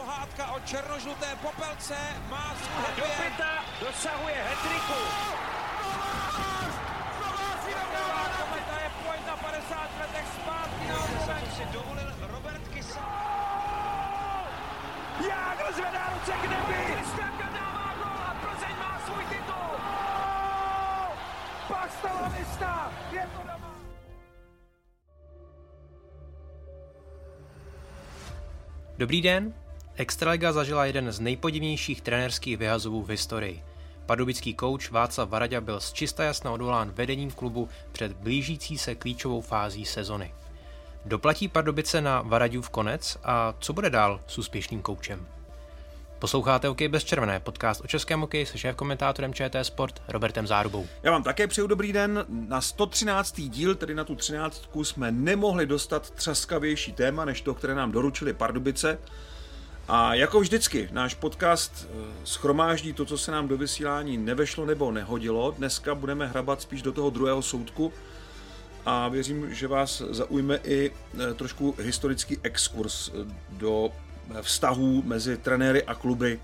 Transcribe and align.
pohádka 0.00 0.52
o 0.52 0.60
černožluté 0.60 1.28
popelce 1.42 1.96
má 2.30 2.54
svůj 2.56 2.96
Do 2.96 3.04
pěta 3.20 3.52
dosahuje 3.80 4.34
hetriku. 4.48 5.00
Kometa 8.40 8.76
je 8.84 8.90
pojď 9.04 9.20
na 9.26 9.36
50 9.36 9.90
letech 10.00 10.26
zpátky 10.40 10.84
na 10.88 11.50
si 11.56 11.64
dovolil 11.72 12.10
Robert 12.32 12.68
Kysa. 12.68 13.06
Jágr 15.28 15.72
zvedá 15.74 16.04
ruce 16.14 16.32
k 16.32 16.42
nebi. 16.50 16.94
Kristianka 16.94 17.48
dává 17.52 17.94
gol 18.00 18.20
a 18.28 18.34
Plzeň 18.40 18.76
má 18.78 19.00
svůj 19.06 19.24
titul. 19.24 19.72
Pak 21.68 21.90
stala 21.92 22.32
lista. 22.38 22.92
Je 23.12 23.28
to 23.36 23.42
doma. 23.42 23.74
Dobrý 28.98 29.22
den. 29.22 29.59
Extraliga 30.00 30.52
zažila 30.52 30.84
jeden 30.84 31.12
z 31.12 31.20
nejpodivnějších 31.20 32.00
trenerských 32.00 32.56
vyhazovů 32.56 33.02
v 33.02 33.08
historii. 33.08 33.62
Pardubický 34.06 34.54
kouč 34.54 34.90
Václav 34.90 35.28
Varaďa 35.28 35.60
byl 35.60 35.80
z 35.80 35.92
čista 35.92 36.24
jasna 36.24 36.50
odvolán 36.50 36.90
vedením 36.90 37.30
klubu 37.30 37.68
před 37.92 38.12
blížící 38.12 38.78
se 38.78 38.94
klíčovou 38.94 39.40
fází 39.40 39.84
sezony. 39.84 40.34
Doplatí 41.04 41.48
Pardubice 41.48 42.00
na 42.00 42.22
Varaďův 42.22 42.70
konec 42.70 43.18
a 43.24 43.54
co 43.58 43.72
bude 43.72 43.90
dál 43.90 44.20
s 44.26 44.38
úspěšným 44.38 44.82
koučem? 44.82 45.26
Posloucháte 46.18 46.68
OK 46.68 46.82
bez 46.82 47.04
červené, 47.04 47.40
podcast 47.40 47.80
o 47.84 47.86
českém 47.86 48.20
hokeji 48.20 48.46
se 48.46 48.58
šéf-komentátorem 48.58 49.34
ČT 49.34 49.64
Sport 49.64 50.02
Robertem 50.08 50.46
Zárubou. 50.46 50.86
Já 51.02 51.10
vám 51.10 51.22
také 51.22 51.46
přeju 51.46 51.66
dobrý 51.66 51.92
den. 51.92 52.26
Na 52.28 52.60
113. 52.60 53.40
díl, 53.40 53.74
tedy 53.74 53.94
na 53.94 54.04
tu 54.04 54.14
13. 54.14 54.68
jsme 54.82 55.12
nemohli 55.12 55.66
dostat 55.66 56.10
třaskavější 56.10 56.92
téma, 56.92 57.24
než 57.24 57.40
to, 57.40 57.54
které 57.54 57.74
nám 57.74 57.92
doručili 57.92 58.32
Pardubice. 58.32 58.98
A 59.92 60.14
jako 60.14 60.40
vždycky, 60.40 60.88
náš 60.92 61.14
podcast 61.14 61.86
eh, 61.90 61.96
schromáždí 62.24 62.92
to, 62.92 63.04
co 63.04 63.18
se 63.18 63.32
nám 63.32 63.48
do 63.48 63.56
vysílání 63.56 64.16
nevešlo 64.16 64.66
nebo 64.66 64.92
nehodilo. 64.92 65.54
Dneska 65.58 65.94
budeme 65.94 66.26
hrabat 66.26 66.62
spíš 66.62 66.82
do 66.82 66.92
toho 66.92 67.10
druhého 67.10 67.42
soudku 67.42 67.92
a 68.86 69.08
věřím, 69.08 69.54
že 69.54 69.68
vás 69.68 70.02
zaujme 70.10 70.60
i 70.64 70.90
eh, 70.90 71.34
trošku 71.34 71.74
historický 71.78 72.38
exkurs 72.42 73.08
eh, 73.08 73.34
do 73.50 73.90
vztahů 74.42 75.02
mezi 75.02 75.36
trenéry 75.36 75.84
a 75.84 75.94
kluby 75.94 76.40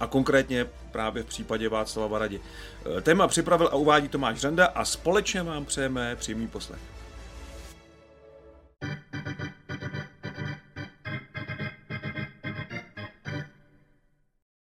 a 0.00 0.06
konkrétně 0.06 0.66
právě 0.90 1.22
v 1.22 1.26
případě 1.26 1.68
Václava 1.68 2.08
Varadi. 2.08 2.40
Téma 3.02 3.28
připravil 3.28 3.66
a 3.66 3.74
uvádí 3.74 4.08
Tomáš 4.08 4.38
Řanda 4.38 4.66
a 4.66 4.84
společně 4.84 5.42
vám 5.42 5.64
přejeme 5.64 6.16
příjemný 6.16 6.48
poslech. 6.48 6.93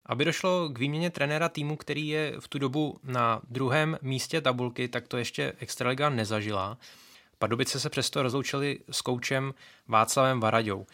Aby 0.09 0.25
došlo 0.25 0.69
k 0.69 0.79
výměně 0.79 1.09
trenéra 1.09 1.49
týmu, 1.49 1.75
který 1.75 2.07
je 2.07 2.33
v 2.39 2.47
tu 2.47 2.59
dobu 2.59 2.99
na 3.03 3.41
druhém 3.49 3.97
místě 4.01 4.41
tabulky, 4.41 4.87
tak 4.87 5.07
to 5.07 5.17
ještě 5.17 5.53
Extraliga 5.59 6.09
nezažila. 6.09 6.77
Pardubice 7.39 7.79
se 7.79 7.89
přesto 7.89 8.23
rozloučili 8.23 8.79
s 8.91 9.01
koučem 9.01 9.53
Václavem 9.87 10.39
Varaďou. 10.39 10.85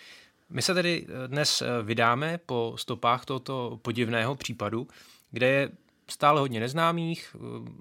My 0.50 0.62
se 0.62 0.74
tedy 0.74 1.08
dnes 1.28 1.64
vydáme 1.84 2.40
po 2.46 2.74
stopách 2.78 3.26
tohoto 3.26 3.80
podivného 3.82 4.36
případu, 4.36 4.88
kde 5.32 5.48
je 5.48 5.70
stále 6.10 6.40
hodně 6.40 6.60
neznámých 6.60 7.36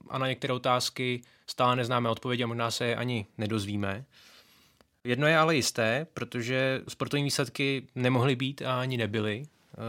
a 0.08 0.18
na 0.18 0.28
některé 0.28 0.52
otázky 0.52 1.22
stále 1.46 1.76
neznáme 1.76 2.08
odpovědi 2.08 2.44
a 2.44 2.46
možná 2.46 2.70
se 2.70 2.84
je 2.86 2.96
ani 2.96 3.26
nedozvíme. 3.38 4.04
Jedno 5.04 5.26
je 5.26 5.38
ale 5.38 5.56
jisté, 5.56 6.06
protože 6.14 6.82
sportovní 6.88 7.24
výsledky 7.24 7.86
nemohly 7.94 8.36
být 8.36 8.62
a 8.62 8.80
ani 8.80 8.96
nebyly 8.96 9.42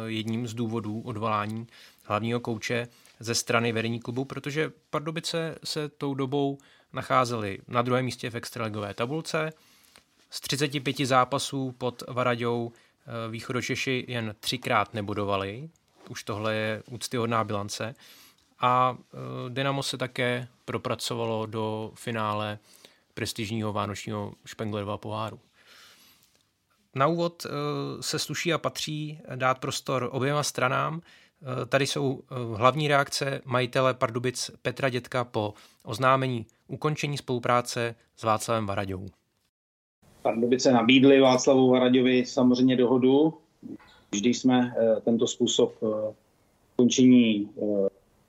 jedním 0.06 0.48
z 0.48 0.54
důvodů 0.54 1.02
odvolání 1.02 1.68
hlavního 2.04 2.40
kouče 2.40 2.88
ze 3.20 3.36
strany 3.36 3.72
vedení 3.72 4.00
klubu, 4.00 4.26
protože 4.26 4.72
Pardubice 4.90 5.56
se 5.64 5.90
tou 5.90 6.14
dobou 6.14 6.58
nacházely 6.94 7.60
na 7.68 7.82
druhém 7.82 8.06
místě 8.06 8.30
v 8.30 8.36
extraligové 8.36 8.94
tabulce. 8.94 9.54
Z 10.30 10.42
35 10.42 11.00
zápasů 11.00 11.72
pod 11.72 12.04
Varaďou 12.08 12.72
východočeši 13.30 14.06
jen 14.08 14.36
třikrát 14.40 14.94
nebudovali. 14.94 15.70
Už 16.10 16.24
tohle 16.24 16.56
je 16.56 16.84
úctyhodná 16.92 17.44
bilance. 17.44 17.96
A 18.60 18.98
Dynamo 19.50 19.84
se 19.84 19.98
také 19.98 20.48
propracovalo 20.66 21.46
do 21.46 21.92
finále 21.96 22.60
prestižního 23.14 23.74
vánočního 23.74 24.34
Špenglerova 24.46 24.98
poháru. 24.98 25.40
Na 26.96 27.08
úvod 27.08 27.46
se 28.02 28.20
sluší 28.20 28.54
a 28.54 28.58
patří 28.58 29.20
dát 29.36 29.60
prostor 29.60 30.10
oběma 30.12 30.44
stranám. 30.44 31.02
Tady 31.70 31.88
jsou 31.88 32.22
hlavní 32.56 32.88
reakce 32.88 33.42
majitele 33.46 33.94
Pardubic 33.94 34.52
Petra 34.62 34.90
Dětka 34.90 35.24
po 35.24 35.54
oznámení 35.84 36.46
ukončení 36.68 37.18
spolupráce 37.18 37.96
s 38.16 38.24
Václavem 38.24 38.66
Varaďou. 38.66 39.06
Pardubice 40.22 40.72
nabídli 40.72 41.22
Václavu 41.22 41.70
Varaďovi 41.70 42.26
samozřejmě 42.26 42.76
dohodu. 42.76 43.34
Vždy 44.12 44.34
jsme 44.34 44.76
tento 45.06 45.28
způsob 45.28 45.84
ukončení 46.78 47.50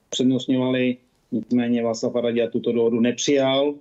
přednostňovali, 0.09 0.97
nicméně 1.33 1.85
Václav 1.85 2.13
Varaďa 2.13 2.51
tuto 2.51 2.73
dohodu 2.73 3.01
nepřijal 3.01 3.75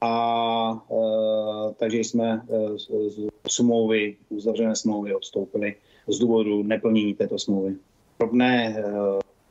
a 0.00 0.82
e, 0.90 1.74
takže 1.74 1.98
jsme 1.98 2.42
e, 2.48 2.78
z 2.78 3.28
smlouvy, 3.48 4.16
uzavřené 4.28 4.76
smlouvy 4.76 5.14
odstoupili 5.14 5.74
z 6.08 6.18
důvodu 6.18 6.62
neplnění 6.62 7.14
této 7.14 7.38
smlouvy. 7.38 7.76
Drobné 8.18 8.76
e, 8.78 8.82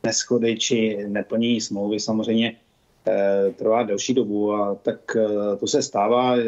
neschody 0.02 0.56
či 0.56 0.98
neplnění 1.08 1.60
smlouvy 1.60 2.00
samozřejmě 2.00 2.56
e, 3.06 3.52
trvá 3.52 3.82
delší 3.82 4.14
dobu 4.14 4.52
a 4.52 4.74
tak 4.74 5.16
e, 5.16 5.56
to 5.56 5.66
se 5.66 5.82
stává. 5.82 6.36
E, 6.36 6.42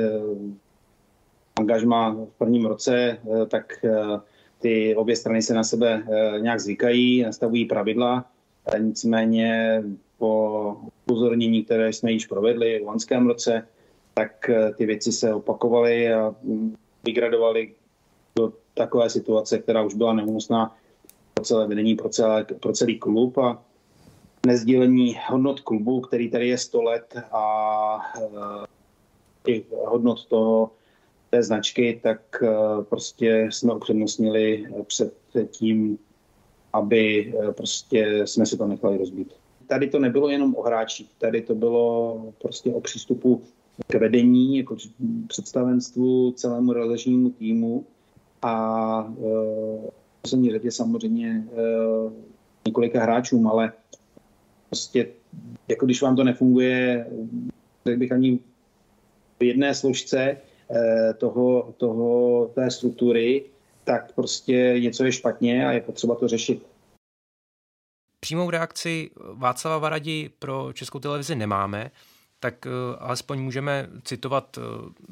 angažma 1.59 2.11
v 2.11 2.39
prvním 2.39 2.67
roce, 2.67 2.95
e, 2.97 3.47
tak 3.47 3.85
e, 3.85 3.91
ty 4.59 4.97
obě 4.97 5.17
strany 5.17 5.43
se 5.43 5.55
na 5.55 5.65
sebe 5.65 6.03
e, 6.11 6.41
nějak 6.41 6.61
zvykají, 6.61 7.23
nastavují 7.23 7.65
pravidla, 7.65 8.25
e, 8.67 8.79
nicméně 8.79 9.83
po 10.19 10.77
upozornění, 11.05 11.65
které 11.65 11.93
jsme 11.93 12.13
již 12.13 12.27
provedli 12.27 12.81
v 12.83 12.87
loňském 12.87 13.27
roce, 13.27 13.67
tak 14.19 14.51
ty 14.77 14.87
věci 14.87 15.13
se 15.13 15.35
opakovaly 15.35 16.13
a 16.13 16.35
vygradovaly 17.05 17.75
do 18.37 18.53
takové 18.75 19.11
situace, 19.11 19.59
která 19.59 19.83
už 19.83 19.95
byla 19.95 20.13
neúnosná 20.13 20.77
pro 21.35 21.45
celé 21.45 21.67
vedení, 21.67 21.95
pro, 21.95 22.09
celé, 22.09 22.45
pro 22.45 22.73
celý 22.73 22.99
klub 22.99 23.39
a 23.39 23.63
nezdílení 24.47 25.17
hodnot 25.29 25.61
klubu, 25.61 26.01
který 26.01 26.31
tady 26.31 26.49
je 26.49 26.59
100 26.59 26.83
let 26.83 27.17
a 27.33 27.45
i 29.47 29.65
hodnot 29.87 30.27
toho, 30.27 30.71
té 31.31 31.43
značky, 31.43 32.01
tak 32.03 32.43
prostě 32.89 33.49
jsme 33.51 33.75
upřednostnili 33.75 34.67
před 34.87 35.15
tím, 35.51 35.99
aby 36.73 37.35
prostě 37.57 38.27
jsme 38.27 38.47
si 38.47 38.57
to 38.57 38.67
nechali 38.67 38.99
rozbít. 38.99 39.35
Tady 39.67 39.89
to 39.89 39.99
nebylo 39.99 40.29
jenom 40.29 40.55
o 40.57 40.63
hráčích, 40.63 41.11
tady 41.19 41.43
to 41.43 41.55
bylo 41.55 42.33
prostě 42.43 42.75
o 42.75 42.81
přístupu 42.81 43.43
k 43.87 43.95
vedení, 43.95 44.59
jako 44.59 44.77
představenstvu, 45.27 46.33
celému 46.33 46.73
realizačnímu 46.73 47.31
týmu 47.31 47.87
a 48.43 49.03
v 49.03 49.91
poslední 50.23 50.51
řadě 50.51 50.71
samozřejmě 50.71 51.29
e, 51.29 51.63
několika 52.67 53.03
hráčům, 53.03 53.47
ale 53.47 53.73
prostě 54.69 55.09
jako 55.69 55.87
když 55.87 56.03
vám 56.03 56.17
to 56.17 56.25
nefunguje, 56.25 57.07
tak 57.85 57.99
bych 57.99 58.13
ani 58.13 58.39
v 59.41 59.43
jedné 59.43 59.75
složce 59.75 60.21
e, 60.21 60.39
toho, 61.15 61.75
toho, 61.77 62.47
té 62.55 62.71
struktury, 62.71 63.45
tak 63.85 64.13
prostě 64.13 64.75
něco 64.79 65.05
je 65.05 65.13
špatně 65.13 65.67
a 65.69 65.73
je 65.73 65.81
potřeba 65.81 66.15
to 66.15 66.29
řešit. 66.29 66.67
Přímou 68.21 68.51
reakci 68.51 69.11
Václava 69.35 69.79
Varadi 69.79 70.31
pro 70.39 70.73
Českou 70.73 70.99
televizi 70.99 71.35
nemáme, 71.35 71.91
tak 72.41 72.67
alespoň 72.99 73.41
můžeme 73.41 73.89
citovat 74.05 74.59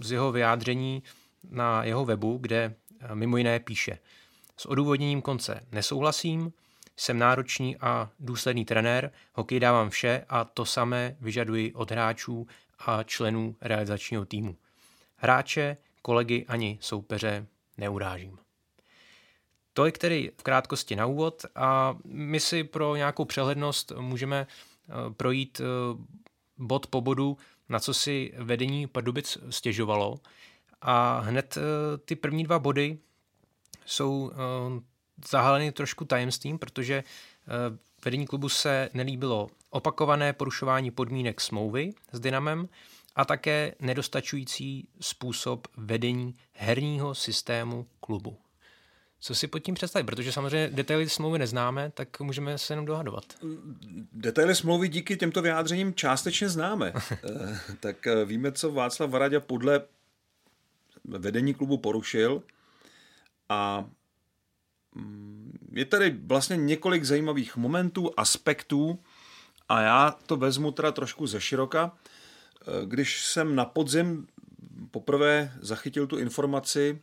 z 0.00 0.12
jeho 0.12 0.32
vyjádření 0.32 1.02
na 1.50 1.84
jeho 1.84 2.05
webu, 2.05 2.38
kde 2.40 2.75
mimo 3.14 3.37
jiné 3.37 3.61
píše. 3.61 3.99
S 4.56 4.67
odůvodněním 4.67 5.23
konce 5.23 5.67
nesouhlasím, 5.73 6.52
jsem 6.96 7.19
náročný 7.19 7.76
a 7.76 8.11
důsledný 8.20 8.64
trenér, 8.64 9.12
hokej 9.34 9.61
dávám 9.61 9.90
vše 9.90 10.25
a 10.28 10.44
to 10.44 10.64
samé 10.64 11.17
vyžaduji 11.20 11.73
od 11.73 11.90
hráčů 11.90 12.46
a 12.78 13.02
členů 13.02 13.56
realizačního 13.61 14.25
týmu. 14.25 14.56
Hráče, 15.17 15.76
kolegy 16.02 16.44
ani 16.49 16.79
soupeře 16.81 17.46
neurážím. 17.79 18.38
Tolik 19.72 19.99
tedy 19.99 20.32
v 20.38 20.43
krátkosti 20.43 20.96
na 20.96 21.06
úvod 21.06 21.46
a 21.55 21.96
my 22.05 22.40
si 22.40 22.64
pro 22.64 22.96
nějakou 22.96 23.25
přehlednost 23.25 23.93
můžeme 24.00 24.46
projít 25.17 25.61
bod 26.58 26.87
po 26.87 27.00
bodu, 27.00 27.37
na 27.69 27.79
co 27.81 27.94
si 27.94 28.32
vedení 28.37 28.87
Pardubic 28.87 29.38
stěžovalo. 29.50 30.14
A 30.82 31.19
hned 31.19 31.58
ty 32.05 32.17
první 32.17 32.44
dva 32.44 32.58
body 32.58 32.99
jsou 33.87 34.32
zahalený 35.29 35.73
trošku 35.73 36.05
tajemstvím, 36.05 36.58
protože 36.58 36.94
eh, 36.94 37.79
vedení 38.05 38.26
klubu 38.26 38.49
se 38.49 38.91
nelíbilo 38.94 39.49
opakované 39.70 40.32
porušování 40.32 40.91
podmínek 40.91 41.41
smlouvy 41.41 41.93
s 42.12 42.20
Dynamem 42.20 42.69
a 43.17 43.25
také 43.25 43.75
nedostačující 43.81 44.88
způsob 45.00 45.69
vedení 45.76 46.37
herního 46.53 47.14
systému 47.14 47.87
klubu. 48.00 48.38
Co 49.20 49.34
si 49.34 49.46
pod 49.46 49.58
tím 49.58 49.74
představit? 49.74 50.04
Protože 50.04 50.32
samozřejmě 50.32 50.68
detaily 50.68 51.08
smlouvy 51.08 51.38
neznáme, 51.38 51.90
tak 51.94 52.20
můžeme 52.20 52.58
se 52.58 52.72
jenom 52.72 52.86
dohadovat. 52.86 53.24
Detaily 54.12 54.54
smlouvy 54.54 54.88
díky 54.88 55.16
těmto 55.16 55.42
vyjádřením 55.42 55.94
částečně 55.94 56.48
známe. 56.48 56.92
Eh, 57.12 57.58
tak 57.80 58.06
eh, 58.06 58.24
víme, 58.24 58.52
co 58.52 58.72
Václav 58.72 59.10
Varadě 59.10 59.40
podle 59.40 59.80
vedení 61.04 61.54
klubu 61.54 61.78
porušil 61.78 62.42
a 63.48 63.84
mm, 64.94 65.58
je 65.72 65.84
tady 65.84 66.16
vlastně 66.24 66.56
několik 66.56 67.04
zajímavých 67.04 67.56
momentů, 67.56 68.10
aspektů 68.16 68.98
a 69.69 69.80
já 69.80 70.16
to 70.26 70.36
vezmu 70.36 70.72
teda 70.72 70.92
trošku 70.92 71.26
ze 71.26 71.40
široka. 71.40 71.92
Eh, 71.92 72.86
když 72.86 73.24
jsem 73.24 73.54
na 73.54 73.64
podzim 73.64 74.26
poprvé 74.90 75.52
zachytil 75.60 76.06
tu 76.06 76.19
informaci 76.19 77.00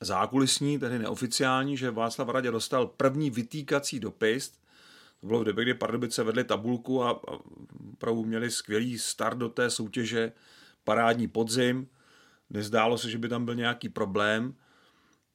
zákulisní, 0.00 0.78
tedy 0.78 0.98
neoficiální, 0.98 1.76
že 1.76 1.90
Václav 1.90 2.28
Radě 2.28 2.50
dostal 2.50 2.86
první 2.86 3.30
vytýkací 3.30 4.00
dopis. 4.00 4.52
To 5.20 5.26
bylo 5.26 5.40
v 5.40 5.44
době, 5.44 5.64
kdy 5.64 5.74
Pardubice 5.74 6.22
vedli 6.22 6.44
tabulku 6.44 7.04
a, 7.04 7.20
opravdu 7.92 8.24
měli 8.24 8.50
skvělý 8.50 8.98
start 8.98 9.38
do 9.38 9.48
té 9.48 9.70
soutěže, 9.70 10.32
parádní 10.84 11.28
podzim. 11.28 11.88
Nezdálo 12.50 12.98
se, 12.98 13.10
že 13.10 13.18
by 13.18 13.28
tam 13.28 13.44
byl 13.44 13.54
nějaký 13.54 13.88
problém. 13.88 14.54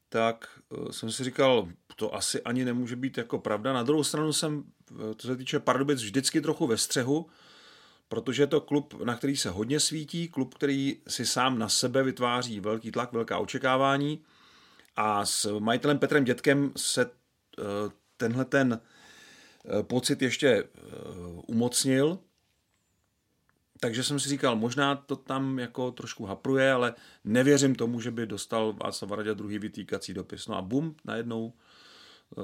Tak 0.09 0.47
eh, 0.71 0.93
jsem 0.93 1.11
si 1.11 1.23
říkal, 1.23 1.69
to 1.95 2.15
asi 2.15 2.41
ani 2.41 2.65
nemůže 2.65 2.95
být 2.95 3.17
jako 3.17 3.39
pravda. 3.39 3.73
Na 3.73 3.83
druhou 3.83 4.03
stranu 4.03 4.33
jsem, 4.33 4.63
eh, 4.91 5.15
to 5.15 5.27
se 5.27 5.37
týče 5.37 5.59
Pardubic, 5.59 6.01
vždycky 6.01 6.41
trochu 6.41 6.67
ve 6.67 6.77
střehu, 6.77 7.27
protože 8.09 8.43
je 8.43 8.47
to 8.47 8.61
klub, 8.61 9.03
na 9.03 9.15
který 9.15 9.37
se 9.37 9.49
hodně 9.49 9.79
svítí, 9.79 10.27
klub, 10.27 10.53
který 10.53 10.97
si 11.07 11.25
sám 11.25 11.59
na 11.59 11.69
sebe 11.69 12.03
vytváří 12.03 12.59
velký 12.59 12.91
tlak, 12.91 13.13
velká 13.13 13.37
očekávání 13.37 14.23
a 14.97 15.25
s 15.25 15.59
majitelem 15.59 15.99
Petrem 15.99 16.23
Dětkem 16.23 16.71
se 16.77 17.01
eh, 17.05 17.63
tenhle 18.17 18.45
ten 18.45 18.81
eh, 18.81 19.83
pocit 19.83 20.21
ještě 20.21 20.47
eh, 20.47 20.67
umocnil, 21.47 22.19
takže 23.79 24.03
jsem 24.03 24.19
si 24.19 24.29
říkal, 24.29 24.55
možná 24.55 24.95
to 24.95 25.15
tam 25.15 25.59
jako 25.59 25.91
trošku 25.91 26.25
hapruje, 26.25 26.71
ale 26.71 26.93
nevěřím 27.23 27.75
tomu, 27.75 28.01
že 28.01 28.11
by 28.11 28.25
dostal 28.25 28.73
Václav 28.73 29.11
Radě 29.11 29.33
druhý 29.33 29.59
vytýkací 29.59 30.13
dopis. 30.13 30.47
No 30.47 30.57
a 30.57 30.61
bum, 30.61 30.95
najednou 31.05 31.53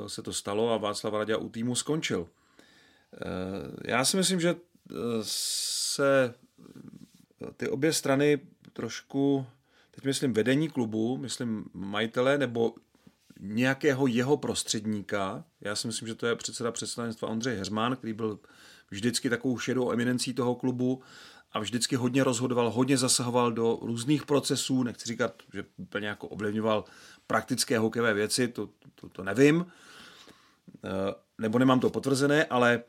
se 0.08 0.22
to 0.22 0.34
stalo 0.34 0.74
a 0.74 0.78
Václav 0.78 1.14
Radě 1.14 1.36
u 1.36 1.50
týmu 1.50 1.76
skončil. 1.76 2.30
Já 3.86 4.06
si 4.06 4.18
myslím, 4.18 4.40
že 4.40 4.56
se 5.22 6.34
ty 7.58 7.70
obě 7.70 7.94
strany 7.94 8.40
trošku 8.74 9.46
teď 10.04 10.08
myslím 10.08 10.34
vedení 10.34 10.70
klubu, 10.70 11.18
myslím 11.18 11.66
majitele 11.74 12.38
nebo 12.38 12.76
nějakého 13.40 14.08
jeho 14.08 14.38
prostředníka. 14.38 15.44
Já 15.62 15.76
si 15.76 15.88
myslím, 15.88 16.08
že 16.08 16.16
to 16.16 16.28
je 16.28 16.36
předseda 16.36 16.72
představenstva 16.72 17.30
Ondřej 17.30 17.58
Heřmán, 17.58 17.96
který 17.96 18.14
byl 18.14 18.40
vždycky 18.92 19.30
takovou 19.30 19.58
šedou 19.58 19.92
eminencí 19.92 20.34
toho 20.34 20.56
klubu 20.56 21.02
a 21.52 21.60
vždycky 21.60 21.96
hodně 21.96 22.24
rozhodoval, 22.24 22.72
hodně 22.72 22.98
zasahoval 22.98 23.52
do 23.52 23.80
různých 23.82 24.26
procesů, 24.26 24.84
nechci 24.84 25.08
říkat, 25.08 25.34
že 25.54 25.66
úplně 25.78 26.08
jako 26.08 26.28
ovlivňoval 26.28 26.86
praktické 27.28 27.80
hokejové 27.80 28.14
věci, 28.14 28.48
to, 28.48 28.70
to, 28.96 29.10
to 29.10 29.24
nevím, 29.24 29.66
eh, 30.84 30.90
nebo 31.38 31.60
nemám 31.60 31.80
to 31.80 31.90
potvrzené, 31.90 32.46
ale 32.46 32.84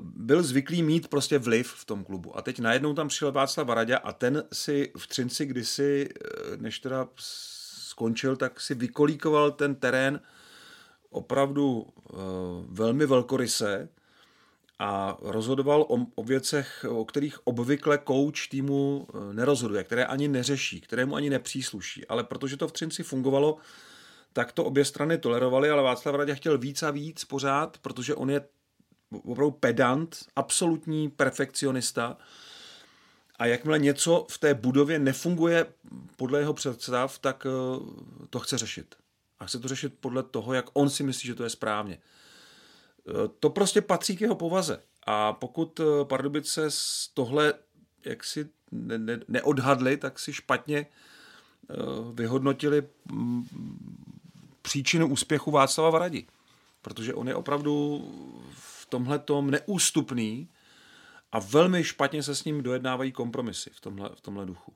byl 0.00 0.42
zvyklý 0.42 0.82
mít 0.82 1.08
prostě 1.08 1.38
vliv 1.38 1.72
v 1.72 1.84
tom 1.84 2.04
klubu. 2.04 2.38
A 2.38 2.42
teď 2.42 2.58
najednou 2.58 2.94
tam 2.94 3.08
přišel 3.08 3.32
Václav 3.32 3.66
Varadě 3.66 3.96
a 3.96 4.12
ten 4.12 4.44
si 4.52 4.92
v 4.98 5.06
Třinci 5.06 5.46
kdysi, 5.46 6.08
eh, 6.08 6.56
než 6.56 6.78
teda 6.78 7.08
skončil, 7.16 8.36
tak 8.36 8.60
si 8.60 8.74
vykolíkoval 8.74 9.50
ten 9.50 9.74
terén 9.74 10.20
opravdu 11.10 11.80
uh, 11.80 12.18
velmi 12.68 13.06
velkoryse 13.06 13.88
a 14.78 15.16
rozhodoval 15.20 15.82
o, 15.82 16.06
o 16.14 16.24
věcech, 16.24 16.86
o 16.88 17.04
kterých 17.04 17.46
obvykle 17.46 17.98
kouč 17.98 18.46
týmu 18.46 19.06
nerozhoduje, 19.32 19.84
které 19.84 20.04
ani 20.04 20.28
neřeší, 20.28 20.80
kterému 20.80 21.16
ani 21.16 21.30
nepřísluší. 21.30 22.06
Ale 22.06 22.24
protože 22.24 22.56
to 22.56 22.68
v 22.68 22.72
Třinci 22.72 23.02
fungovalo, 23.02 23.56
tak 24.32 24.52
to 24.52 24.64
obě 24.64 24.84
strany 24.84 25.18
tolerovaly, 25.18 25.70
ale 25.70 25.82
Václav 25.82 26.14
Radě 26.14 26.34
chtěl 26.34 26.58
víc 26.58 26.82
a 26.82 26.90
víc 26.90 27.24
pořád, 27.24 27.78
protože 27.78 28.14
on 28.14 28.30
je 28.30 28.40
opravdu 29.10 29.50
pedant, 29.50 30.24
absolutní 30.36 31.10
perfekcionista 31.10 32.16
a 33.38 33.46
jakmile 33.46 33.78
něco 33.78 34.26
v 34.30 34.38
té 34.38 34.54
budově 34.54 34.98
nefunguje 34.98 35.66
podle 36.16 36.38
jeho 36.38 36.54
představ, 36.54 37.18
tak 37.18 37.46
eh, 37.46 37.80
to 38.30 38.38
chce 38.38 38.58
řešit. 38.58 38.94
A 39.38 39.46
chce 39.46 39.58
to 39.58 39.68
řešit 39.68 39.94
podle 40.00 40.22
toho, 40.22 40.52
jak 40.52 40.66
on 40.72 40.90
si 40.90 41.02
myslí, 41.02 41.26
že 41.26 41.34
to 41.34 41.44
je 41.44 41.50
správně. 41.50 41.98
Eh, 41.98 43.12
to 43.40 43.50
prostě 43.50 43.80
patří 43.80 44.16
k 44.16 44.20
jeho 44.20 44.34
povaze. 44.34 44.82
A 45.06 45.32
pokud 45.32 45.80
eh, 45.80 46.04
Pardubice 46.04 46.70
z 46.70 47.10
tohle 47.14 47.54
jak 48.04 48.24
si 48.24 48.48
ne, 48.70 48.98
ne, 48.98 49.20
neodhadli, 49.28 49.96
tak 49.96 50.18
si 50.18 50.32
špatně 50.32 50.86
vyhodnotili 52.12 52.82
mm, 53.12 53.44
příčinu 54.62 55.06
úspěchu 55.08 55.50
Václava 55.50 55.90
Varadi. 55.90 56.26
Protože 56.82 57.14
on 57.14 57.28
je 57.28 57.34
opravdu 57.34 58.04
tomhle 58.88 59.18
tom 59.18 59.50
neústupný 59.50 60.48
a 61.32 61.38
velmi 61.38 61.84
špatně 61.84 62.22
se 62.22 62.34
s 62.34 62.44
ním 62.44 62.62
dojednávají 62.62 63.12
kompromisy 63.12 63.70
v 63.74 63.80
tomhle, 63.80 64.10
v 64.14 64.20
tomhle 64.20 64.46
duchu. 64.46 64.74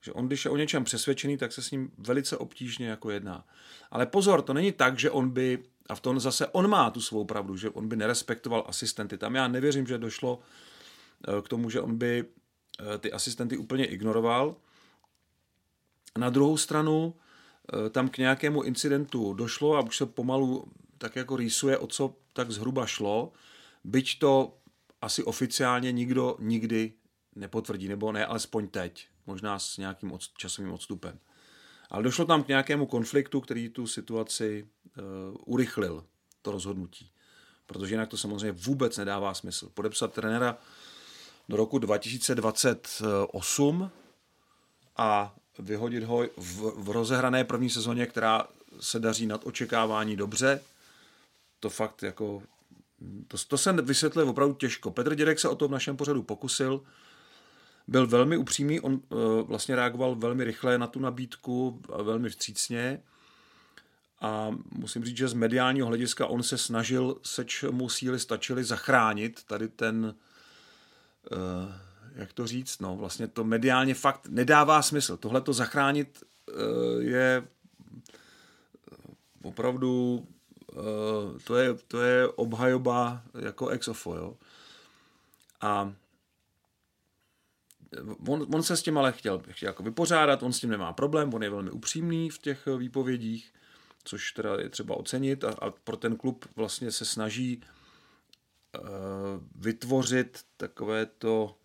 Že 0.00 0.12
on, 0.12 0.26
když 0.26 0.44
je 0.44 0.50
o 0.50 0.56
něčem 0.56 0.84
přesvědčený, 0.84 1.36
tak 1.36 1.52
se 1.52 1.62
s 1.62 1.70
ním 1.70 1.90
velice 1.98 2.36
obtížně 2.36 2.88
jako 2.88 3.10
jedná. 3.10 3.46
Ale 3.90 4.06
pozor, 4.06 4.42
to 4.42 4.52
není 4.54 4.72
tak, 4.72 4.98
že 4.98 5.10
on 5.10 5.30
by, 5.30 5.64
a 5.88 5.94
v 5.94 6.00
tom 6.00 6.20
zase 6.20 6.46
on 6.46 6.68
má 6.68 6.90
tu 6.90 7.00
svou 7.00 7.24
pravdu, 7.24 7.56
že 7.56 7.70
on 7.70 7.88
by 7.88 7.96
nerespektoval 7.96 8.64
asistenty. 8.66 9.18
Tam 9.18 9.34
já 9.34 9.48
nevěřím, 9.48 9.86
že 9.86 9.98
došlo 9.98 10.38
eh, 11.28 11.42
k 11.42 11.48
tomu, 11.48 11.70
že 11.70 11.80
on 11.80 11.98
by 11.98 12.24
eh, 12.24 12.98
ty 12.98 13.12
asistenty 13.12 13.56
úplně 13.56 13.84
ignoroval. 13.84 14.56
Na 16.18 16.30
druhou 16.30 16.56
stranu 16.56 17.14
eh, 17.14 17.90
tam 17.90 18.08
k 18.08 18.18
nějakému 18.18 18.62
incidentu 18.62 19.32
došlo 19.32 19.76
a 19.76 19.80
už 19.80 19.96
se 19.96 20.06
pomalu 20.06 20.64
tak 20.98 21.16
jako 21.16 21.36
rýsuje, 21.36 21.78
o 21.78 21.86
co 21.86 22.14
tak 22.38 22.54
zhruba 22.54 22.86
šlo, 22.86 23.34
byť 23.84 24.18
to 24.18 24.58
asi 25.02 25.26
oficiálně 25.26 25.92
nikdo 25.92 26.36
nikdy 26.38 26.92
nepotvrdí, 27.34 27.88
nebo 27.88 28.12
ne, 28.12 28.26
alespoň 28.26 28.68
teď, 28.68 29.08
možná 29.26 29.58
s 29.58 29.76
nějakým 29.76 30.12
od, 30.12 30.28
časovým 30.38 30.72
odstupem. 30.72 31.18
Ale 31.90 32.02
došlo 32.02 32.24
tam 32.24 32.42
k 32.42 32.48
nějakému 32.48 32.86
konfliktu, 32.86 33.40
který 33.40 33.68
tu 33.68 33.86
situaci 33.86 34.62
uh, 34.62 34.68
urychlil, 35.46 36.04
to 36.42 36.50
rozhodnutí. 36.50 37.10
Protože 37.66 37.94
jinak 37.94 38.08
to 38.08 38.16
samozřejmě 38.16 38.52
vůbec 38.52 38.96
nedává 38.96 39.34
smysl. 39.34 39.70
Podepsat 39.74 40.12
trenéra 40.12 40.58
do 41.48 41.56
roku 41.56 41.78
2028 41.78 43.90
a 44.96 45.34
vyhodit 45.58 46.04
ho 46.04 46.22
v, 46.36 46.72
v 46.76 46.90
rozehrané 46.90 47.44
první 47.44 47.70
sezóně, 47.70 48.06
která 48.06 48.46
se 48.80 48.98
daří 48.98 49.26
nad 49.26 49.46
očekávání 49.46 50.16
dobře, 50.16 50.60
to 51.60 51.70
fakt 51.70 52.02
jako, 52.02 52.42
to, 53.28 53.36
to 53.48 53.58
se 53.58 53.72
vysvětluje 53.72 54.28
opravdu 54.28 54.54
těžko. 54.54 54.90
Petr 54.90 55.14
Dědek 55.14 55.38
se 55.38 55.48
o 55.48 55.56
to 55.56 55.68
v 55.68 55.70
našem 55.70 55.96
pořadu 55.96 56.22
pokusil, 56.22 56.82
byl 57.88 58.06
velmi 58.06 58.36
upřímný, 58.36 58.80
on 58.80 58.92
uh, 58.92 59.20
vlastně 59.40 59.76
reagoval 59.76 60.14
velmi 60.16 60.44
rychle 60.44 60.78
na 60.78 60.86
tu 60.86 61.00
nabídku, 61.00 61.82
velmi 62.02 62.28
vstřícně 62.28 63.02
a 64.20 64.50
musím 64.72 65.04
říct, 65.04 65.16
že 65.16 65.28
z 65.28 65.32
mediálního 65.32 65.86
hlediska 65.86 66.26
on 66.26 66.42
se 66.42 66.58
snažil, 66.58 67.20
seč 67.22 67.64
mu 67.70 67.88
síly 67.88 68.18
stačily 68.18 68.64
zachránit 68.64 69.44
tady 69.44 69.68
ten, 69.68 70.14
uh, 71.32 71.72
jak 72.14 72.32
to 72.32 72.46
říct, 72.46 72.78
no 72.80 72.96
vlastně 72.96 73.28
to 73.28 73.44
mediálně 73.44 73.94
fakt 73.94 74.26
nedává 74.28 74.82
smysl. 74.82 75.16
Tohle 75.16 75.40
to 75.40 75.52
zachránit 75.52 76.22
uh, 76.22 77.02
je 77.02 77.48
opravdu 79.42 80.26
to, 81.44 81.56
je, 81.56 81.74
to 81.74 82.00
je 82.00 82.28
obhajoba 82.28 83.22
jako 83.40 83.68
ex 83.68 83.88
ofo, 83.88 84.14
jo. 84.14 84.36
A 85.60 85.92
on, 88.28 88.46
on 88.54 88.62
se 88.62 88.76
s 88.76 88.82
tím 88.82 88.98
ale 88.98 89.12
chtěl, 89.12 89.42
chtěl 89.50 89.68
jako 89.68 89.82
vypořádat, 89.82 90.42
on 90.42 90.52
s 90.52 90.60
tím 90.60 90.70
nemá 90.70 90.92
problém, 90.92 91.34
on 91.34 91.42
je 91.42 91.50
velmi 91.50 91.70
upřímný 91.70 92.30
v 92.30 92.38
těch 92.38 92.66
výpovědích, 92.76 93.54
což 94.04 94.32
teda 94.32 94.54
je 94.60 94.68
třeba 94.68 94.96
ocenit 94.96 95.44
a, 95.44 95.48
a 95.48 95.70
pro 95.70 95.96
ten 95.96 96.16
klub 96.16 96.44
vlastně 96.56 96.92
se 96.92 97.04
snaží 97.04 97.62
uh, 98.80 98.86
vytvořit 99.54 100.44
takové 100.56 101.06
to, 101.06 101.56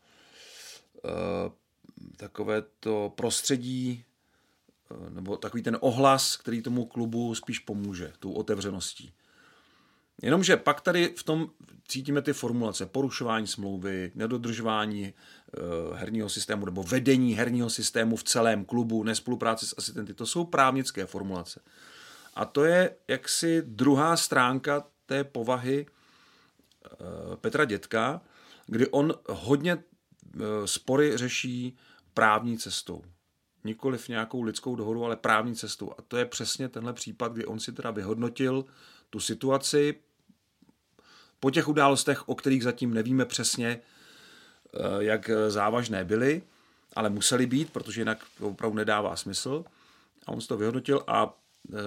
uh, 1.04 1.52
takové 2.18 2.62
to 2.80 3.14
prostředí 3.16 4.06
nebo 5.10 5.38
takový 5.38 5.64
ten 5.64 5.78
ohlas, 5.82 6.38
který 6.38 6.62
tomu 6.62 6.86
klubu 6.86 7.36
spíš 7.36 7.60
pomůže, 7.60 8.14
tou 8.20 8.32
otevřeností. 8.32 9.14
Jenomže 10.22 10.58
pak 10.58 10.82
tady 10.82 11.14
v 11.18 11.24
tom 11.24 11.50
cítíme 11.88 12.22
ty 12.22 12.34
formulace 12.34 12.86
porušování 12.86 13.48
smlouvy, 13.48 14.12
nedodržování 14.16 15.06
e, 15.06 15.14
herního 15.94 16.30
systému 16.30 16.66
nebo 16.66 16.84
vedení 16.84 17.34
herního 17.34 17.70
systému 17.70 18.16
v 18.16 18.24
celém 18.24 18.66
klubu, 18.66 19.04
nespolupráce 19.04 19.66
s 19.68 19.76
asistenty. 19.78 20.14
To 20.14 20.26
jsou 20.26 20.46
právnické 20.46 21.06
formulace. 21.06 21.62
A 22.34 22.46
to 22.46 22.64
je 22.64 22.96
jaksi 23.08 23.62
druhá 23.66 24.18
stránka 24.18 24.86
té 25.06 25.24
povahy 25.24 25.86
e, 25.86 27.36
Petra 27.36 27.66
Dětka, 27.66 28.22
kdy 28.68 28.88
on 28.88 29.14
hodně 29.30 29.84
spory 30.66 31.18
řeší 31.18 31.78
právní 32.14 32.58
cestou. 32.58 33.04
Nikoliv 33.64 34.08
nějakou 34.08 34.42
lidskou 34.42 34.76
dohodu, 34.76 35.06
ale 35.06 35.16
právní 35.16 35.56
cestou. 35.56 35.92
A 35.98 36.02
to 36.08 36.18
je 36.18 36.26
přesně 36.26 36.70
tenhle 36.70 36.94
případ, 36.94 37.34
kdy 37.34 37.46
on 37.46 37.60
si 37.60 37.72
teda 37.72 37.92
vyhodnotil 37.92 38.66
tu 39.10 39.20
situaci 39.20 39.96
po 41.40 41.52
těch 41.52 41.68
událostech, 41.68 42.30
o 42.30 42.36
kterých 42.36 42.64
zatím 42.64 42.94
nevíme 42.94 43.26
přesně, 43.26 43.80
eh, 44.74 44.80
jak 45.00 45.30
závažné 45.48 46.04
byly, 46.04 46.42
ale 46.96 47.10
museli 47.10 47.46
být, 47.46 47.74
protože 47.74 48.02
jinak 48.02 48.26
to 48.38 48.50
opravdu 48.50 48.78
nedává 48.78 49.16
smysl. 49.16 49.66
A 50.26 50.32
on 50.32 50.42
si 50.42 50.48
to 50.48 50.58
vyhodnotil 50.58 51.04
a 51.08 51.26
uh, 51.26 51.80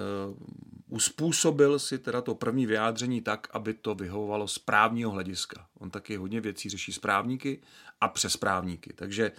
uspůsobil 0.89 1.79
si 1.79 1.97
teda 1.97 2.21
to 2.21 2.35
první 2.35 2.65
vyjádření 2.65 3.21
tak, 3.21 3.47
aby 3.51 3.73
to 3.73 3.95
vyhovovalo 3.95 4.47
z 4.47 4.59
právního 4.59 5.11
hlediska. 5.11 5.67
On 5.79 5.89
taky 5.89 6.15
hodně 6.15 6.41
věcí 6.41 6.69
řeší 6.69 6.93
správníky 6.93 7.61
a 8.01 8.07
přes 8.07 8.37
právníky. 8.37 8.93
Takže 8.93 9.31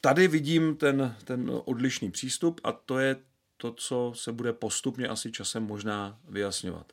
tady 0.00 0.28
vidím 0.28 0.76
ten, 0.76 1.16
ten 1.24 1.50
odlišný 1.64 2.10
přístup 2.10 2.60
a 2.64 2.72
to 2.72 2.98
je 2.98 3.16
to, 3.56 3.72
co 3.72 4.12
se 4.14 4.32
bude 4.32 4.52
postupně 4.52 5.08
asi 5.08 5.32
časem 5.32 5.62
možná 5.62 6.18
vyjasňovat. 6.28 6.92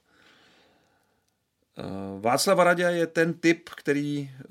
Eh, 1.77 2.20
Václav 2.20 2.60
Radě 2.60 2.84
je 2.84 3.08
ten 3.08 3.34
typ, 3.34 3.70
který 3.70 4.32
eh, 4.32 4.46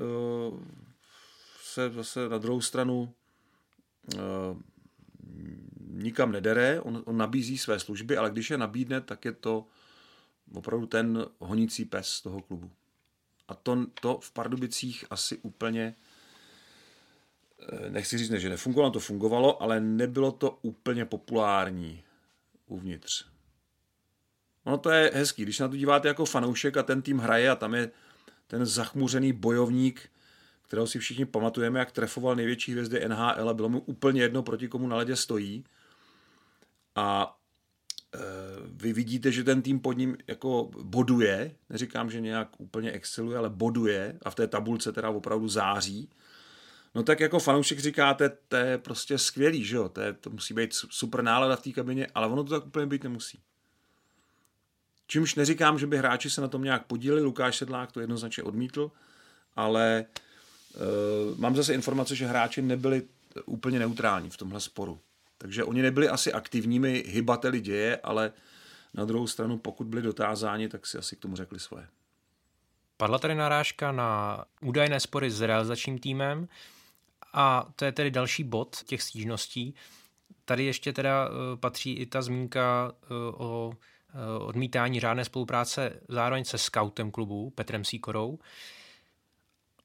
se 1.63 1.91
zase 1.91 2.29
na 2.29 2.39
druhou 2.39 2.61
stranu 2.61 3.15
eh, 4.15 4.19
nikam 5.89 6.33
nedere, 6.33 6.81
on, 6.81 7.03
on 7.07 7.17
nabízí 7.17 7.59
své 7.59 7.81
služby, 7.81 8.17
ale 8.17 8.31
když 8.31 8.51
je 8.51 8.59
nabídne, 8.59 9.01
tak 9.01 9.25
je 9.25 9.33
to 9.33 9.67
opravdu 10.55 10.87
ten 10.87 11.27
honící 11.39 11.85
pes 11.85 12.21
toho 12.21 12.41
klubu. 12.41 12.71
A 13.49 13.55
to, 13.55 13.87
to 14.01 14.19
v 14.23 14.33
Pardubicích 14.33 15.05
asi 15.11 15.39
úplně 15.39 15.95
nechci 17.89 18.19
říct, 18.19 18.31
že 18.31 18.49
nefungovalo, 18.49 18.93
to 18.93 19.01
fungovalo, 19.01 19.63
ale 19.63 19.81
nebylo 19.81 20.33
to 20.33 20.59
úplně 20.63 21.05
populární 21.05 22.03
uvnitř. 22.67 23.25
Ono 24.65 24.79
to 24.79 24.91
je 24.91 25.11
hezký, 25.15 25.43
když 25.43 25.59
na 25.59 25.69
to 25.69 25.77
díváte 25.77 26.09
jako 26.09 26.25
fanoušek 26.25 26.77
a 26.77 26.83
ten 26.83 27.03
tým 27.03 27.19
hraje 27.19 27.51
a 27.51 27.57
tam 27.57 27.75
je 27.75 27.91
ten 28.47 28.67
zachmuřený 28.67 29.33
bojovník, 29.33 30.11
kterého 30.63 30.87
si 30.87 30.99
všichni 30.99 31.25
pamatujeme, 31.25 31.79
jak 31.79 31.93
trefoval 31.93 32.37
největší 32.37 32.73
hvězdy 32.73 33.09
NHL 33.09 33.49
a 33.51 33.55
bylo 33.55 33.69
mu 33.69 33.81
úplně 33.81 34.23
jedno, 34.23 34.43
proti 34.43 34.69
komu 34.69 34.89
na 34.89 34.97
ledě 34.97 35.17
stojí. 35.17 35.65
A 36.95 37.39
e, 38.15 38.19
vy 38.67 38.93
vidíte, 38.93 39.33
že 39.33 39.45
ten 39.45 39.63
tým 39.63 39.81
pod 39.81 39.93
ním 39.93 40.17
jako 40.27 40.71
boduje, 40.83 41.55
neříkám, 41.71 42.11
že 42.11 42.21
nějak 42.21 42.61
úplně 42.61 42.93
exceluje, 42.93 43.39
ale 43.39 43.51
boduje 43.51 44.19
a 44.23 44.31
v 44.31 44.35
té 44.35 44.47
tabulce 44.47 44.93
teda 44.93 45.11
opravdu 45.11 45.49
září. 45.49 46.11
No 46.95 47.03
tak 47.03 47.21
jako 47.21 47.39
fanoušek 47.39 47.79
říkáte, 47.79 48.29
to 48.49 48.57
je 48.57 48.79
prostě 48.79 49.19
skvělý, 49.19 49.65
že 49.65 49.77
jo, 49.77 49.89
to, 49.89 50.01
je, 50.01 50.13
to 50.13 50.31
musí 50.31 50.55
být 50.55 50.75
super 50.75 51.23
nálada 51.23 51.57
v 51.57 51.63
té 51.63 51.71
kabině, 51.71 52.07
ale 52.15 52.27
ono 52.27 52.45
to 52.45 52.51
tak 52.51 52.67
úplně 52.67 52.87
být 52.87 53.05
nemusí. 53.05 53.41
Čímž 55.07 55.35
neříkám, 55.35 55.79
že 55.79 55.87
by 55.87 55.99
hráči 55.99 56.31
se 56.31 56.41
na 56.41 56.49
tom 56.49 56.63
nějak 56.63 56.87
podíleli, 56.87 57.23
Lukáš 57.23 57.57
Sedlák 57.57 57.93
to 57.93 58.01
jednoznačně 58.01 58.43
odmítl, 58.43 58.91
ale 59.57 60.05
uh, 60.75 61.39
mám 61.39 61.57
zase 61.57 61.75
informace, 61.75 62.17
že 62.17 62.27
hráči 62.27 62.63
nebyli 62.63 63.03
úplně 63.47 63.79
neutrální 63.79 64.31
v 64.31 64.37
tomhle 64.37 64.61
sporu. 64.61 65.01
Takže 65.39 65.65
oni 65.65 65.83
nebyli 65.83 66.09
asi 66.09 66.33
aktivními 66.33 67.05
hybateli 67.07 67.61
děje, 67.61 67.97
ale 67.97 68.33
na 68.95 69.05
druhou 69.05 69.27
stranu, 69.27 69.59
pokud 69.59 69.87
byli 69.87 70.03
dotázáni, 70.03 70.69
tak 70.69 70.87
si 70.87 70.99
asi 70.99 71.17
k 71.17 71.21
tomu 71.21 71.37
řekli 71.37 71.61
svoje. 71.61 71.87
Padla 72.97 73.19
tady 73.19 73.35
narážka 73.35 73.93
na 73.93 74.45
údajné 74.61 75.01
spory 75.01 75.31
s 75.31 75.41
realizačním 75.41 75.99
týmem 75.99 76.49
a 77.37 77.67
to 77.77 77.85
je 77.85 77.93
tedy 77.93 78.11
další 78.11 78.45
bod 78.45 78.77
těch 78.85 79.03
stížností. 79.03 79.75
Tady 80.45 80.65
ještě 80.65 80.93
teda 80.93 81.29
eh, 81.29 81.57
patří 81.57 81.93
i 81.93 82.07
ta 82.07 82.23
zmínka 82.23 82.93
eh, 82.93 83.07
o 83.37 83.73
Eh, 84.17 84.39
odmítání 84.39 85.01
řádné 85.01 85.25
spolupráce 85.25 86.01
zároveň 86.09 86.45
se 86.45 86.59
scoutem 86.59 87.11
klubu 87.11 87.51
Petrem 87.51 87.85
Síkorou. 87.85 88.39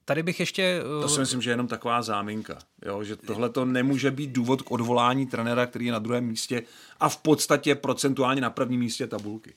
Tady 0.06 0.24
bych 0.24 0.40
ještě... 0.40 0.82
To 1.02 1.10
si 1.10 1.20
myslím, 1.20 1.42
že 1.42 1.50
je 1.50 1.54
jenom 1.54 1.68
taková 1.68 2.02
záminka. 2.02 2.60
Jo? 2.86 3.04
Že 3.04 3.16
tohle 3.16 3.50
to 3.50 3.66
nemůže 3.66 4.12
být 4.12 4.32
důvod 4.32 4.62
k 4.62 4.72
odvolání 4.72 5.28
trenéra, 5.28 5.66
který 5.66 5.86
je 5.86 5.92
na 5.92 6.00
druhém 6.00 6.26
místě 6.26 6.64
a 7.00 7.10
v 7.10 7.18
podstatě 7.18 7.76
procentuálně 7.76 8.42
na 8.42 8.50
prvním 8.50 8.80
místě 8.80 9.08
tabulky. 9.08 9.54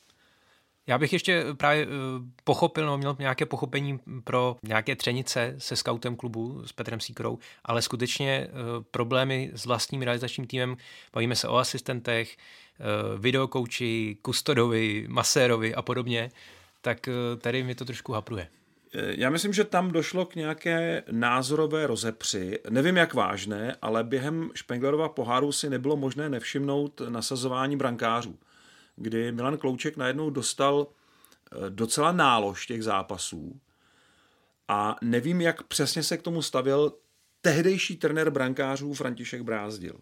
Já 0.86 0.98
bych 0.98 1.12
ještě 1.12 1.44
právě 1.56 1.82
eh, 1.82 1.88
pochopil, 2.44 2.86
no, 2.86 2.98
měl 2.98 3.16
nějaké 3.18 3.46
pochopení 3.46 4.00
pro 4.24 4.56
nějaké 4.62 4.96
třenice 4.96 5.54
se 5.58 5.76
scoutem 5.76 6.16
klubu 6.16 6.62
s 6.66 6.72
Petrem 6.72 7.00
Síkrou, 7.00 7.38
ale 7.64 7.82
skutečně 7.82 8.48
uh, 8.48 8.84
problémy 8.90 9.50
s 9.54 9.66
vlastním 9.66 10.02
realizačním 10.02 10.46
týmem, 10.46 10.76
bavíme 11.12 11.36
se 11.36 11.48
o 11.48 11.56
asistentech, 11.56 12.36
videokouči, 13.18 14.16
kustodovi, 14.22 15.06
masérovi 15.08 15.74
a 15.74 15.82
podobně, 15.82 16.30
tak 16.80 17.08
tady 17.38 17.62
mi 17.62 17.74
to 17.74 17.84
trošku 17.84 18.12
hapruje. 18.12 18.48
Já 18.92 19.30
myslím, 19.30 19.52
že 19.52 19.64
tam 19.64 19.90
došlo 19.90 20.26
k 20.26 20.34
nějaké 20.34 21.02
názorové 21.10 21.86
rozepři. 21.86 22.58
Nevím, 22.70 22.96
jak 22.96 23.14
vážné, 23.14 23.76
ale 23.82 24.04
během 24.04 24.50
Špenglerova 24.54 25.08
poháru 25.08 25.52
si 25.52 25.70
nebylo 25.70 25.96
možné 25.96 26.28
nevšimnout 26.28 27.02
nasazování 27.08 27.76
brankářů 27.76 28.38
kdy 28.96 29.32
Milan 29.32 29.58
Klouček 29.58 29.96
najednou 29.96 30.30
dostal 30.30 30.86
eh, 30.86 31.70
docela 31.70 32.12
nálož 32.12 32.66
těch 32.66 32.84
zápasů 32.84 33.60
a 34.68 34.96
nevím, 35.02 35.40
jak 35.40 35.62
přesně 35.62 36.02
se 36.02 36.16
k 36.16 36.22
tomu 36.22 36.42
stavil 36.42 36.92
tehdejší 37.40 37.96
trenér 37.96 38.30
brankářů 38.30 38.94
František 38.94 39.42
Brázdil. 39.42 40.00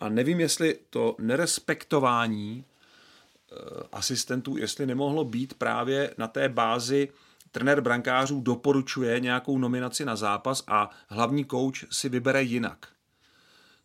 A 0.00 0.08
nevím, 0.08 0.40
jestli 0.40 0.78
to 0.90 1.16
nerespektování 1.18 2.64
eh, 2.64 3.56
asistentů, 3.92 4.56
jestli 4.56 4.86
nemohlo 4.86 5.24
být 5.24 5.54
právě 5.54 6.14
na 6.18 6.28
té 6.28 6.48
bázi 6.48 7.08
trenér 7.50 7.80
brankářů 7.80 8.40
doporučuje 8.40 9.20
nějakou 9.20 9.58
nominaci 9.58 10.04
na 10.04 10.16
zápas 10.16 10.64
a 10.66 10.90
hlavní 11.08 11.44
kouč 11.44 11.84
si 11.90 12.08
vybere 12.08 12.42
jinak 12.42 12.93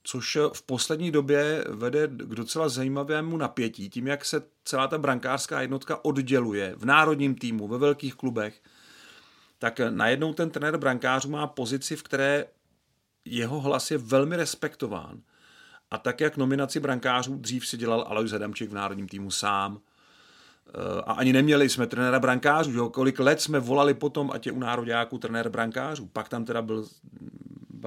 což 0.03 0.37
v 0.53 0.61
poslední 0.61 1.11
době 1.11 1.63
vede 1.69 2.07
k 2.07 2.35
docela 2.35 2.69
zajímavému 2.69 3.37
napětí, 3.37 3.89
tím, 3.89 4.07
jak 4.07 4.25
se 4.25 4.43
celá 4.63 4.87
ta 4.87 4.97
brankářská 4.97 5.61
jednotka 5.61 6.05
odděluje 6.05 6.73
v 6.77 6.85
národním 6.85 7.35
týmu, 7.35 7.67
ve 7.67 7.77
velkých 7.77 8.15
klubech, 8.15 8.61
tak 9.59 9.79
najednou 9.89 10.33
ten 10.33 10.49
trenér 10.49 10.77
brankářů 10.77 11.29
má 11.29 11.47
pozici, 11.47 11.95
v 11.95 12.03
které 12.03 12.45
jeho 13.25 13.59
hlas 13.59 13.91
je 13.91 13.97
velmi 13.97 14.35
respektován. 14.35 15.21
A 15.91 15.97
tak, 15.97 16.21
jak 16.21 16.37
nominaci 16.37 16.79
brankářů 16.79 17.35
dřív 17.35 17.67
si 17.67 17.77
dělal 17.77 18.05
Alois 18.07 18.31
Hadamčík 18.31 18.69
v 18.69 18.73
národním 18.73 19.07
týmu 19.07 19.31
sám, 19.31 19.79
eh, 19.79 21.01
a 21.01 21.13
ani 21.13 21.33
neměli 21.33 21.69
jsme 21.69 21.87
trenéra 21.87 22.19
brankářů, 22.19 22.71
jo? 22.71 22.89
kolik 22.89 23.19
let 23.19 23.41
jsme 23.41 23.59
volali 23.59 23.93
potom, 23.93 24.31
ať 24.31 24.45
je 24.45 24.51
u 24.51 24.59
nároďáků 24.59 25.17
trenér 25.17 25.49
brankářů. 25.49 26.05
Pak 26.05 26.29
tam 26.29 26.45
teda 26.45 26.61
byl, 26.61 26.87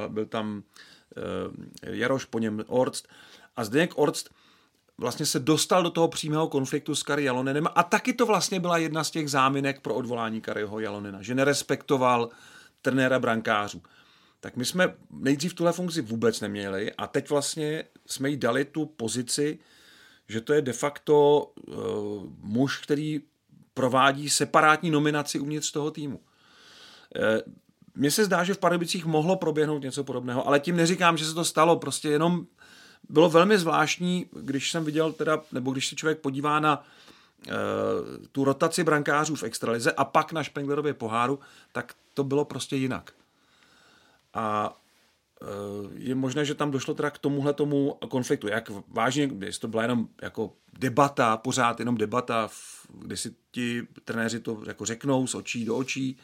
byl 0.08 0.26
tam 0.26 0.62
Eh, 0.62 1.01
Jaroš, 1.82 2.24
po 2.24 2.38
něm 2.38 2.64
Orst. 2.66 3.08
A 3.56 3.64
Zdeněk 3.64 3.98
Orst 3.98 4.30
vlastně 4.98 5.26
se 5.26 5.38
dostal 5.38 5.82
do 5.82 5.90
toho 5.90 6.08
přímého 6.08 6.48
konfliktu 6.48 6.94
s 6.94 7.02
Kari 7.02 7.24
Jalonenem 7.24 7.66
a 7.74 7.82
taky 7.82 8.12
to 8.12 8.26
vlastně 8.26 8.60
byla 8.60 8.78
jedna 8.78 9.04
z 9.04 9.10
těch 9.10 9.30
záminek 9.30 9.80
pro 9.80 9.94
odvolání 9.94 10.40
Kariho 10.40 10.80
Jalonena, 10.80 11.22
že 11.22 11.34
nerespektoval 11.34 12.28
trenéra 12.82 13.18
brankářů. 13.18 13.82
Tak 14.40 14.56
my 14.56 14.64
jsme 14.64 14.94
nejdřív 15.10 15.54
tuhle 15.54 15.72
funkci 15.72 16.00
vůbec 16.00 16.40
neměli 16.40 16.92
a 16.92 17.06
teď 17.06 17.30
vlastně 17.30 17.84
jsme 18.06 18.30
jí 18.30 18.36
dali 18.36 18.64
tu 18.64 18.86
pozici, 18.86 19.58
že 20.28 20.40
to 20.40 20.52
je 20.52 20.62
de 20.62 20.72
facto 20.72 21.46
uh, 21.56 21.74
muž, 22.38 22.78
který 22.78 23.20
provádí 23.74 24.30
separátní 24.30 24.90
nominaci 24.90 25.38
uvnitř 25.38 25.72
toho 25.72 25.90
týmu. 25.90 26.20
Mně 27.94 28.10
se 28.10 28.24
zdá, 28.24 28.44
že 28.44 28.54
v 28.54 28.58
Pardubicích 28.58 29.06
mohlo 29.06 29.36
proběhnout 29.36 29.82
něco 29.82 30.04
podobného, 30.04 30.46
ale 30.46 30.60
tím 30.60 30.76
neříkám, 30.76 31.16
že 31.16 31.24
se 31.24 31.34
to 31.34 31.44
stalo, 31.44 31.76
prostě 31.76 32.08
jenom 32.08 32.46
bylo 33.08 33.30
velmi 33.30 33.58
zvláštní, 33.58 34.26
když 34.40 34.70
jsem 34.70 34.84
viděl 34.84 35.12
teda, 35.12 35.42
nebo 35.52 35.70
když 35.70 35.88
se 35.88 35.96
člověk 35.96 36.18
podívá 36.18 36.60
na 36.60 36.84
e, 37.48 37.52
tu 38.32 38.44
rotaci 38.44 38.84
brankářů 38.84 39.34
v 39.34 39.42
extralize 39.42 39.92
a 39.92 40.04
pak 40.04 40.32
na 40.32 40.42
Špenglerově 40.42 40.94
poháru, 40.94 41.38
tak 41.72 41.94
to 42.14 42.24
bylo 42.24 42.44
prostě 42.44 42.76
jinak. 42.76 43.12
A 44.34 44.76
je 45.94 46.14
možné, 46.14 46.44
že 46.44 46.54
tam 46.54 46.70
došlo 46.70 46.94
teda 46.94 47.10
k 47.10 47.18
tomuhle 47.18 47.52
tomu 47.52 47.98
konfliktu. 48.08 48.48
Jak 48.48 48.70
vážně, 48.88 49.30
jestli 49.40 49.60
to 49.60 49.68
byla 49.68 49.82
jenom 49.82 50.08
jako 50.22 50.52
debata, 50.78 51.36
pořád 51.36 51.78
jenom 51.78 51.96
debata, 51.96 52.48
kdy 52.94 53.16
si 53.16 53.34
ti 53.50 53.82
trenéři 54.04 54.40
to 54.40 54.62
jako 54.66 54.84
řeknou 54.84 55.26
z 55.26 55.34
očí 55.34 55.64
do 55.64 55.76
očí, 55.76 56.18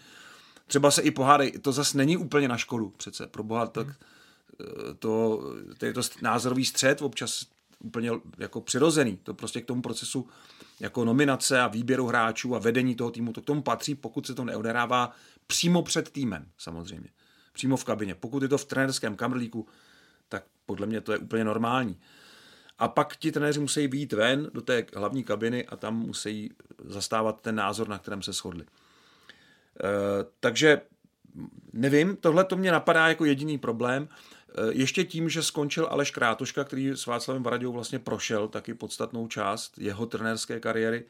třeba 0.68 0.90
se 0.90 1.02
i 1.02 1.10
pohádají, 1.10 1.52
to 1.52 1.72
zase 1.72 1.98
není 1.98 2.16
úplně 2.16 2.48
na 2.48 2.56
škodu 2.56 2.88
přece, 2.96 3.26
pro 3.26 3.42
boha, 3.42 3.66
tak 3.66 3.86
eh, 3.88 4.94
to, 4.98 5.42
to 5.78 5.86
je 5.86 5.92
to 5.92 6.00
názorový 6.22 6.64
střed 6.64 7.02
občas 7.02 7.46
úplně 7.80 8.10
jako 8.38 8.60
přirozený, 8.60 9.16
to 9.16 9.34
prostě 9.34 9.60
k 9.60 9.66
tomu 9.66 9.82
procesu 9.82 10.28
jako 10.80 11.04
nominace 11.04 11.60
a 11.60 11.68
výběru 11.68 12.06
hráčů 12.06 12.54
a 12.54 12.58
vedení 12.58 12.94
toho 12.94 13.10
týmu, 13.10 13.32
to 13.32 13.42
k 13.42 13.44
tomu 13.44 13.62
patří, 13.62 13.94
pokud 13.94 14.26
se 14.26 14.34
to 14.34 14.44
neodehrává 14.44 15.12
přímo 15.46 15.82
před 15.82 16.10
týmem 16.10 16.46
samozřejmě, 16.58 17.08
přímo 17.52 17.76
v 17.76 17.84
kabině. 17.84 18.14
Pokud 18.14 18.42
je 18.42 18.48
to 18.48 18.58
v 18.58 18.64
trenérském 18.64 19.16
kamrlíku, 19.16 19.66
tak 20.28 20.44
podle 20.66 20.86
mě 20.86 21.00
to 21.00 21.12
je 21.12 21.18
úplně 21.18 21.44
normální. 21.44 21.98
A 22.78 22.88
pak 22.88 23.16
ti 23.16 23.32
trenéři 23.32 23.60
musí 23.60 23.88
výjít 23.88 24.12
ven 24.12 24.50
do 24.54 24.60
té 24.60 24.86
hlavní 24.96 25.24
kabiny 25.24 25.66
a 25.66 25.76
tam 25.76 25.96
musí 25.96 26.52
zastávat 26.84 27.40
ten 27.40 27.54
názor, 27.54 27.88
na 27.88 27.98
kterém 27.98 28.22
se 28.22 28.32
shodli. 28.32 28.64
Eh, 29.84 30.24
takže 30.40 30.80
nevím, 31.72 32.16
tohle 32.16 32.44
to 32.44 32.56
mě 32.56 32.72
napadá 32.72 33.08
jako 33.08 33.24
jediný 33.24 33.58
problém. 33.58 34.08
Eh, 34.08 34.52
ještě 34.70 35.04
tím, 35.04 35.28
že 35.28 35.42
skončil 35.42 35.88
Aleš 35.90 36.10
Krátoška, 36.10 36.64
který 36.64 36.88
s 36.90 37.06
Václavem 37.06 37.42
Varaďou 37.42 37.72
vlastně 37.72 37.98
prošel 37.98 38.48
taky 38.48 38.74
podstatnou 38.74 39.28
část 39.28 39.78
jeho 39.78 40.06
trenérské 40.06 40.60
kariéry, 40.60 41.04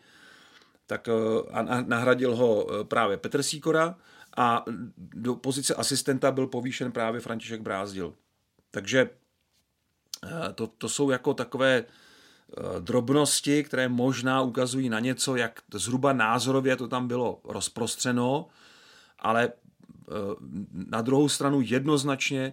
tak 0.86 1.08
eh, 1.08 1.12
a 1.52 1.80
nahradil 1.80 2.36
ho 2.36 2.66
právě 2.84 3.16
Petr 3.16 3.42
Síkora 3.42 3.96
a 4.36 4.64
do 4.96 5.34
pozice 5.34 5.74
asistenta 5.74 6.30
byl 6.30 6.46
povýšen 6.46 6.92
právě 6.92 7.20
František 7.20 7.60
Brázdil. 7.60 8.14
Takže 8.70 9.10
to, 10.54 10.66
to 10.66 10.88
jsou 10.88 11.10
jako 11.10 11.34
takové 11.34 11.84
drobnosti, 12.78 13.64
které 13.64 13.88
možná 13.88 14.42
ukazují 14.42 14.88
na 14.88 15.00
něco, 15.00 15.36
jak 15.36 15.60
zhruba 15.74 16.12
názorově 16.12 16.76
to 16.76 16.88
tam 16.88 17.08
bylo 17.08 17.40
rozprostřeno, 17.44 18.48
ale 19.18 19.48
eh, 19.48 20.12
na 20.72 21.02
druhou 21.02 21.28
stranu 21.28 21.60
jednoznačně 21.64 22.52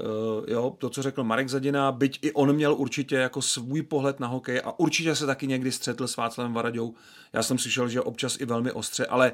eh, 0.00 0.52
jo, 0.52 0.76
to, 0.78 0.90
co 0.90 1.02
řekl 1.02 1.24
Marek 1.24 1.48
Zadina, 1.48 1.92
byť 1.92 2.18
i 2.22 2.32
on 2.32 2.52
měl 2.52 2.74
určitě 2.74 3.16
jako 3.16 3.42
svůj 3.42 3.82
pohled 3.82 4.20
na 4.20 4.26
hokej 4.26 4.60
a 4.64 4.78
určitě 4.78 5.14
se 5.14 5.26
taky 5.26 5.46
někdy 5.46 5.72
střetl 5.72 6.08
s 6.08 6.16
Václavem 6.16 6.52
Varaďou. 6.52 6.94
Já 7.32 7.42
jsem 7.42 7.58
slyšel, 7.58 7.88
že 7.88 8.00
občas 8.00 8.40
i 8.40 8.44
velmi 8.44 8.72
ostře, 8.72 9.06
ale, 9.06 9.32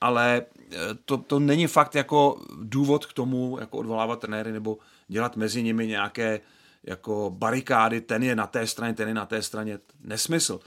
ale 0.00 0.42
eh, 0.72 0.76
to, 1.04 1.18
to 1.18 1.38
není 1.38 1.66
fakt 1.66 1.94
jako 1.94 2.40
důvod 2.62 3.06
k 3.06 3.12
tomu, 3.12 3.56
jako 3.60 3.78
odvolávat 3.78 4.20
trenéry 4.20 4.52
nebo 4.52 4.78
dělat 5.08 5.36
mezi 5.36 5.62
nimi 5.62 5.86
nějaké 5.86 6.40
jako 6.84 7.34
barikády, 7.38 8.00
ten 8.00 8.22
je 8.22 8.36
na 8.36 8.46
té 8.46 8.66
straně, 8.66 8.94
ten 8.94 9.08
je 9.08 9.14
na 9.14 9.26
té 9.26 9.42
straně. 9.42 9.78
Nesmysl. 10.00 10.60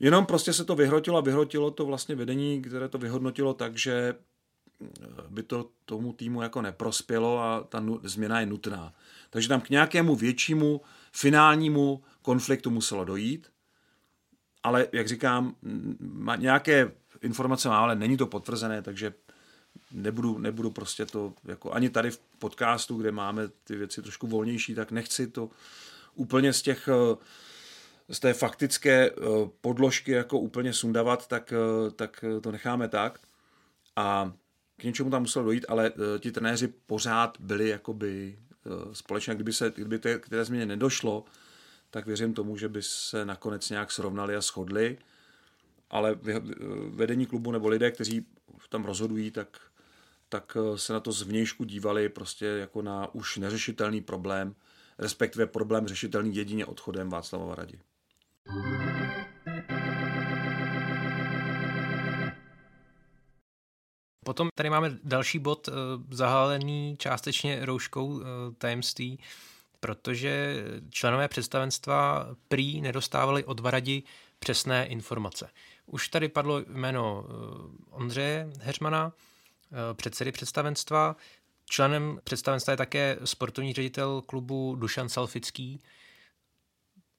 Jenom 0.00 0.26
prostě 0.26 0.52
se 0.52 0.64
to 0.64 0.74
vyhrotilo 0.74 1.18
a 1.18 1.20
vyhrotilo 1.20 1.70
to 1.70 1.86
vlastně 1.86 2.14
vedení, 2.14 2.62
které 2.62 2.88
to 2.88 2.98
vyhodnotilo 2.98 3.54
tak, 3.54 3.78
že 3.78 4.14
by 5.28 5.42
to 5.42 5.68
tomu 5.84 6.12
týmu 6.12 6.42
jako 6.42 6.62
neprospělo 6.62 7.38
a 7.38 7.64
ta 7.68 7.84
změna 8.02 8.40
je 8.40 8.46
nutná. 8.46 8.94
Takže 9.30 9.48
tam 9.48 9.60
k 9.60 9.70
nějakému 9.70 10.16
většímu 10.16 10.80
finálnímu 11.12 12.02
konfliktu 12.22 12.70
muselo 12.70 13.04
dojít, 13.04 13.48
ale 14.62 14.86
jak 14.92 15.08
říkám, 15.08 15.54
nějaké 16.36 16.92
informace 17.20 17.68
mám, 17.68 17.82
ale 17.84 17.94
není 17.96 18.16
to 18.16 18.26
potvrzené, 18.26 18.82
takže 18.82 19.14
nebudu, 19.92 20.38
nebudu 20.38 20.70
prostě 20.70 21.06
to, 21.06 21.32
jako 21.44 21.72
ani 21.72 21.90
tady 21.90 22.10
v 22.10 22.20
podcastu, 22.38 22.96
kde 22.96 23.12
máme 23.12 23.48
ty 23.48 23.76
věci 23.76 24.02
trošku 24.02 24.26
volnější, 24.26 24.74
tak 24.74 24.90
nechci 24.90 25.26
to 25.26 25.50
úplně 26.14 26.52
z 26.52 26.62
těch 26.62 26.88
z 28.08 28.20
té 28.20 28.32
faktické 28.32 29.10
eh, 29.10 29.14
podložky 29.60 30.12
jako 30.12 30.38
úplně 30.38 30.72
sundavat, 30.72 31.26
tak, 31.26 31.52
eh, 31.52 31.90
tak 31.90 32.24
to 32.40 32.52
necháme 32.52 32.88
tak. 32.88 33.18
A 33.96 34.32
k 34.82 34.84
něčemu 34.84 35.10
tam 35.10 35.22
muselo 35.22 35.44
dojít, 35.44 35.66
ale 35.68 35.90
uh, 35.90 35.96
ti 36.18 36.32
trenéři 36.32 36.68
pořád 36.68 37.38
byli 37.40 37.68
jakoby 37.68 38.38
uh, 38.64 38.92
společně, 38.92 39.34
kdyby, 39.34 39.52
se, 39.52 39.72
kdyby 39.76 39.98
té, 39.98 40.18
k 40.18 40.28
té 40.28 40.44
změně 40.44 40.66
nedošlo, 40.66 41.24
tak 41.90 42.06
věřím 42.06 42.34
tomu, 42.34 42.56
že 42.56 42.68
by 42.68 42.82
se 42.82 43.24
nakonec 43.24 43.70
nějak 43.70 43.92
srovnali 43.92 44.36
a 44.36 44.40
shodli, 44.40 44.98
ale 45.90 46.18
vedení 46.88 47.26
klubu 47.26 47.52
nebo 47.52 47.68
lidé, 47.68 47.90
kteří 47.90 48.26
tam 48.68 48.84
rozhodují, 48.84 49.30
tak, 49.30 49.60
tak 50.28 50.56
se 50.76 50.92
na 50.92 51.00
to 51.00 51.12
zvnějšku 51.12 51.64
dívali 51.64 52.08
prostě 52.08 52.46
jako 52.46 52.82
na 52.82 53.14
už 53.14 53.36
neřešitelný 53.36 54.00
problém, 54.00 54.54
respektive 54.98 55.46
problém 55.46 55.88
řešitelný 55.88 56.36
jedině 56.36 56.66
odchodem 56.66 57.10
Václava 57.10 57.46
Varadi. 57.46 57.78
Potom 64.24 64.48
tady 64.54 64.70
máme 64.70 64.98
další 65.04 65.38
bod 65.38 65.68
eh, 65.68 65.72
zahalený 66.10 66.96
částečně 66.98 67.66
rouškou 67.66 68.20
eh, 68.20 68.24
tajemství, 68.58 69.18
protože 69.80 70.64
členové 70.90 71.28
představenstva 71.28 72.26
prý 72.48 72.80
nedostávali 72.80 73.44
od 73.44 73.60
Varadi 73.60 74.02
přesné 74.38 74.86
informace. 74.86 75.50
Už 75.86 76.08
tady 76.08 76.28
padlo 76.28 76.58
jméno 76.58 77.24
eh, 77.24 77.32
Ondřeje 77.90 78.50
Heřmana, 78.60 79.12
předsedy 79.94 80.32
představenstva. 80.32 81.16
Členem 81.64 82.20
představenstva 82.24 82.70
je 82.70 82.76
také 82.76 83.18
sportovní 83.24 83.72
ředitel 83.72 84.22
klubu 84.26 84.76
Dušan 84.76 85.08
Salfický, 85.08 85.80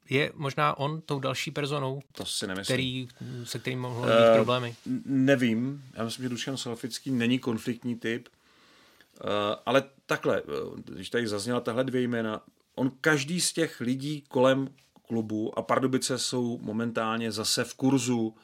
je 0.10 0.32
možná 0.36 0.78
on 0.78 1.02
tou 1.02 1.20
další 1.20 1.52
personou, 1.52 2.02
to 2.12 2.26
si 2.26 2.48
nemyslím. 2.48 2.76
který, 2.76 3.08
se 3.44 3.60
kterým 3.60 3.80
mohlo 3.80 4.04
být 4.04 4.30
uh, 4.30 4.36
problémy? 4.36 4.76
Nevím. 5.06 5.84
Já 5.94 6.04
myslím, 6.04 6.24
že 6.24 6.30
Dušan 6.30 6.58
Salfický 6.58 7.12
není 7.12 7.40
konfliktní 7.40 7.96
typ. 7.96 8.30
Uh, 9.24 9.30
ale 9.66 9.84
takhle, 10.06 10.38
eh, 10.40 10.82
když 10.86 11.10
tady 11.10 11.28
zazněla 11.28 11.60
tahle 11.60 11.84
dvě 11.84 12.02
jména, 12.02 12.42
on 12.76 12.92
každý 13.02 13.42
z 13.42 13.54
těch 13.54 13.82
lidí 13.82 14.24
kolem 14.28 14.70
klubu 15.08 15.60
a 15.60 15.62
Pardubice 15.62 16.18
jsou 16.18 16.60
momentálně 16.62 17.32
zase 17.32 17.64
v 17.64 17.74
kurzu 17.74 18.36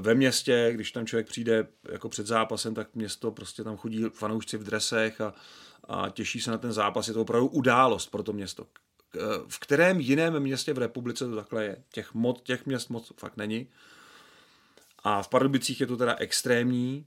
ve 0.00 0.14
městě, 0.14 0.70
když 0.74 0.92
tam 0.92 1.06
člověk 1.06 1.26
přijde 1.26 1.66
jako 1.92 2.08
před 2.08 2.26
zápasem, 2.26 2.74
tak 2.74 2.94
město 2.94 3.30
prostě 3.30 3.64
tam 3.64 3.76
chodí 3.76 4.04
fanoušci 4.12 4.56
v 4.56 4.64
dresech 4.64 5.20
a, 5.20 5.34
a 5.88 6.08
těší 6.08 6.40
se 6.40 6.50
na 6.50 6.58
ten 6.58 6.72
zápas. 6.72 7.08
Je 7.08 7.14
to 7.14 7.22
opravdu 7.22 7.48
událost 7.48 8.06
pro 8.06 8.22
to 8.22 8.32
město 8.32 8.66
v 9.48 9.58
kterém 9.58 10.00
jiném 10.00 10.40
městě 10.40 10.72
v 10.72 10.78
republice 10.78 11.26
to 11.26 11.36
takhle 11.36 11.64
je. 11.64 11.76
Těch, 11.92 12.14
mod, 12.14 12.42
těch 12.42 12.66
měst 12.66 12.90
moc 12.90 13.12
fakt 13.16 13.36
není. 13.36 13.66
A 15.04 15.22
v 15.22 15.28
Pardubicích 15.28 15.80
je 15.80 15.86
to 15.86 15.96
teda 15.96 16.16
extrémní, 16.18 17.06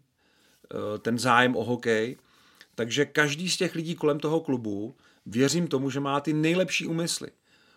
eh, 0.74 1.00
ten 1.00 1.20
zájem 1.20 1.56
o 1.56 1.63
hokej. 1.63 2.18
Takže 2.76 3.06
každý 3.06 3.50
z 3.50 3.58
těch 3.58 3.76
lidí 3.76 3.96
kolem 3.96 4.20
toho 4.20 4.39
klubu 4.39 4.96
věřím 5.26 5.68
tomu, 5.68 5.89
že 5.89 6.00
má 6.00 6.20
ty 6.20 6.34
nejlepší 6.34 6.88
úmysly. 6.88 7.30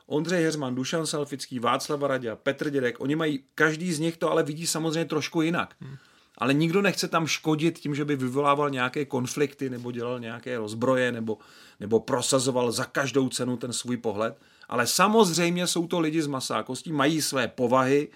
Ondřej 0.07 0.43
Heřman, 0.43 0.75
Dušan 0.75 1.07
Salfický, 1.07 1.59
Václav 1.59 2.03
Radě, 2.03 2.37
Petr 2.43 2.71
Dědek, 2.71 3.01
oni 3.01 3.17
mají, 3.17 3.45
každý 3.55 3.93
z 3.93 3.99
nich 3.99 4.17
to 4.17 4.31
ale 4.31 4.43
vidí 4.43 4.67
samozřejmě 4.67 5.05
trošku 5.05 5.43
jinak. 5.43 5.75
Hmm 5.81 5.97
ale 6.39 6.55
nikdo 6.55 6.83
nechce 6.83 7.09
tam 7.09 7.27
škodit 7.27 7.79
tím, 7.79 7.95
že 7.95 8.05
by 8.05 8.17
vyvolával 8.17 8.71
nějaké 8.71 9.05
konflikty 9.05 9.71
nebo 9.71 9.93
dělal 9.93 10.21
nějaké 10.21 10.59
rozbroje 10.59 11.13
nebo, 11.13 11.39
nebo 11.81 12.01
prosazoval 12.01 12.73
za 12.73 12.85
každou 12.85 13.29
cenu 13.29 13.57
ten 13.57 13.73
svůj 13.73 13.97
pohled. 13.97 14.39
Ale 14.69 14.87
samozřejmě 14.87 15.67
jsou 15.67 15.87
to 15.87 16.01
lidi 16.01 16.23
z 16.23 16.27
masákostí, 16.27 16.93
mají 16.93 17.23
své 17.23 17.49
povahy, 17.49 18.09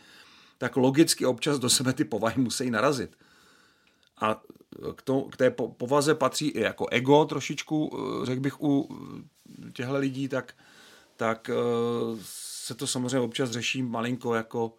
tak 0.58 0.76
logicky 0.76 1.26
občas 1.26 1.58
do 1.58 1.70
sebe 1.70 1.92
ty 1.92 2.04
povahy 2.04 2.42
musí 2.42 2.70
narazit. 2.70 3.16
A 4.20 4.40
k, 4.96 5.02
to, 5.02 5.20
k 5.20 5.36
té 5.36 5.50
povaze 5.50 6.14
patří 6.14 6.48
i 6.48 6.60
jako 6.60 6.86
ego 6.90 7.24
trošičku, 7.24 7.90
eh, 8.22 8.26
řekl 8.26 8.40
bych, 8.40 8.62
u 8.62 8.88
těchto 9.72 9.96
lidí, 9.96 10.28
tak, 10.28 10.54
tak 11.16 11.50
eh, 11.50 11.54
se 12.64 12.74
to 12.74 12.86
samozřejmě 12.86 13.20
občas 13.20 13.50
řeší 13.50 13.82
malinko 13.82 14.34
jako 14.34 14.74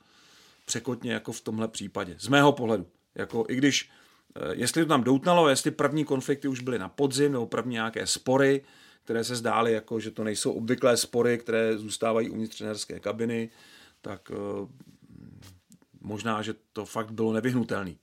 překotně 0.66 1.14
jako 1.14 1.32
v 1.32 1.42
tomhle 1.42 1.68
případě. 1.68 2.16
Z 2.20 2.28
mého 2.28 2.52
pohledu. 2.52 2.86
Jako, 3.16 3.46
I 3.50 3.56
když, 3.56 3.90
eh, 4.36 4.56
jestli 4.56 4.82
to 4.82 4.88
tam 4.88 5.04
doutnalo, 5.04 5.50
jestli 5.50 5.72
první 5.72 6.06
konflikty 6.06 6.48
už 6.48 6.60
byly 6.60 6.80
na 6.80 6.90
podzim, 6.90 7.32
nebo 7.32 7.48
první 7.48 7.74
nějaké 7.74 8.08
spory, 8.08 8.64
které 9.04 9.24
se 9.24 9.36
zdály, 9.36 9.74
jako, 9.74 10.00
že 10.00 10.12
to 10.12 10.24
nejsou 10.24 10.52
obvyklé 10.52 10.98
spory, 10.98 11.38
které 11.38 11.78
zůstávají 11.78 12.30
uvnitř 12.30 12.58
trenerské 12.58 13.00
kabiny, 13.00 13.50
tak 14.02 14.32
uh, 14.32 14.70
možná, 16.02 16.42
že 16.42 16.54
to 16.74 16.86
fakt 16.86 17.12
bylo 17.12 17.34
nevyhnutelný. 17.34 17.98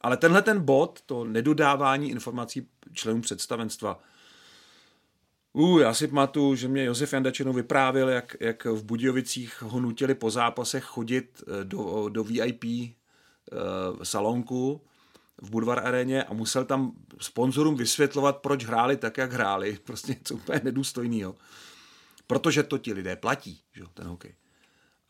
Ale 0.00 0.16
tenhle 0.16 0.42
ten 0.42 0.60
bod, 0.60 1.00
to 1.06 1.24
nedodávání 1.24 2.10
informací 2.10 2.68
členům 2.92 3.20
představenstva, 3.20 4.00
Uh, 5.52 5.80
já 5.80 5.94
si 5.94 6.08
pamatuju, 6.08 6.54
že 6.54 6.68
mě 6.68 6.84
Josef 6.84 7.12
Jandačinu 7.12 7.52
vyprávěl, 7.52 8.08
jak, 8.08 8.36
jak 8.40 8.64
v 8.64 8.84
Budějovicích 8.84 9.62
ho 9.62 9.80
nutili 9.80 10.14
po 10.14 10.30
zápasech 10.30 10.84
chodit 10.84 11.42
eh, 11.42 11.64
do, 11.64 12.08
do 12.08 12.24
VIP 12.24 12.64
Eh, 12.64 12.99
salonku 14.02 14.80
v 15.42 15.50
Budvar 15.50 15.86
aréně 15.86 16.24
a 16.24 16.32
musel 16.32 16.64
tam 16.64 16.92
sponzorům 17.20 17.76
vysvětlovat, 17.76 18.36
proč 18.36 18.64
hráli 18.64 18.96
tak, 18.96 19.18
jak 19.18 19.32
hráli. 19.32 19.78
Prostě 19.84 20.12
něco 20.12 20.34
úplně 20.34 20.60
nedůstojného. 20.64 21.34
Protože 22.26 22.62
to 22.62 22.78
ti 22.78 22.92
lidé 22.92 23.16
platí, 23.16 23.60
že, 23.72 23.82
ten 23.94 24.06
hokej. 24.06 24.34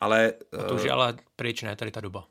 Ale, 0.01 0.33
a 0.59 0.63
to 0.63 0.75
už 0.75 0.85
je 0.85 0.91
ale 0.91 1.17
pryč, 1.37 1.63
ne, 1.63 1.77
tady 1.77 1.91
ta 1.91 2.01
doba. 2.01 2.27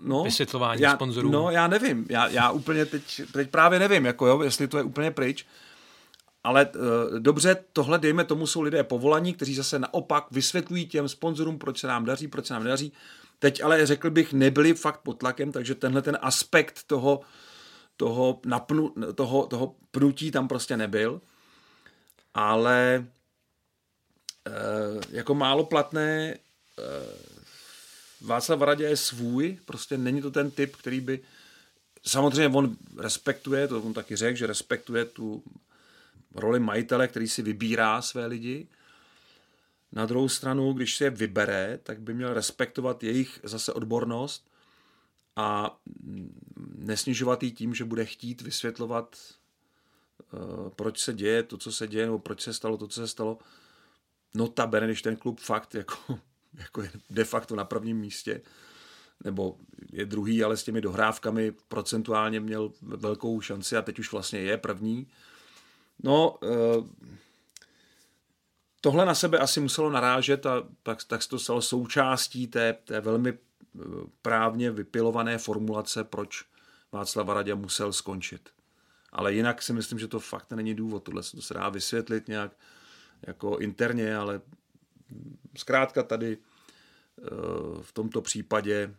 No, 0.00 0.22
Vysvětlování 0.22 0.82
já, 0.82 0.94
sponzorů. 0.94 1.30
No, 1.30 1.50
já 1.50 1.66
nevím. 1.66 2.06
Já, 2.10 2.28
já 2.28 2.50
úplně 2.50 2.86
teď, 2.86 3.22
teď 3.32 3.50
právě 3.50 3.78
nevím, 3.78 4.04
jako 4.04 4.26
jo, 4.26 4.42
jestli 4.42 4.68
to 4.68 4.78
je 4.78 4.84
úplně 4.84 5.10
pryč. 5.10 5.46
Ale 6.44 6.66
uh, 6.66 7.18
dobře, 7.18 7.56
tohle 7.72 7.98
dejme 7.98 8.24
tomu 8.24 8.46
jsou 8.46 8.60
lidé 8.62 8.84
povolaní, 8.84 9.34
kteří 9.34 9.54
zase 9.54 9.78
naopak 9.78 10.26
vysvětlují 10.30 10.86
těm 10.86 11.08
sponzorům, 11.08 11.58
proč 11.58 11.80
se 11.80 11.86
nám 11.86 12.04
daří, 12.04 12.28
proč 12.28 12.46
se 12.46 12.54
nám 12.54 12.64
nedaří. 12.64 12.92
Teď 13.38 13.62
ale 13.62 13.86
řekl 13.86 14.10
bych, 14.10 14.32
nebyli 14.32 14.74
fakt 14.74 15.00
pod 15.00 15.18
tlakem, 15.18 15.52
takže 15.52 15.74
tenhle 15.74 16.02
ten 16.02 16.18
aspekt 16.20 16.82
toho, 16.86 17.20
toho, 17.96 18.40
napnu, 18.46 18.94
toho, 19.14 19.46
toho 19.46 19.76
pnutí 19.90 20.30
tam 20.30 20.48
prostě 20.48 20.76
nebyl. 20.76 21.20
Ale 22.34 23.06
uh, 24.46 25.02
jako 25.10 25.34
málo 25.34 25.64
platné 25.64 26.38
uh, 26.78 27.34
Václav 28.20 28.60
Radě 28.60 28.84
je 28.84 28.96
svůj, 28.96 29.58
prostě 29.64 29.98
není 29.98 30.22
to 30.22 30.30
ten 30.30 30.50
typ, 30.50 30.76
který 30.76 31.00
by 31.00 31.20
samozřejmě 32.06 32.48
on 32.48 32.76
respektuje, 32.98 33.68
to 33.68 33.82
on 33.82 33.94
taky 33.94 34.16
řekl, 34.16 34.38
že 34.38 34.46
respektuje 34.46 35.04
tu 35.04 35.42
roli 36.34 36.60
majitele, 36.60 37.08
který 37.08 37.28
si 37.28 37.42
vybírá 37.42 38.02
své 38.02 38.26
lidi. 38.26 38.68
Na 39.94 40.06
druhou 40.06 40.28
stranu, 40.28 40.72
když 40.72 40.96
si 40.96 41.04
je 41.04 41.10
vybere, 41.10 41.78
tak 41.82 42.00
by 42.00 42.14
měl 42.14 42.34
respektovat 42.34 43.02
jejich 43.02 43.40
zase 43.42 43.72
odbornost 43.72 44.50
a 45.36 45.78
nesnižovat 46.76 47.42
ji 47.42 47.50
tím, 47.50 47.74
že 47.74 47.84
bude 47.84 48.04
chtít 48.04 48.42
vysvětlovat, 48.42 49.16
eh, 50.20 50.36
proč 50.76 51.00
se 51.00 51.12
děje 51.12 51.42
to, 51.42 51.58
co 51.58 51.72
se 51.72 51.88
děje, 51.88 52.06
nebo 52.06 52.18
proč 52.18 52.42
se 52.42 52.54
stalo 52.54 52.76
to, 52.76 52.88
co 52.88 53.00
se 53.00 53.08
stalo. 53.08 53.38
Notabene, 54.34 54.86
když 54.86 55.02
ten 55.02 55.16
klub 55.16 55.40
fakt 55.40 55.74
jako, 55.74 55.96
jako 56.54 56.82
je 56.82 56.90
de 57.10 57.24
facto 57.24 57.56
na 57.56 57.64
prvním 57.64 57.98
místě, 57.98 58.40
nebo 59.24 59.56
je 59.92 60.06
druhý, 60.06 60.44
ale 60.44 60.56
s 60.56 60.64
těmi 60.64 60.80
dohrávkami 60.80 61.52
procentuálně 61.68 62.40
měl 62.40 62.72
velkou 62.82 63.40
šanci 63.40 63.76
a 63.76 63.82
teď 63.82 63.98
už 63.98 64.12
vlastně 64.12 64.38
je 64.38 64.56
první, 64.58 65.06
No, 66.02 66.38
eh, 66.42 67.06
tohle 68.84 69.06
na 69.06 69.14
sebe 69.14 69.38
asi 69.38 69.60
muselo 69.60 69.90
narážet 69.90 70.46
a 70.46 70.62
tak, 70.82 71.04
tak 71.04 71.22
se 71.22 71.28
to 71.28 71.38
stalo 71.38 71.62
součástí 71.62 72.46
té, 72.46 72.72
té 72.72 73.00
velmi 73.00 73.30
eh, 73.30 73.80
právně 74.22 74.70
vypilované 74.70 75.38
formulace, 75.38 76.04
proč 76.04 76.44
Václav 76.92 77.28
Radě 77.28 77.54
musel 77.54 77.92
skončit. 77.92 78.50
Ale 79.12 79.34
jinak 79.34 79.62
si 79.62 79.72
myslím, 79.72 79.98
že 79.98 80.08
to 80.08 80.20
fakt 80.20 80.52
není 80.52 80.74
důvod. 80.74 81.02
Tohle 81.02 81.22
se, 81.22 81.36
to 81.36 81.42
se 81.42 81.54
dá 81.54 81.68
vysvětlit 81.68 82.28
nějak 82.28 82.52
jako 83.26 83.58
interně, 83.58 84.16
ale 84.16 84.40
zkrátka 85.56 86.02
tady 86.02 86.38
eh, 86.38 87.30
v 87.82 87.92
tomto 87.92 88.22
případě 88.22 88.94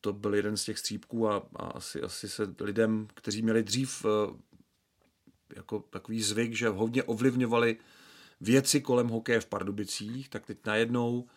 to 0.00 0.12
byl 0.12 0.34
jeden 0.34 0.56
z 0.56 0.64
těch 0.64 0.78
střípků 0.78 1.28
a, 1.28 1.36
a 1.56 1.66
asi, 1.66 2.02
asi 2.02 2.28
se 2.28 2.54
lidem, 2.60 3.08
kteří 3.14 3.42
měli 3.42 3.62
dřív 3.62 4.06
jako 5.56 5.84
takový 5.90 6.22
zvyk, 6.22 6.52
že 6.52 6.68
hodně 6.68 7.02
ovlivňovali 7.02 7.76
věci 8.40 8.80
kolem 8.80 9.08
hokeje 9.08 9.40
v 9.40 9.46
Pardubicích, 9.46 10.28
tak 10.28 10.46
teď 10.46 10.58
najednou 10.66 11.28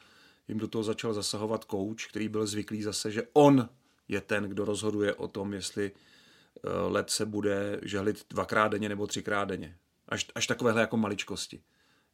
jim 0.47 0.57
do 0.57 0.67
toho 0.67 0.83
začal 0.83 1.13
zasahovat 1.13 1.65
kouč, 1.65 2.05
který 2.05 2.29
byl 2.29 2.47
zvyklý 2.47 2.83
zase, 2.83 3.11
že 3.11 3.23
on 3.33 3.69
je 4.07 4.21
ten, 4.21 4.43
kdo 4.43 4.65
rozhoduje 4.65 5.13
o 5.13 5.27
tom, 5.27 5.53
jestli 5.53 5.91
eh, 5.91 6.69
let 6.69 7.09
se 7.09 7.25
bude 7.25 7.79
žehlit 7.81 8.25
dvakrát 8.29 8.67
denně 8.67 8.89
nebo 8.89 9.07
třikrát 9.07 9.45
denně. 9.45 9.77
Až, 10.09 10.25
až 10.35 10.47
takovéhle 10.47 10.81
jako 10.81 10.97
maličkosti. 10.97 11.61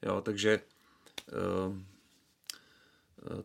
Jo, 0.01 0.21
takže 0.21 0.61
uh, 1.67 1.77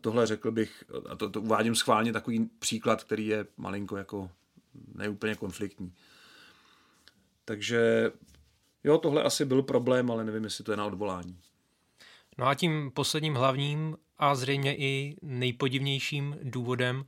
tohle 0.01 0.27
řekl 0.27 0.51
bych, 0.51 0.83
a 1.09 1.15
to, 1.15 1.29
to 1.29 1.41
uvádím 1.41 1.75
schválně 1.75 2.13
takový 2.13 2.49
příklad, 2.59 3.03
který 3.03 3.27
je 3.27 3.45
malinko 3.57 3.97
jako 3.97 4.31
neúplně 4.95 5.35
konfliktní. 5.35 5.93
Takže 7.45 8.11
Jo, 8.85 8.97
tohle 8.97 9.23
asi 9.23 9.45
byl 9.45 9.63
problém, 9.63 10.11
ale 10.11 10.23
nevím, 10.23 10.43
jestli 10.43 10.63
to 10.63 10.71
je 10.71 10.77
na 10.77 10.85
odvolání. 10.85 11.37
No 12.37 12.47
a 12.47 12.55
tím 12.55 12.91
posledním 12.91 13.35
hlavním 13.35 13.97
a 14.17 14.35
zřejmě 14.35 14.75
i 14.75 15.15
nejpodivnějším 15.21 16.37
důvodem 16.43 17.05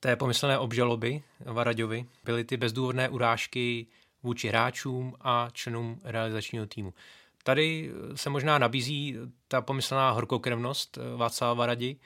té 0.00 0.16
pomyslené 0.16 0.58
obžaloby 0.58 1.22
Varaďovi 1.40 2.06
byly 2.24 2.44
ty 2.44 2.56
bezdůvodné 2.56 3.08
urážky 3.08 3.86
vůči 4.22 4.48
hráčům 4.48 5.16
a 5.20 5.48
členům 5.52 6.00
realizačního 6.04 6.66
týmu. 6.66 6.94
Tady 7.42 7.92
se 8.14 8.30
možná 8.30 8.58
nabízí 8.58 9.16
ta 9.48 9.60
pomyslená 9.60 10.10
horkokrevnost 10.10 10.98
Václava 11.16 11.54
Varadi, 11.54 11.96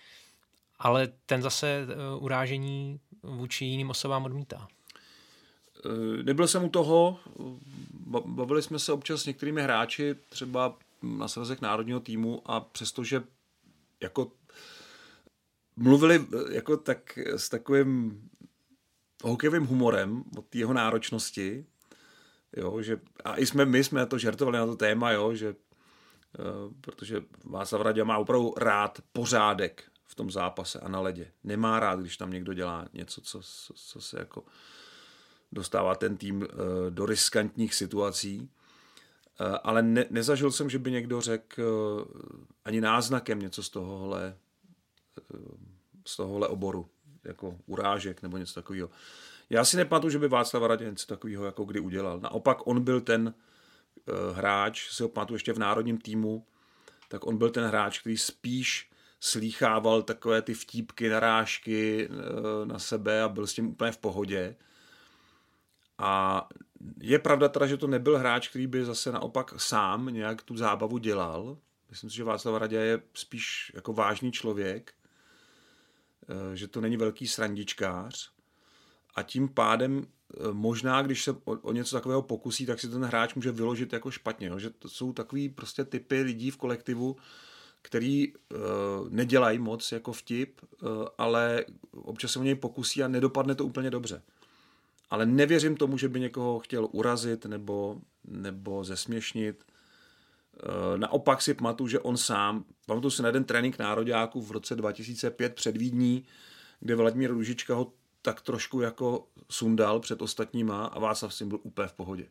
ale 0.79 1.09
ten 1.27 1.43
zase 1.43 1.87
urážení 2.19 3.01
vůči 3.23 3.65
jiným 3.65 3.91
osobám 3.91 4.25
odmítá. 4.25 4.69
Eh, 5.87 6.23
nebyl 6.23 6.49
jsem 6.49 6.65
u 6.65 6.69
toho, 6.69 7.21
bavili 8.27 8.63
jsme 8.63 8.79
se 8.79 8.93
občas 8.93 9.23
s 9.23 9.27
některými 9.27 9.63
hráči, 9.63 10.15
třeba 10.29 10.79
na 11.03 11.29
srazek 11.29 11.61
národního 11.61 12.01
týmu 12.01 12.43
a 12.45 12.61
přestože 12.61 13.23
jako 14.01 14.33
mluvili 15.77 16.27
eh, 16.33 16.55
jako 16.55 16.77
tak 16.77 17.19
s 17.19 17.49
takovým 17.49 18.23
hokejovým 19.23 19.67
humorem 19.67 20.25
od 20.39 20.55
jeho 20.55 20.73
náročnosti, 20.73 21.67
jo, 22.57 22.83
že, 22.83 23.01
a 23.25 23.37
i 23.37 23.47
jsme, 23.47 23.65
my 23.65 23.85
jsme 23.85 24.07
to 24.07 24.19
žertovali 24.19 24.59
na 24.59 24.67
to 24.67 24.77
téma, 24.77 25.13
jo, 25.13 25.35
že 25.35 25.55
protože 26.81 27.23
Václav 27.45 27.83
Radě 27.83 28.05
má 28.05 28.19
opravdu 28.19 28.55
rád 28.57 29.01
pořádek 29.13 29.85
v 30.05 30.15
tom 30.15 30.31
zápase 30.31 30.81
a 30.81 30.89
na 30.89 31.01
ledě. 31.01 31.31
Nemá 31.45 31.81
rád, 31.81 32.01
když 32.01 32.17
tam 32.17 32.31
někdo 32.31 32.55
dělá 32.55 32.87
něco, 32.93 33.21
co, 33.21 33.41
co, 33.43 33.75
co 33.75 34.01
se 34.01 34.19
jako 34.19 34.45
dostává 35.55 35.95
ten 35.95 36.17
tým 36.17 36.43
eh, 36.43 36.47
do 36.91 37.07
riskantních 37.07 37.75
situací. 37.75 38.51
Eh, 39.41 39.59
ale 39.63 39.83
ne, 39.83 40.05
nezažil 40.11 40.53
jsem, 40.53 40.71
že 40.71 40.79
by 40.79 40.91
někdo 40.91 41.21
řekl 41.21 41.63
eh, 41.63 42.47
ani 42.65 42.81
náznakem 42.81 43.39
něco 43.39 43.63
z 43.63 43.71
tohohle, 43.71 44.37
z 46.07 46.17
tohohle 46.17 46.49
oboru, 46.49 46.89
jako 47.25 47.57
urážek 47.67 48.23
nebo 48.23 48.37
něco 48.37 48.55
takového. 48.55 48.91
Já 49.51 49.65
si 49.65 49.77
nepamatuju, 49.77 50.11
že 50.11 50.19
by 50.19 50.29
Václav 50.29 50.63
Radě 50.63 50.85
něco 50.85 51.07
takového 51.07 51.45
jako 51.45 51.65
kdy 51.65 51.81
udělal. 51.81 52.21
Naopak 52.21 52.67
on 52.67 52.85
byl 52.85 53.01
ten 53.01 53.35
hráč, 54.33 54.91
si 54.91 55.03
ho 55.03 55.09
pamatuju 55.09 55.37
ještě 55.37 55.53
v 55.53 55.59
národním 55.59 55.99
týmu, 55.99 56.47
tak 57.09 57.27
on 57.27 57.37
byl 57.37 57.51
ten 57.51 57.65
hráč, 57.65 58.01
který 58.01 58.17
spíš 58.17 58.91
slýchával 59.21 60.03
takové 60.03 60.43
ty 60.43 60.55
vtípky, 60.55 61.09
narážky 61.09 62.09
na 62.65 62.79
sebe 62.79 63.23
a 63.23 63.29
byl 63.29 63.47
s 63.47 63.55
tím 63.55 63.69
úplně 63.69 63.93
v 63.93 63.99
pohodě. 63.99 64.57
A 65.99 66.49
je 67.01 67.19
pravda 67.19 67.49
teda, 67.49 67.67
že 67.67 67.77
to 67.77 67.87
nebyl 67.87 68.19
hráč, 68.19 68.49
který 68.49 68.67
by 68.67 68.85
zase 68.85 69.13
naopak 69.13 69.61
sám 69.61 70.07
nějak 70.07 70.43
tu 70.43 70.57
zábavu 70.57 70.99
dělal. 70.99 71.59
Myslím 71.91 72.11
si, 72.11 72.17
že 72.17 72.25
Václav 72.25 72.61
Radě 72.61 72.77
je 72.77 73.03
spíš 73.15 73.73
jako 73.75 73.93
vážný 73.93 74.33
člověk, 74.33 74.95
eh, 76.29 76.57
že 76.57 76.69
to 76.69 76.81
není 76.81 76.97
velký 76.97 77.27
srandičkář. 77.27 78.31
A 79.15 79.23
tím 79.23 79.49
pádem 79.49 80.07
eh, 80.07 80.53
možná, 80.53 81.03
když 81.03 81.25
se 81.25 81.37
o, 81.45 81.73
něco 81.73 81.97
takového 81.97 82.23
pokusí, 82.23 82.67
tak 82.67 82.81
si 82.81 82.89
ten 82.89 83.05
hráč 83.05 83.35
může 83.35 83.53
vyložit 83.53 83.93
jako 83.93 84.11
špatně. 84.11 84.51
Že 84.57 84.71
to 84.71 84.89
jsou 84.89 85.13
takový 85.13 85.49
prostě 85.49 85.85
typy 85.85 86.23
lidí 86.23 86.51
v 86.51 86.57
kolektivu, 86.57 87.17
který 87.83 88.33
uh, 88.35 88.59
nedělají 89.09 89.59
moc 89.59 89.93
jako 89.93 90.13
vtip, 90.13 90.61
uh, 90.63 90.89
ale 91.19 91.65
občas 91.93 92.33
se 92.33 92.39
o 92.39 92.43
něj 92.43 92.55
pokusí 92.55 93.03
a 93.03 93.09
nedopadne 93.09 93.55
to 93.55 93.67
úplně 93.67 93.91
dobře 93.91 94.23
ale 95.15 95.27
nevěřím 95.27 95.77
tomu, 95.77 95.99
že 95.99 96.09
by 96.09 96.21
někoho 96.21 96.59
chtěl 96.59 96.89
urazit 96.93 97.47
nebo, 97.47 97.97
nebo 98.25 98.85
zesměšnit. 98.85 99.65
E, 99.65 100.99
naopak 100.99 101.43
si 101.43 101.55
pamatuju, 101.55 101.89
že 101.89 102.01
on 102.01 102.17
sám, 102.17 102.65
pamatuju 102.87 103.11
si 103.11 103.23
na 103.23 103.29
jeden 103.29 103.45
trénink 103.45 103.79
nároďáků 103.79 104.43
v 104.43 104.51
roce 104.51 104.77
2005 104.77 105.55
před 105.55 105.77
Vídní, 105.77 106.25
kde 106.81 106.95
Vladimír 106.95 107.31
Ružička 107.31 107.75
ho 107.75 107.93
tak 108.23 108.41
trošku 108.41 108.81
jako 108.81 109.27
sundal 109.51 110.01
před 110.01 110.23
ostatníma 110.23 110.87
a 110.87 110.99
Václav 110.99 111.35
si 111.35 111.45
byl 111.45 111.59
úplně 111.63 111.89
v 111.89 111.93
pohodě. 111.93 112.27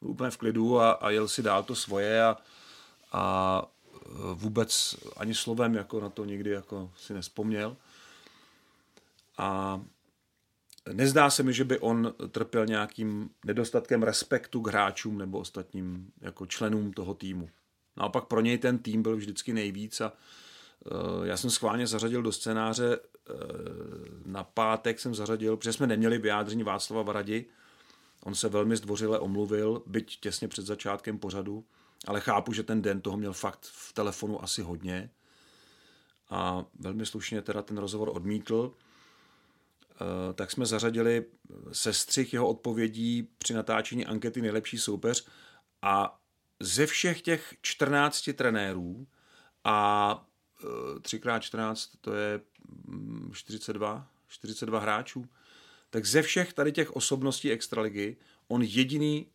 Byl 0.00 0.10
úplně 0.10 0.30
v 0.30 0.36
klidu 0.36 0.80
a, 0.80 0.90
a 0.90 1.10
jel 1.10 1.28
si 1.28 1.42
dál 1.42 1.62
to 1.62 1.74
svoje 1.74 2.24
a, 2.24 2.36
a 3.12 3.62
vůbec 4.34 4.96
ani 5.16 5.34
slovem 5.34 5.74
jako 5.74 6.00
na 6.00 6.10
to 6.10 6.24
nikdy 6.24 6.50
jako 6.50 6.90
si 6.96 7.14
nespomněl. 7.14 7.76
A 9.38 9.80
Nezdá 10.92 11.30
se 11.30 11.42
mi, 11.42 11.52
že 11.52 11.64
by 11.64 11.78
on 11.78 12.14
trpěl 12.30 12.66
nějakým 12.66 13.30
nedostatkem 13.44 14.02
respektu 14.02 14.60
k 14.60 14.68
hráčům 14.68 15.18
nebo 15.18 15.38
ostatním 15.38 16.12
jako 16.20 16.46
členům 16.46 16.92
toho 16.92 17.14
týmu. 17.14 17.50
Naopak 17.96 18.24
pro 18.24 18.40
něj 18.40 18.58
ten 18.58 18.78
tým 18.78 19.02
byl 19.02 19.16
vždycky 19.16 19.52
nejvíc 19.52 20.00
a 20.00 20.12
eh, 20.12 21.26
já 21.26 21.36
jsem 21.36 21.50
schválně 21.50 21.86
zařadil 21.86 22.22
do 22.22 22.32
scénáře 22.32 22.98
na 24.24 24.44
pátek 24.44 25.00
jsem 25.00 25.14
zařadil, 25.14 25.56
protože 25.56 25.72
jsme 25.72 25.86
neměli 25.86 26.18
vyjádření 26.18 26.62
Václava 26.62 27.02
Varadi. 27.02 27.46
On 28.24 28.34
se 28.34 28.48
velmi 28.48 28.76
zdvořile 28.76 29.18
omluvil, 29.18 29.82
byť 29.86 30.20
těsně 30.20 30.48
před 30.48 30.66
začátkem 30.66 31.18
pořadu, 31.18 31.64
ale 32.06 32.20
chápu, 32.20 32.52
že 32.52 32.62
ten 32.62 32.82
den 32.82 33.00
toho 33.00 33.16
měl 33.16 33.32
fakt 33.32 33.60
v 33.62 33.92
telefonu 33.92 34.44
asi 34.44 34.62
hodně. 34.62 35.10
A 36.30 36.64
velmi 36.78 37.06
slušně 37.06 37.42
teda 37.42 37.62
ten 37.62 37.78
rozhovor 37.78 38.10
odmítl. 38.14 38.74
Eh, 40.00 40.32
tak 40.32 40.50
jsme 40.50 40.66
zařadili 40.66 41.24
sestřih 41.72 42.32
jeho 42.32 42.48
odpovědí 42.48 43.28
při 43.38 43.54
natáčení 43.54 44.06
ankety 44.06 44.42
Nejlepší 44.42 44.78
soupeř 44.78 45.26
a 45.82 46.20
ze 46.60 46.86
všech 46.86 47.22
těch 47.22 47.54
14 47.62 48.32
trenérů 48.32 49.06
a 49.64 50.26
3x14 51.00 51.90
eh, 51.94 51.98
to 52.00 52.14
je 52.14 52.40
42, 53.32 53.94
mm, 53.94 54.04
42 54.28 54.80
hráčů, 54.80 55.24
tak 55.90 56.06
ze 56.06 56.22
všech 56.22 56.52
tady 56.52 56.72
těch 56.72 56.96
osobností 56.96 57.50
extraligy 57.50 58.16
on 58.48 58.62
jediný 58.62 59.26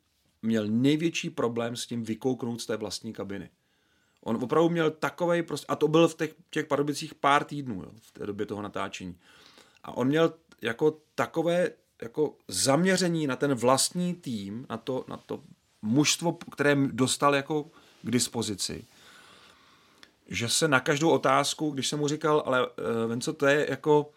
měl 0.41 0.67
největší 0.67 1.29
problém 1.29 1.75
s 1.75 1.87
tím 1.87 2.03
vykouknout 2.03 2.61
z 2.61 2.65
té 2.65 2.77
vlastní 2.77 3.13
kabiny. 3.13 3.49
On 4.21 4.43
opravdu 4.43 4.69
měl 4.69 4.91
takovej 4.91 5.43
prostě, 5.43 5.65
a 5.67 5.75
to 5.75 5.87
byl 5.87 6.07
v 6.07 6.15
těch, 6.15 6.35
těch 6.49 6.65
pardubicích 6.65 7.15
pár 7.15 7.43
týdnů, 7.43 7.75
jo, 7.75 7.91
v 8.01 8.11
té 8.11 8.25
době 8.25 8.45
toho 8.45 8.61
natáčení. 8.61 9.19
A 9.83 9.97
on 9.97 10.07
měl 10.07 10.33
jako 10.65 10.97
takové 11.15 11.69
jako 12.01 12.37
zaměření 12.47 13.27
na 13.27 13.35
ten 13.35 13.53
vlastní 13.53 14.13
tým, 14.13 14.65
na 14.69 14.77
to, 14.77 15.05
na 15.07 15.17
to 15.17 15.43
mužstvo, 15.81 16.37
které 16.51 16.75
dostal 16.75 17.35
jako 17.35 17.63
k 18.01 18.11
dispozici, 18.11 18.85
že 20.27 20.49
se 20.49 20.67
na 20.67 20.79
každou 20.79 21.09
otázku, 21.09 21.69
když 21.69 21.87
jsem 21.87 21.99
mu 21.99 22.07
říkal, 22.07 22.43
ale 22.45 22.67
uh, 22.67 23.19
co 23.19 23.33
to 23.33 23.45
je 23.45 23.67
jako, 23.69 24.11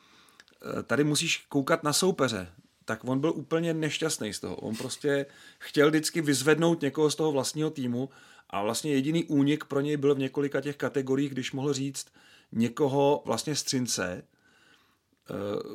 uh, 0.74 0.82
tady 0.82 1.04
musíš 1.04 1.46
koukat 1.48 1.82
na 1.82 1.92
soupeře, 1.92 2.52
tak 2.84 3.04
on 3.04 3.20
byl 3.20 3.32
úplně 3.36 3.74
nešťastný 3.74 4.32
z 4.32 4.40
toho. 4.40 4.56
On 4.56 4.76
prostě 4.76 5.26
chtěl 5.58 5.88
vždycky 5.88 6.20
vyzvednout 6.20 6.82
někoho 6.82 7.10
z 7.10 7.16
toho 7.16 7.32
vlastního 7.32 7.70
týmu 7.70 8.10
a 8.50 8.62
vlastně 8.62 8.92
jediný 8.92 9.24
únik 9.24 9.64
pro 9.64 9.80
něj 9.80 9.96
byl 9.96 10.14
v 10.14 10.18
několika 10.18 10.60
těch 10.60 10.76
kategoriích, 10.76 11.32
když 11.32 11.52
mohl 11.52 11.72
říct 11.72 12.06
někoho 12.52 13.22
vlastně 13.26 13.56
střince, 13.56 14.22
Eh, 14.22 14.37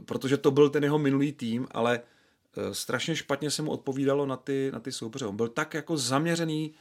protože 0.06 0.38
to 0.38 0.52
byl 0.52 0.70
ten 0.70 0.84
jeho 0.84 1.00
minulý 1.00 1.32
tým, 1.32 1.68
ale 1.72 2.00
eh, 2.00 2.74
strašně 2.74 3.16
špatně 3.16 3.52
se 3.52 3.62
mu 3.62 3.72
odpovídalo 3.72 4.26
na 4.26 4.38
ty, 4.38 4.70
na 4.74 4.80
ty 4.80 4.92
soupeře. 4.92 5.26
On 5.26 5.36
byl 5.36 5.48
tak 5.48 5.74
jako 5.74 5.98
zaměřený 5.98 6.74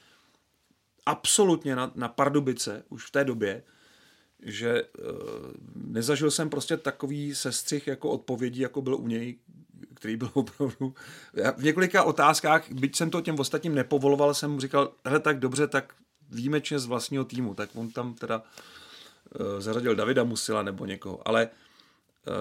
absolutně 1.07 1.77
na, 1.77 1.93
na 1.95 2.09
Pardubice 2.09 2.85
už 2.89 3.07
v 3.07 3.11
té 3.11 3.25
době, 3.25 3.63
že 4.43 4.83
uh, 4.83 5.07
nezažil 5.75 6.31
jsem 6.31 6.51
prostě 6.51 6.77
takový 6.77 7.35
sestřih 7.35 7.87
jako 7.87 8.11
odpovědí, 8.11 8.61
jako 8.61 8.83
byl 8.83 8.95
u 8.95 9.09
něj, 9.09 9.39
který 9.95 10.17
byl 10.17 10.31
opravdu... 10.35 10.95
Já 11.35 11.51
v 11.53 11.63
několika 11.63 12.03
otázkách, 12.03 12.73
byť 12.73 12.97
jsem 12.97 13.11
to 13.11 13.21
těm 13.21 13.39
ostatním 13.39 13.75
nepovoloval, 13.75 14.35
jsem 14.35 14.51
mu 14.51 14.61
říkal, 14.61 14.93
hele, 15.05 15.21
tak 15.21 15.39
dobře, 15.39 15.67
tak 15.67 15.95
výjimečně 16.31 16.79
z 16.79 16.87
vlastního 16.87 17.25
týmu, 17.25 17.55
tak 17.55 17.71
on 17.75 17.91
tam 17.91 18.15
teda 18.15 18.43
uh, 19.41 19.61
zařadil 19.61 19.95
Davida 19.95 20.25
Musila 20.25 20.63
nebo 20.63 20.87
někoho, 20.87 21.29
ale 21.29 21.51
Eh, 21.51 21.62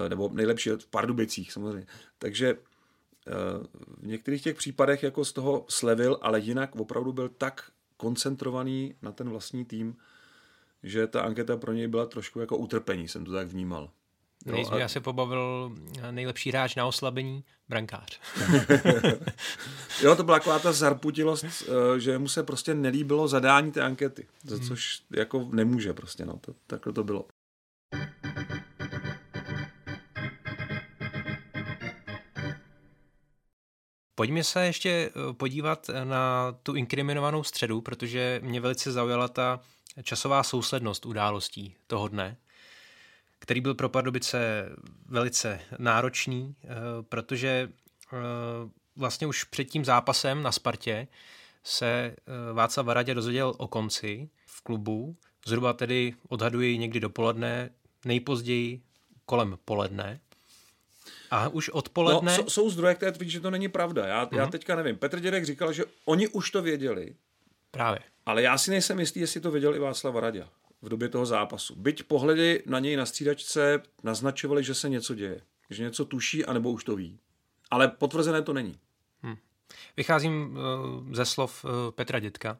nebo 0.08 0.30
nejlepší 0.32 0.70
v 0.70 0.86
Pardubicích 0.86 1.52
samozřejmě. 1.52 1.86
Takže 2.18 2.48
eh, 2.50 3.32
v 3.98 4.06
některých 4.06 4.42
těch 4.42 4.56
případech 4.56 5.02
jako 5.02 5.24
z 5.24 5.32
toho 5.32 5.64
slevil, 5.68 6.18
ale 6.22 6.40
jinak 6.40 6.76
opravdu 6.76 7.12
byl 7.12 7.28
tak 7.28 7.70
koncentrovaný 7.96 8.94
na 9.02 9.12
ten 9.12 9.30
vlastní 9.30 9.64
tým, 9.64 9.96
že 10.82 11.06
ta 11.06 11.22
anketa 11.22 11.56
pro 11.56 11.72
něj 11.72 11.88
byla 11.88 12.06
trošku 12.06 12.40
jako 12.40 12.56
utrpení, 12.56 13.08
jsem 13.08 13.24
to 13.24 13.32
tak 13.32 13.48
vnímal. 13.48 13.90
No, 14.46 14.52
Nejsme, 14.52 14.76
a... 14.76 14.80
já 14.80 14.88
se 14.88 15.00
pobavil 15.00 15.72
eh, 16.02 16.12
nejlepší 16.12 16.50
hráč 16.50 16.74
na 16.74 16.86
oslabení, 16.86 17.44
brankář. 17.68 18.20
jo, 20.02 20.16
to 20.16 20.22
byla 20.22 20.38
taková 20.38 20.58
ta 20.58 20.72
zarputilost, 20.72 21.44
že 21.98 22.18
mu 22.18 22.28
se 22.28 22.42
prostě 22.42 22.74
nelíbilo 22.74 23.28
zadání 23.28 23.72
té 23.72 23.82
ankety, 23.82 24.26
za 24.42 24.56
hmm. 24.56 24.66
což 24.66 25.02
jako 25.10 25.48
nemůže 25.52 25.92
prostě, 25.92 26.26
no, 26.26 26.38
to, 26.40 26.54
takhle 26.66 26.92
to 26.92 27.04
bylo. 27.04 27.24
Pojďme 34.14 34.44
se 34.44 34.66
ještě 34.66 34.90
eh, 34.90 35.32
podívat 35.32 35.90
na 36.04 36.52
tu 36.62 36.74
inkriminovanou 36.74 37.44
středu, 37.44 37.80
protože 37.80 38.40
mě 38.42 38.60
velice 38.60 38.92
zaujala 38.92 39.28
ta 39.28 39.60
časová 40.02 40.42
souslednost 40.42 41.06
událostí 41.06 41.74
toho 41.86 42.08
dne, 42.08 42.36
který 43.38 43.60
byl 43.60 43.74
pro 43.74 43.88
Pardubice 43.88 44.68
velice 45.06 45.60
náročný, 45.78 46.56
eh, 46.64 46.68
protože 47.02 47.68
eh, 48.12 48.16
vlastně 48.96 49.26
už 49.26 49.44
před 49.44 49.64
tím 49.64 49.84
zápasem 49.84 50.42
na 50.42 50.52
Spartě 50.52 51.08
se 51.64 52.16
Václav 52.52 52.86
Varadě 52.86 53.14
dozvěděl 53.14 53.54
o 53.58 53.68
konci 53.68 54.28
v 54.46 54.62
klubu, 54.62 55.16
zhruba 55.46 55.72
tedy 55.72 56.14
odhaduji 56.28 56.78
někdy 56.78 57.00
dopoledne, 57.00 57.70
nejpozději 58.04 58.82
kolem 59.26 59.58
poledne. 59.64 60.20
A 61.32 61.48
už 61.48 61.68
odpoledne... 61.68 62.36
No, 62.38 62.50
jsou 62.50 62.70
zdroje, 62.70 62.94
které 62.94 63.12
tvrdí, 63.12 63.30
že 63.30 63.40
to 63.40 63.50
není 63.50 63.68
pravda. 63.68 64.06
Já, 64.06 64.26
uh-huh. 64.26 64.36
já 64.36 64.42
mhm. 64.42 64.52
teďka 64.52 64.76
nevím. 64.76 64.96
Petr 64.96 65.20
Dědek 65.20 65.44
říkal, 65.44 65.72
že 65.72 65.84
oni 66.04 66.28
už 66.28 66.50
to 66.50 66.62
věděli. 66.62 67.14
Právě. 67.70 68.00
Ale 68.26 68.42
já 68.42 68.58
si 68.58 68.70
nejsem 68.70 69.00
jistý, 69.00 69.20
jestli 69.20 69.40
to 69.40 69.50
věděl 69.50 69.74
i 69.74 69.78
Václav 69.78 70.14
Radě 70.14 70.44
v 70.82 70.88
době 70.88 71.08
toho 71.08 71.26
zápasu. 71.26 71.74
Byť 71.74 72.02
pohledy 72.02 72.62
na 72.66 72.78
něj 72.78 72.96
na 72.96 73.06
střídačce 73.06 73.82
naznačovali, 74.02 74.64
že 74.64 74.74
se 74.74 74.88
něco 74.88 75.14
děje. 75.14 75.40
Že 75.70 75.82
něco 75.82 76.04
tuší, 76.04 76.44
anebo 76.44 76.70
už 76.70 76.84
to 76.84 76.96
ví. 76.96 77.18
Ale 77.70 77.88
potvrzené 77.88 78.42
to 78.42 78.52
není. 78.52 78.78
Hmm. 79.22 79.36
Vycházím 79.96 80.56
uh, 80.56 81.14
ze 81.14 81.24
slov 81.24 81.64
uh, 81.64 81.70
Petra 81.90 82.18
Dětka 82.18 82.58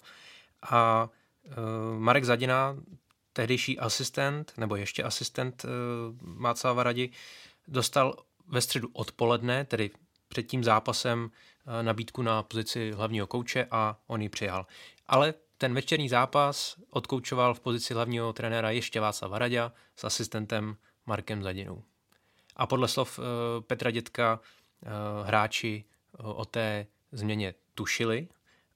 a 0.63 1.09
uh, 1.45 1.53
Marek 1.99 2.25
Zadina, 2.25 2.77
tehdejší 3.33 3.79
asistent, 3.79 4.53
nebo 4.57 4.77
ještě 4.77 5.03
asistent 5.03 5.65
uh, 5.65 5.71
Václava 6.43 6.83
Radi, 6.83 7.11
dostal 7.69 8.17
ve 8.53 8.61
středu 8.61 8.89
odpoledne, 8.93 9.65
tedy 9.65 9.91
před 10.29 10.43
tím 10.43 10.65
zápasem, 10.65 11.31
eh, 11.31 11.83
nabídku 11.83 12.23
na 12.23 12.43
pozici 12.43 12.93
hlavního 12.93 13.27
kouče 13.27 13.67
a 13.71 14.01
on 14.07 14.23
ji 14.23 14.29
přijal. 14.29 14.67
Ale 15.07 15.35
ten 15.59 15.75
večerní 15.75 16.09
zápas 16.09 16.77
odkoučoval 16.91 17.55
v 17.55 17.61
pozici 17.61 17.95
hlavního 17.95 18.33
trenéra 18.33 18.71
ještě 18.71 19.01
Václav 19.01 19.31
Varadě 19.31 19.71
s 19.97 20.05
asistentem 20.05 20.77
Markem 21.07 21.43
Zadinou. 21.43 21.83
A 22.57 22.67
podle 22.67 22.89
slov 22.89 23.19
eh, 23.19 23.23
Petra 23.61 23.91
Dětka 23.91 24.41
eh, 24.83 24.89
hráči 25.27 25.85
o 26.19 26.45
té 26.45 26.87
změně 27.13 27.55
tušili 27.75 28.29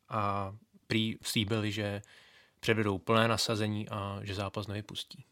a 0.08 0.54
prý 0.86 1.18
slíbili, 1.22 1.72
že 1.72 2.02
předvedou 2.60 2.98
plné 2.98 3.28
nasazení 3.28 3.88
a 3.88 4.20
že 4.22 4.34
zápas 4.34 4.66
nevypustí. 4.66 5.24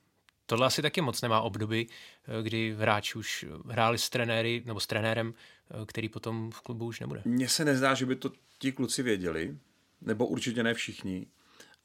Tohle 0.46 0.66
asi 0.66 0.83
taky 0.83 1.00
moc 1.00 1.22
nemá 1.22 1.40
obdoby, 1.40 1.87
eh, 1.87 2.42
kdy 2.42 2.74
hráči 2.78 3.18
už 3.18 3.46
hráli 3.66 3.98
s 3.98 4.11
trenéry 4.11 4.62
nebo 4.66 4.80
s 4.80 4.87
trenérem, 4.87 5.35
eh, 5.70 5.87
který 5.87 6.09
potom 6.09 6.50
v 6.50 6.61
klubu 6.61 6.87
už 6.87 7.00
nebude. 7.00 7.22
Mně 7.24 7.48
se 7.48 7.64
nezdá, 7.64 7.94
že 7.94 8.07
by 8.07 8.16
to 8.16 8.30
ti 8.59 8.72
kluci 8.72 9.02
věděli, 9.02 9.59
nebo 10.00 10.26
určitě 10.26 10.62
ne 10.62 10.74
všichni, 10.74 11.26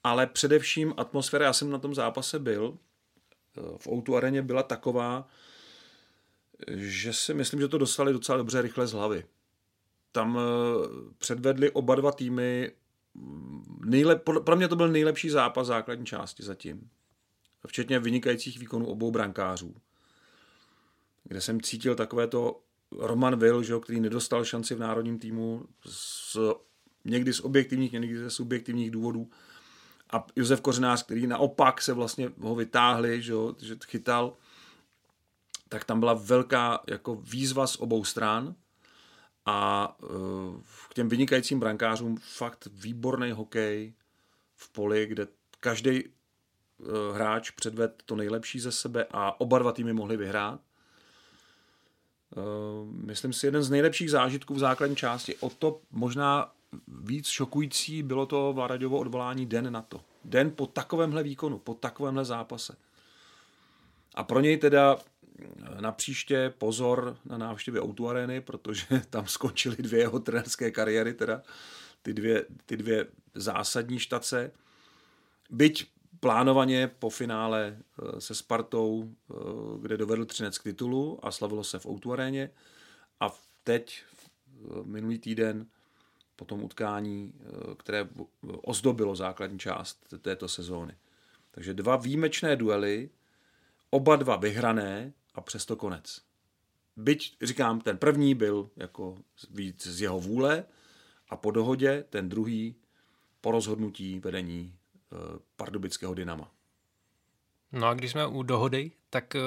ale 0.03 0.27
především 0.27 0.93
atmosféra, 0.97 1.45
já 1.45 1.53
jsem 1.53 1.69
na 1.69 1.79
tom 1.79 1.95
zápase 1.95 2.39
byl, 2.39 2.77
eh, 3.57 3.61
v 3.77 3.87
Outu 3.87 4.17
areně 4.17 4.41
byla 4.41 4.63
taková, 4.63 5.27
že 6.75 7.13
si 7.13 7.33
myslím, 7.33 7.59
že 7.59 7.67
to 7.67 7.77
dostali 7.77 8.13
docela 8.13 8.37
dobře 8.37 8.61
rychle 8.61 8.87
z 8.87 8.91
hlavy. 8.91 9.25
Tam 10.11 10.39
předvedli 11.17 11.71
oba 11.71 11.95
dva 11.95 12.11
týmy, 12.11 12.71
mm, 13.13 13.81
nejlep, 13.85 14.23
pro 14.43 14.55
mě 14.55 14.67
to 14.67 14.75
byl 14.75 14.87
nejlepší 14.87 15.29
zápas 15.29 15.67
základní 15.67 16.05
části 16.05 16.43
zatím 16.43 16.89
včetně 17.67 17.99
vynikajících 17.99 18.59
výkonů 18.59 18.87
obou 18.87 19.11
brankářů, 19.11 19.75
kde 21.23 21.41
jsem 21.41 21.61
cítil 21.61 21.95
takové 21.95 22.27
to 22.27 22.61
Roman 22.91 23.35
Will, 23.35 23.63
že, 23.63 23.79
který 23.79 23.99
nedostal 23.99 24.45
šanci 24.45 24.75
v 24.75 24.79
národním 24.79 25.19
týmu 25.19 25.65
z, 25.85 26.37
někdy 27.05 27.33
z 27.33 27.39
objektivních, 27.39 27.91
někdy 27.91 28.17
ze 28.17 28.29
subjektivních 28.29 28.91
důvodů. 28.91 29.29
A 30.11 30.27
Josef 30.35 30.61
Kořenář, 30.61 31.03
který 31.03 31.27
naopak 31.27 31.81
se 31.81 31.93
vlastně 31.93 32.31
ho 32.39 32.55
vytáhli, 32.55 33.21
že, 33.21 33.33
že 33.61 33.75
chytal, 33.87 34.33
tak 35.69 35.83
tam 35.83 35.99
byla 35.99 36.13
velká 36.13 36.83
jako 36.87 37.15
výzva 37.15 37.67
z 37.67 37.75
obou 37.75 38.03
stran. 38.03 38.55
A 39.45 39.97
uh, 40.03 40.09
k 40.89 40.93
těm 40.93 41.09
vynikajícím 41.09 41.59
brankářům 41.59 42.17
fakt 42.17 42.67
výborný 42.71 43.31
hokej 43.31 43.93
v 44.55 44.69
poli, 44.69 45.05
kde 45.05 45.27
každý 45.59 46.03
Eh, 46.03 46.18
hráč 47.13 47.49
předved 47.49 48.03
to 48.05 48.15
nejlepší 48.15 48.59
ze 48.59 48.71
sebe 48.71 49.05
a 49.11 49.41
oba 49.41 49.59
dva 49.59 49.71
týmy 49.71 49.93
mohli 49.93 50.17
vyhrát. 50.17 50.59
Eh, 52.37 52.41
myslím 53.05 53.33
si, 53.33 53.47
jeden 53.47 53.63
z 53.63 53.69
nejlepších 53.69 54.11
zážitků 54.11 54.53
v 54.53 54.59
základní 54.59 54.95
části. 54.95 55.35
O 55.35 55.49
to 55.49 55.81
možná 55.91 56.51
víc 56.87 57.27
šokující 57.27 58.03
bylo 58.03 58.25
to 58.25 58.53
Vladaďovo 58.53 58.99
odvolání 58.99 59.45
den 59.45 59.71
na 59.71 59.81
to. 59.81 60.01
Den 60.25 60.51
po 60.51 60.67
takovémhle 60.67 61.23
výkonu, 61.23 61.59
po 61.59 61.73
takovémhle 61.73 62.25
zápase. 62.25 62.75
A 64.15 64.23
pro 64.23 64.39
něj 64.39 64.57
teda 64.57 64.97
eh, 64.97 65.81
na 65.81 65.91
příště 65.91 66.53
pozor 66.57 67.17
na 67.25 67.37
návštěvy 67.37 67.81
Outu 67.81 68.09
Areny, 68.09 68.41
protože 68.41 68.85
tam 69.09 69.27
skončily 69.27 69.75
dvě 69.79 69.99
jeho 69.99 70.19
trenerské 70.19 70.71
kariéry, 70.71 71.13
teda 71.13 71.41
ty 72.01 72.13
dvě, 72.13 72.45
ty 72.65 72.77
dvě 72.77 73.05
zásadní 73.35 73.99
štace. 73.99 74.51
Byť 75.49 75.87
plánovaně 76.19 76.87
po 76.87 77.09
finále 77.09 77.77
eh, 77.77 78.21
se 78.21 78.35
Spartou, 78.35 79.15
eh, 79.31 79.33
kde 79.81 79.97
dovedl 79.97 80.25
Třinec 80.25 80.57
k 80.57 80.63
titulu 80.63 81.25
a 81.25 81.31
slavilo 81.31 81.63
se 81.63 81.79
v 81.79 81.85
Outu 81.85 82.13
aréně. 82.13 82.51
A 83.19 83.35
teď, 83.63 84.03
eh, 84.03 84.83
minulý 84.83 85.19
týden, 85.19 85.67
po 86.35 86.45
tom 86.45 86.63
utkání, 86.63 87.33
které 87.77 88.07
ozdobilo 88.61 89.15
základní 89.15 89.59
část 89.59 90.13
této 90.21 90.47
sezóny. 90.47 90.97
Takže 91.51 91.73
dva 91.73 91.95
výjimečné 91.95 92.55
duely, 92.55 93.09
oba 93.89 94.15
dva 94.15 94.35
vyhrané 94.35 95.13
a 95.35 95.41
přesto 95.41 95.75
konec. 95.75 96.21
Byť, 96.95 97.37
říkám, 97.41 97.81
ten 97.81 97.97
první 97.97 98.35
byl 98.35 98.69
jako 98.75 99.17
víc 99.49 99.87
z 99.87 100.01
jeho 100.01 100.19
vůle 100.19 100.65
a 101.29 101.37
po 101.37 101.51
dohodě, 101.51 102.05
ten 102.09 102.29
druhý 102.29 102.75
po 103.41 103.51
rozhodnutí 103.51 104.19
vedení 104.19 104.78
pardubického 105.55 106.13
Dynama. 106.13 106.51
No 107.71 107.87
a 107.87 107.93
když 107.93 108.11
jsme 108.11 108.27
u 108.27 108.43
dohody, 108.43 108.91
tak 109.09 109.35
eh, 109.35 109.41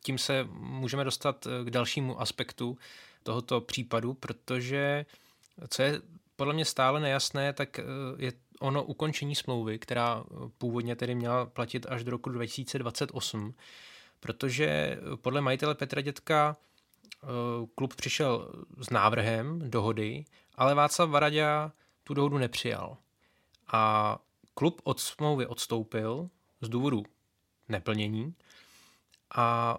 tím 0.00 0.18
se 0.18 0.48
můžeme 0.52 1.04
dostat 1.04 1.46
eh, 1.46 1.64
k 1.64 1.70
dalšímu 1.70 2.20
aspektu 2.20 2.78
tohoto 3.22 3.60
případu, 3.60 4.14
protože 4.14 5.06
co 5.68 5.82
je 5.82 6.02
podle 6.36 6.54
mě 6.54 6.64
stále 6.64 7.00
nejasné, 7.00 7.52
tak 7.52 7.80
je 8.16 8.32
ono 8.60 8.84
ukončení 8.84 9.34
smlouvy, 9.34 9.78
která 9.78 10.24
původně 10.58 10.96
tedy 10.96 11.14
měla 11.14 11.46
platit 11.46 11.86
až 11.88 12.04
do 12.04 12.10
roku 12.10 12.30
2028, 12.30 13.54
protože 14.20 14.98
podle 15.16 15.40
majitele 15.40 15.74
Petra 15.74 16.00
Dětka 16.00 16.56
klub 17.74 17.94
přišel 17.94 18.52
s 18.80 18.90
návrhem 18.90 19.70
dohody, 19.70 20.24
ale 20.54 20.74
Václav 20.74 21.10
Varadě 21.10 21.46
tu 22.04 22.14
dohodu 22.14 22.38
nepřijal. 22.38 22.96
A 23.72 24.18
Klub 24.54 24.80
od 24.84 25.00
smlouvy 25.00 25.46
odstoupil 25.46 26.30
z 26.60 26.68
důvodu 26.68 27.02
neplnění 27.68 28.34
a 29.34 29.78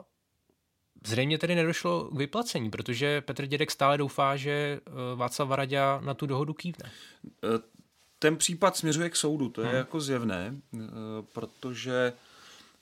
zřejmě 1.08 1.38
tedy 1.38 1.56
nedošlo 1.56 2.10
k 2.10 2.18
vyplacení, 2.18 2.70
protože 2.70 3.22
Petr 3.22 3.46
Dědek 3.46 3.72
stále 3.72 3.98
doufá, 3.98 4.36
že 4.36 4.52
eh, 4.52 4.92
Václav 5.16 5.50
Varadě 5.50 5.80
na 6.00 6.14
tu 6.14 6.26
dohodu 6.26 6.54
kývne. 6.54 6.92
Eh, 7.44 7.48
ten 8.20 8.38
případ 8.38 8.78
směřuje 8.78 9.10
k 9.10 9.16
soudu, 9.16 9.50
to 9.50 9.62
je 9.62 9.68
hmm. 9.68 9.78
jako 9.78 10.02
zjevné, 10.02 10.56
eh, 10.76 10.80
protože 11.34 12.14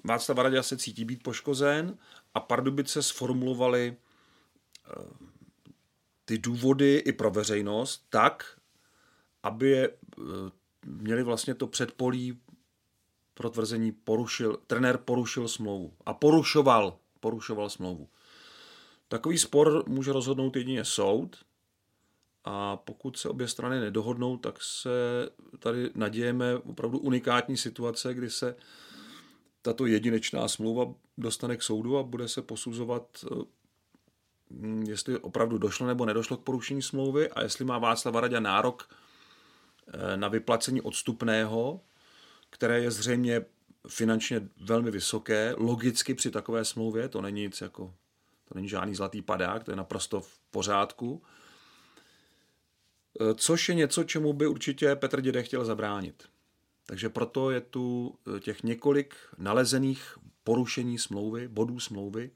Václav 0.03 0.37
Varadě 0.37 0.63
se 0.63 0.77
cítí 0.77 1.05
být 1.05 1.23
poškozen 1.23 1.97
a 2.33 2.39
Pardubice 2.39 3.03
sformulovali 3.03 3.95
ty 6.25 6.37
důvody 6.37 6.95
i 6.95 7.13
pro 7.13 7.31
veřejnost 7.31 8.05
tak, 8.09 8.59
aby 9.43 9.69
je 9.69 9.89
měli 10.85 11.23
vlastně 11.23 11.55
to 11.55 11.67
předpolí 11.67 12.39
pro 13.33 13.49
tvrzení 13.49 13.91
porušil, 13.91 14.57
trenér 14.67 14.97
porušil 14.97 15.47
smlouvu 15.47 15.93
a 16.05 16.13
porušoval, 16.13 16.97
porušoval 17.19 17.69
smlouvu. 17.69 18.09
Takový 19.07 19.37
spor 19.37 19.83
může 19.87 20.13
rozhodnout 20.13 20.55
jedině 20.55 20.85
soud 20.85 21.37
a 22.45 22.77
pokud 22.77 23.17
se 23.17 23.29
obě 23.29 23.47
strany 23.47 23.79
nedohodnou, 23.79 24.37
tak 24.37 24.61
se 24.61 24.89
tady 25.59 25.91
nadějeme 25.95 26.57
opravdu 26.57 26.99
unikátní 26.99 27.57
situace, 27.57 28.13
kdy 28.13 28.29
se 28.29 28.55
tato 29.61 29.85
jedinečná 29.85 30.47
smlouva 30.47 30.93
dostane 31.17 31.57
k 31.57 31.63
soudu 31.63 31.97
a 31.97 32.03
bude 32.03 32.27
se 32.27 32.41
posuzovat, 32.41 33.25
hm, 34.51 34.83
jestli 34.87 35.17
opravdu 35.17 35.57
došlo 35.57 35.87
nebo 35.87 36.05
nedošlo 36.05 36.37
k 36.37 36.43
porušení 36.43 36.81
smlouvy 36.81 37.29
a 37.29 37.41
jestli 37.41 37.65
má 37.65 37.77
Václav 37.77 38.15
Radě 38.15 38.39
nárok 38.39 38.87
Eh, 38.93 39.02
na 40.15 40.27
vyplacení 40.27 40.81
odstupného, 40.81 41.81
které 42.49 42.79
je 42.79 42.91
zřejmě 42.91 43.45
finančně 43.87 44.49
velmi 44.57 44.91
vysoké, 44.91 45.53
logicky 45.57 46.13
při 46.13 46.31
takové 46.31 46.65
smlouvě, 46.65 47.09
to 47.09 47.21
není 47.21 47.41
nic 47.41 47.61
jako, 47.61 47.93
to 48.47 48.55
není 48.55 48.69
žádný 48.69 48.95
zlatý 48.95 49.21
padák, 49.21 49.63
to 49.63 49.71
je 49.71 49.75
naprosto 49.75 50.21
v 50.21 50.39
pořádku. 50.51 51.23
Eh, 53.21 53.35
což 53.35 53.69
je 53.69 53.75
něco, 53.75 54.03
čemu 54.03 54.33
by 54.33 54.47
určitě 54.47 54.95
Petr 54.95 55.21
Dědek 55.21 55.45
chtěl 55.45 55.65
zabránit. 55.65 56.23
Takže 56.85 57.09
proto 57.09 57.51
je 57.51 57.61
tu 57.61 58.15
eh, 58.35 58.39
těch 58.39 58.63
několik 58.63 59.15
nalezených 59.37 60.17
porušení 60.43 60.99
smlouvy, 60.99 61.47
bodů 61.47 61.79
smlouvy, 61.79 62.31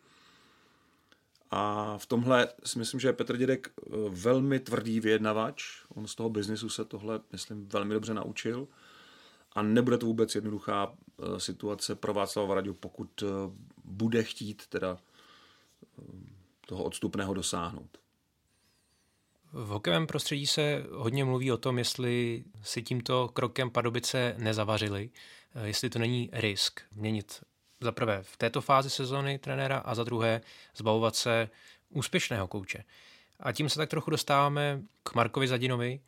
a 1.52 1.94
v 1.98 2.06
tomhle 2.06 2.48
si 2.66 2.80
myslím, 2.80 3.00
že 3.00 3.08
je 3.08 3.14
Petr 3.14 3.38
Dědek 3.38 3.72
eh, 3.78 3.90
velmi 4.10 4.60
tvrdý 4.60 5.00
vyjednavač. 5.00 5.64
On 5.96 6.08
z 6.08 6.16
toho 6.16 6.30
biznisu 6.30 6.70
se 6.70 6.86
tohle, 6.86 7.20
myslím, 7.32 7.68
velmi 7.68 7.94
dobře 7.94 8.14
naučil. 8.14 8.68
A 9.54 9.62
nebude 9.62 9.98
to 9.98 10.06
vůbec 10.06 10.36
jednoduchá 10.36 10.94
eh, 10.94 11.40
situace 11.40 11.96
pro 11.96 12.14
Václava 12.14 12.48
Varadu, 12.48 12.74
pokud 12.74 13.24
eh, 13.24 13.28
bude 13.84 14.24
chtít 14.24 14.68
teda 14.68 14.98
toho 16.68 16.84
odstupného 16.84 17.34
dosáhnout. 17.34 17.98
V 19.54 19.68
hokejovém 19.68 20.08
prostředí 20.08 20.48
se 20.48 20.86
hodně 20.92 21.26
mluví 21.26 21.52
o 21.52 21.58
tom, 21.58 21.78
jestli 21.78 22.44
si 22.64 22.84
tímto 22.84 23.28
krokem 23.28 23.70
Padobice 23.70 24.36
nezavařili, 24.38 25.10
jestli 25.64 25.90
to 25.90 26.00
není 26.00 26.30
risk 26.34 26.82
měnit 26.96 27.42
za 27.82 27.92
prvé 27.92 28.24
v 28.24 28.38
této 28.38 28.62
fázi 28.62 28.90
sezóny 28.90 29.40
trenéra 29.40 29.78
a 29.78 29.96
za 29.96 30.04
druhé 30.04 30.42
zbavovat 30.76 31.16
se 31.16 31.50
úspěšného 31.90 32.48
kouče. 32.48 32.84
A 33.40 33.52
tím 33.52 33.70
se 33.70 33.78
tak 33.78 33.90
trochu 33.90 34.12
dostáváme 34.12 34.82
k 35.04 35.14
Markovi 35.16 35.48
Zadinovi. 35.48 36.00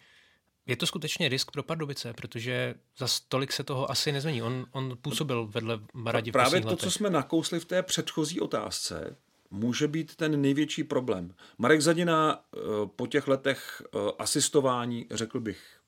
Je 0.66 0.76
to 0.76 0.88
skutečně 0.88 1.30
risk 1.30 1.52
pro 1.52 1.64
Pardubice, 1.64 2.14
protože 2.14 2.76
za 2.98 3.08
tolik 3.28 3.52
se 3.52 3.64
toho 3.64 3.92
asi 3.92 4.12
nezmění. 4.12 4.42
On, 4.42 4.66
on 4.72 4.98
působil 5.02 5.48
vedle 5.48 5.80
Maradi 5.94 6.32
Právě 6.32 6.62
to, 6.62 6.68
letech. 6.68 6.84
co 6.84 6.92
jsme 6.92 7.10
nakousli 7.10 7.60
v 7.60 7.66
té 7.66 7.84
předchozí 7.84 8.40
otázce, 8.42 9.16
může 9.52 9.88
být 9.88 10.16
ten 10.16 10.42
největší 10.42 10.84
problém. 10.84 11.36
Marek 11.58 11.82
Zadina 11.82 12.40
eh, 12.56 12.60
po 12.96 13.08
těch 13.08 13.28
letech 13.28 13.82
eh, 13.86 13.98
asistování, 14.20 15.06
řekl 15.12 15.40
bych, 15.40 15.80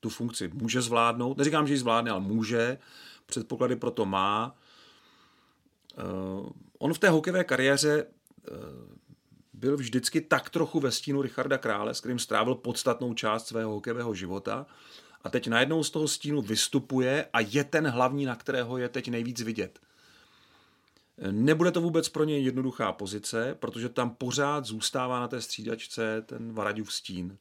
tu 0.00 0.08
funkci 0.08 0.50
může 0.54 0.82
zvládnout. 0.82 1.38
Neříkám, 1.38 1.66
že 1.66 1.74
ji 1.74 1.78
zvládne, 1.78 2.10
ale 2.10 2.20
může. 2.20 2.78
Předpoklady 3.26 3.76
pro 3.76 3.90
to 3.90 4.06
má. 4.06 4.56
Uh, 5.98 6.48
on 6.78 6.94
v 6.94 6.98
té 6.98 7.10
hokejové 7.10 7.44
kariéře 7.44 8.04
uh, 8.04 8.56
byl 9.52 9.76
vždycky 9.76 10.20
tak 10.20 10.50
trochu 10.50 10.80
ve 10.80 10.90
stínu 10.90 11.22
Richarda 11.22 11.58
Krále, 11.58 11.94
s 11.94 12.00
kterým 12.00 12.18
strávil 12.18 12.54
podstatnou 12.54 13.14
část 13.14 13.46
svého 13.46 13.72
hokejového 13.72 14.14
života. 14.14 14.66
A 15.24 15.30
teď 15.30 15.48
najednou 15.48 15.84
z 15.84 15.90
toho 15.90 16.08
stínu 16.08 16.42
vystupuje 16.42 17.28
a 17.32 17.40
je 17.40 17.64
ten 17.64 17.86
hlavní, 17.86 18.24
na 18.24 18.36
kterého 18.36 18.78
je 18.78 18.88
teď 18.88 19.08
nejvíc 19.08 19.40
vidět. 19.40 19.80
Nebude 21.30 21.70
to 21.70 21.80
vůbec 21.80 22.08
pro 22.08 22.24
něj 22.24 22.44
jednoduchá 22.44 22.92
pozice, 22.92 23.56
protože 23.58 23.88
tam 23.88 24.10
pořád 24.10 24.64
zůstává 24.64 25.20
na 25.20 25.28
té 25.28 25.40
střídačce 25.40 26.22
ten 26.26 26.52
Varadiův 26.52 26.92
stín. 26.92 27.38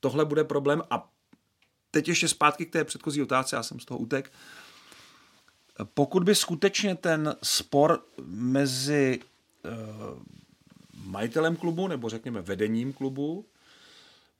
Tohle 0.00 0.24
bude 0.24 0.44
problém 0.44 0.82
a 0.90 1.10
teď 1.90 2.08
ještě 2.08 2.28
zpátky 2.28 2.66
k 2.66 2.72
té 2.72 2.84
předchozí 2.84 3.22
otázce, 3.22 3.56
já 3.56 3.62
jsem 3.62 3.80
z 3.80 3.84
toho 3.84 3.98
utek. 3.98 4.32
Pokud 5.84 6.24
by 6.24 6.34
skutečně 6.34 6.94
ten 6.94 7.36
spor 7.42 8.04
mezi 8.26 9.20
uh, 9.64 10.22
majitelem 11.04 11.56
klubu, 11.56 11.88
nebo 11.88 12.08
řekněme 12.08 12.42
vedením 12.42 12.92
klubu, 12.92 13.44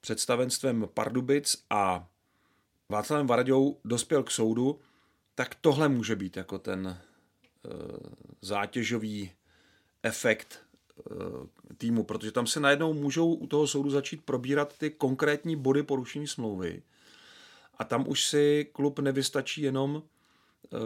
představenstvem 0.01 0.89
Pardubic 0.95 1.65
a 1.71 2.07
Václavem 2.89 3.27
Varaďou 3.27 3.77
dospěl 3.85 4.23
k 4.23 4.31
soudu, 4.31 4.81
tak 5.35 5.55
tohle 5.55 5.89
může 5.89 6.17
být 6.17 6.37
jako 6.37 6.59
ten 6.59 6.87
uh, 7.65 7.73
zátěžový 8.43 9.33
efekt 10.03 10.59
uh, 11.11 11.47
týmu, 11.77 12.05
protože 12.05 12.33
tam 12.33 12.47
se 12.47 12.61
najednou 12.61 12.93
můžou 12.93 13.35
u 13.35 13.47
toho 13.47 13.67
soudu 13.67 13.91
začít 13.91 14.25
probírat 14.25 14.79
ty 14.79 14.91
konkrétní 14.91 15.57
body 15.57 15.83
porušení 15.83 16.27
smlouvy 16.27 16.83
a 17.79 17.85
tam 17.85 18.09
už 18.09 18.25
si 18.25 18.69
klub 18.73 18.99
nevystačí 18.99 19.63
jenom 19.63 20.03
Eh, 20.03 20.20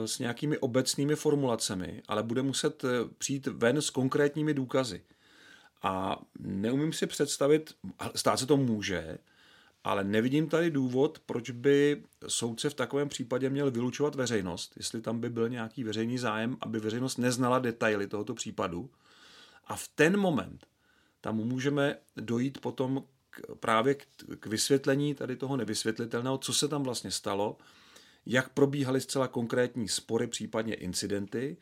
s 0.06 0.18
nějakými 0.18 0.58
obecnými 0.58 1.16
formulacemi, 1.16 2.02
ale 2.08 2.22
bude 2.22 2.42
muset 2.42 2.84
eh, 2.84 2.88
přijít 3.18 3.46
ven 3.46 3.82
s 3.82 3.90
konkrétními 3.90 4.54
důkazy. 4.54 5.02
A 5.82 6.22
neumím 6.38 6.92
si 6.92 7.06
představit, 7.06 7.74
stát 8.14 8.38
se 8.38 8.46
to 8.46 8.56
může, 8.56 9.18
ale 9.84 10.04
nevidím 10.04 10.48
tady 10.48 10.70
důvod, 10.70 11.18
proč 11.26 11.50
by 11.50 12.02
soudce 12.26 12.70
v 12.70 12.74
takovém 12.74 13.08
případě 13.08 13.50
měl 13.50 13.70
vylučovat 13.70 14.14
veřejnost, 14.14 14.72
jestli 14.76 15.00
tam 15.00 15.20
by 15.20 15.30
byl 15.30 15.48
nějaký 15.48 15.84
veřejný 15.84 16.18
zájem, 16.18 16.56
aby 16.60 16.80
veřejnost 16.80 17.16
neznala 17.16 17.58
detaily 17.58 18.06
tohoto 18.06 18.34
případu. 18.34 18.90
A 19.66 19.76
v 19.76 19.88
ten 19.88 20.16
moment 20.16 20.66
tam 21.20 21.36
můžeme 21.36 21.96
dojít 22.16 22.60
potom 22.60 23.04
k, 23.30 23.40
právě 23.60 23.94
k, 23.94 24.06
k 24.40 24.46
vysvětlení 24.46 25.14
tady 25.14 25.36
toho 25.36 25.56
nevysvětlitelného, 25.56 26.38
co 26.38 26.54
se 26.54 26.68
tam 26.68 26.82
vlastně 26.82 27.10
stalo, 27.10 27.56
jak 28.26 28.48
probíhaly 28.48 29.00
zcela 29.00 29.28
konkrétní 29.28 29.88
spory, 29.88 30.26
případně 30.26 30.74
incidenty. 30.74 31.56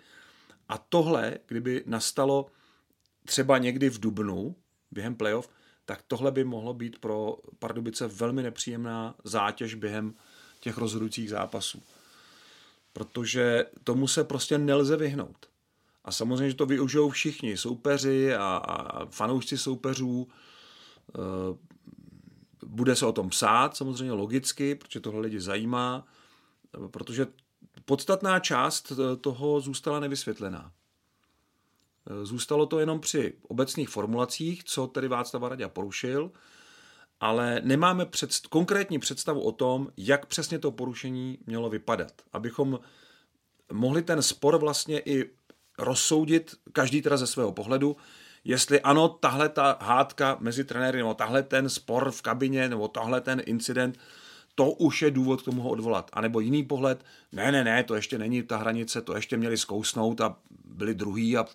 A 0.69 0.79
tohle, 0.79 1.39
kdyby 1.47 1.83
nastalo 1.87 2.47
třeba 3.25 3.59
někdy 3.59 3.91
v 3.91 4.01
Dubnu, 4.01 4.57
během 4.91 5.15
playoff, 5.15 5.51
tak 5.85 6.03
tohle 6.09 6.31
by 6.31 6.45
mohlo 6.45 6.75
být 6.75 6.99
pro 6.99 7.37
Pardubice 7.59 8.07
velmi 8.09 8.43
nepříjemná 8.43 9.15
zátěž 9.25 9.75
během 9.75 10.15
těch 10.61 10.79
rozhodujících 10.79 11.31
zápasů. 11.31 11.83
Protože 12.93 13.67
tomu 13.85 14.09
se 14.09 14.25
prostě 14.25 14.59
nelze 14.59 14.97
vyhnout. 14.97 15.47
A 16.05 16.13
samozřejmě, 16.13 16.51
že 16.51 16.57
to 16.57 16.67
využijou 16.67 17.11
všichni, 17.11 17.57
soupeři 17.57 18.35
a, 18.35 18.57
a 18.57 19.07
fanoušci 19.07 19.59
soupeřů. 19.59 20.29
E, 20.29 21.73
bude 22.67 22.97
se 22.97 23.07
o 23.07 23.13
tom 23.13 23.29
psát, 23.29 23.77
samozřejmě 23.77 24.13
logicky, 24.13 24.75
protože 24.75 25.01
tohle 25.01 25.21
lidi 25.21 25.41
zajímá, 25.41 26.07
protože 26.91 27.27
podstatná 27.85 28.41
část 28.41 28.93
toho 29.21 29.61
zůstala 29.61 30.01
nevysvětlená. 30.01 30.73
E, 32.11 32.27
zůstalo 32.27 32.67
to 32.67 32.81
jenom 32.81 33.01
při 33.01 33.35
obecných 33.49 33.89
formulacích, 33.89 34.65
co 34.65 34.87
tedy 34.87 35.09
Václav 35.09 35.43
Radě 35.43 35.69
porušil, 35.69 36.31
ale 37.21 37.61
nemáme 37.65 38.07
před, 38.07 38.31
konkrétní 38.51 38.99
představu 38.99 39.41
o 39.41 39.53
tom, 39.53 39.89
jak 39.97 40.27
přesně 40.27 40.59
to 40.59 40.71
porušení 40.71 41.39
mělo 41.47 41.71
vypadat. 41.71 42.13
Abychom 42.33 42.81
mohli 43.73 44.03
ten 44.03 44.23
spor 44.23 44.59
vlastně 44.59 45.01
i 45.01 45.31
rozsoudit, 45.79 46.55
každý 46.73 47.03
teda 47.03 47.17
ze 47.17 47.27
svého 47.27 47.53
pohledu, 47.53 47.97
jestli 48.45 48.81
ano, 48.81 49.09
tahle 49.09 49.49
ta 49.49 49.79
hádka 49.81 50.37
mezi 50.41 50.65
trenéry, 50.65 50.99
nebo 50.99 51.15
tahle 51.15 51.43
ten 51.43 51.69
spor 51.69 52.11
v 52.11 52.23
kabině, 52.23 52.69
nebo 52.69 52.89
tahle 52.89 53.21
ten 53.21 53.43
incident, 53.47 53.99
to 54.55 54.71
už 54.71 55.03
je 55.03 55.11
důvod 55.11 55.43
k 55.43 55.45
tomu 55.45 55.63
ho 55.63 55.71
odvolat. 55.71 56.11
A 56.13 56.21
nebo 56.21 56.41
jiný 56.41 56.65
pohled, 56.65 57.05
ne, 57.33 57.53
ne, 57.53 57.65
ne, 57.65 57.85
to 57.85 57.95
ještě 57.95 58.19
není 58.19 58.43
ta 58.43 58.57
hranice, 58.57 59.03
to 59.03 59.17
ještě 59.17 59.37
měli 59.37 59.57
zkousnout 59.57 60.21
a 60.21 60.37
byli 60.65 60.95
druhý 60.95 61.37
a 61.37 61.47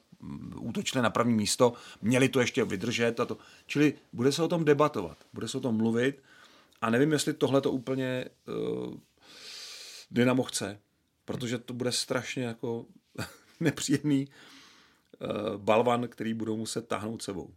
útočili 0.59 1.01
na 1.01 1.09
první 1.09 1.33
místo, 1.33 1.73
měli 2.01 2.29
to 2.29 2.39
ještě 2.39 2.63
vydržet. 2.63 3.19
A 3.19 3.25
to. 3.25 3.37
Čili 3.65 3.93
bude 4.13 4.31
se 4.31 4.43
o 4.43 4.47
tom 4.47 4.65
debatovat, 4.65 5.17
bude 5.33 5.47
se 5.47 5.57
o 5.57 5.61
tom 5.61 5.77
mluvit 5.77 6.23
a 6.81 6.89
nevím, 6.89 7.11
jestli 7.11 7.33
tohle 7.33 7.61
to 7.61 7.71
úplně 7.71 8.25
uh, 8.47 8.97
Dynamo 10.11 10.43
chce, 10.43 10.79
protože 11.25 11.57
to 11.57 11.73
bude 11.73 11.91
strašně 11.91 12.43
jako 12.43 12.85
nepříjemný 13.59 14.27
uh, 14.27 15.57
balvan, 15.57 16.07
který 16.07 16.33
budou 16.33 16.57
muset 16.57 16.87
táhnout 16.87 17.21
sebou. 17.21 17.53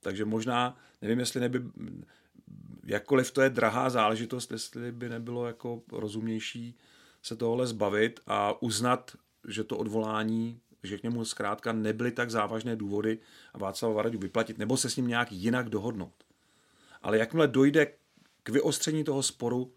Takže 0.00 0.24
možná, 0.24 0.76
nevím, 1.02 1.18
jestli 1.18 1.40
neby, 1.40 1.62
jakkoliv 2.86 3.30
to 3.30 3.42
je 3.42 3.50
drahá 3.50 3.90
záležitost, 3.90 4.52
jestli 4.52 4.92
by 4.92 5.08
nebylo 5.08 5.46
jako 5.46 5.82
rozumnější 5.92 6.78
se 7.22 7.36
tohle 7.36 7.66
zbavit 7.66 8.20
a 8.26 8.62
uznat, 8.62 9.16
že 9.48 9.64
to 9.64 9.78
odvolání, 9.78 10.60
že 10.82 10.98
k 10.98 11.02
němu 11.02 11.24
zkrátka 11.24 11.72
nebyly 11.72 12.12
tak 12.12 12.30
závažné 12.30 12.76
důvody 12.76 13.18
a 13.54 13.58
Václav 13.58 13.94
Varadu 13.94 14.18
vyplatit, 14.18 14.58
nebo 14.58 14.76
se 14.76 14.90
s 14.90 14.96
ním 14.96 15.06
nějak 15.06 15.32
jinak 15.32 15.68
dohodnout. 15.68 16.24
Ale 17.02 17.18
jakmile 17.18 17.48
dojde 17.48 17.86
k 18.42 18.48
vyostření 18.48 19.04
toho 19.04 19.22
sporu, 19.22 19.72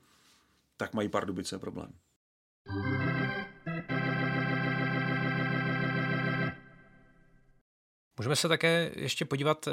tak 0.77 0.93
mají 0.93 1.09
Pardubice 1.09 1.59
problém. 1.59 1.93
Můžeme 8.17 8.35
se 8.35 8.47
také 8.47 8.91
ještě 8.95 9.25
podívat 9.25 9.67
eh, 9.67 9.71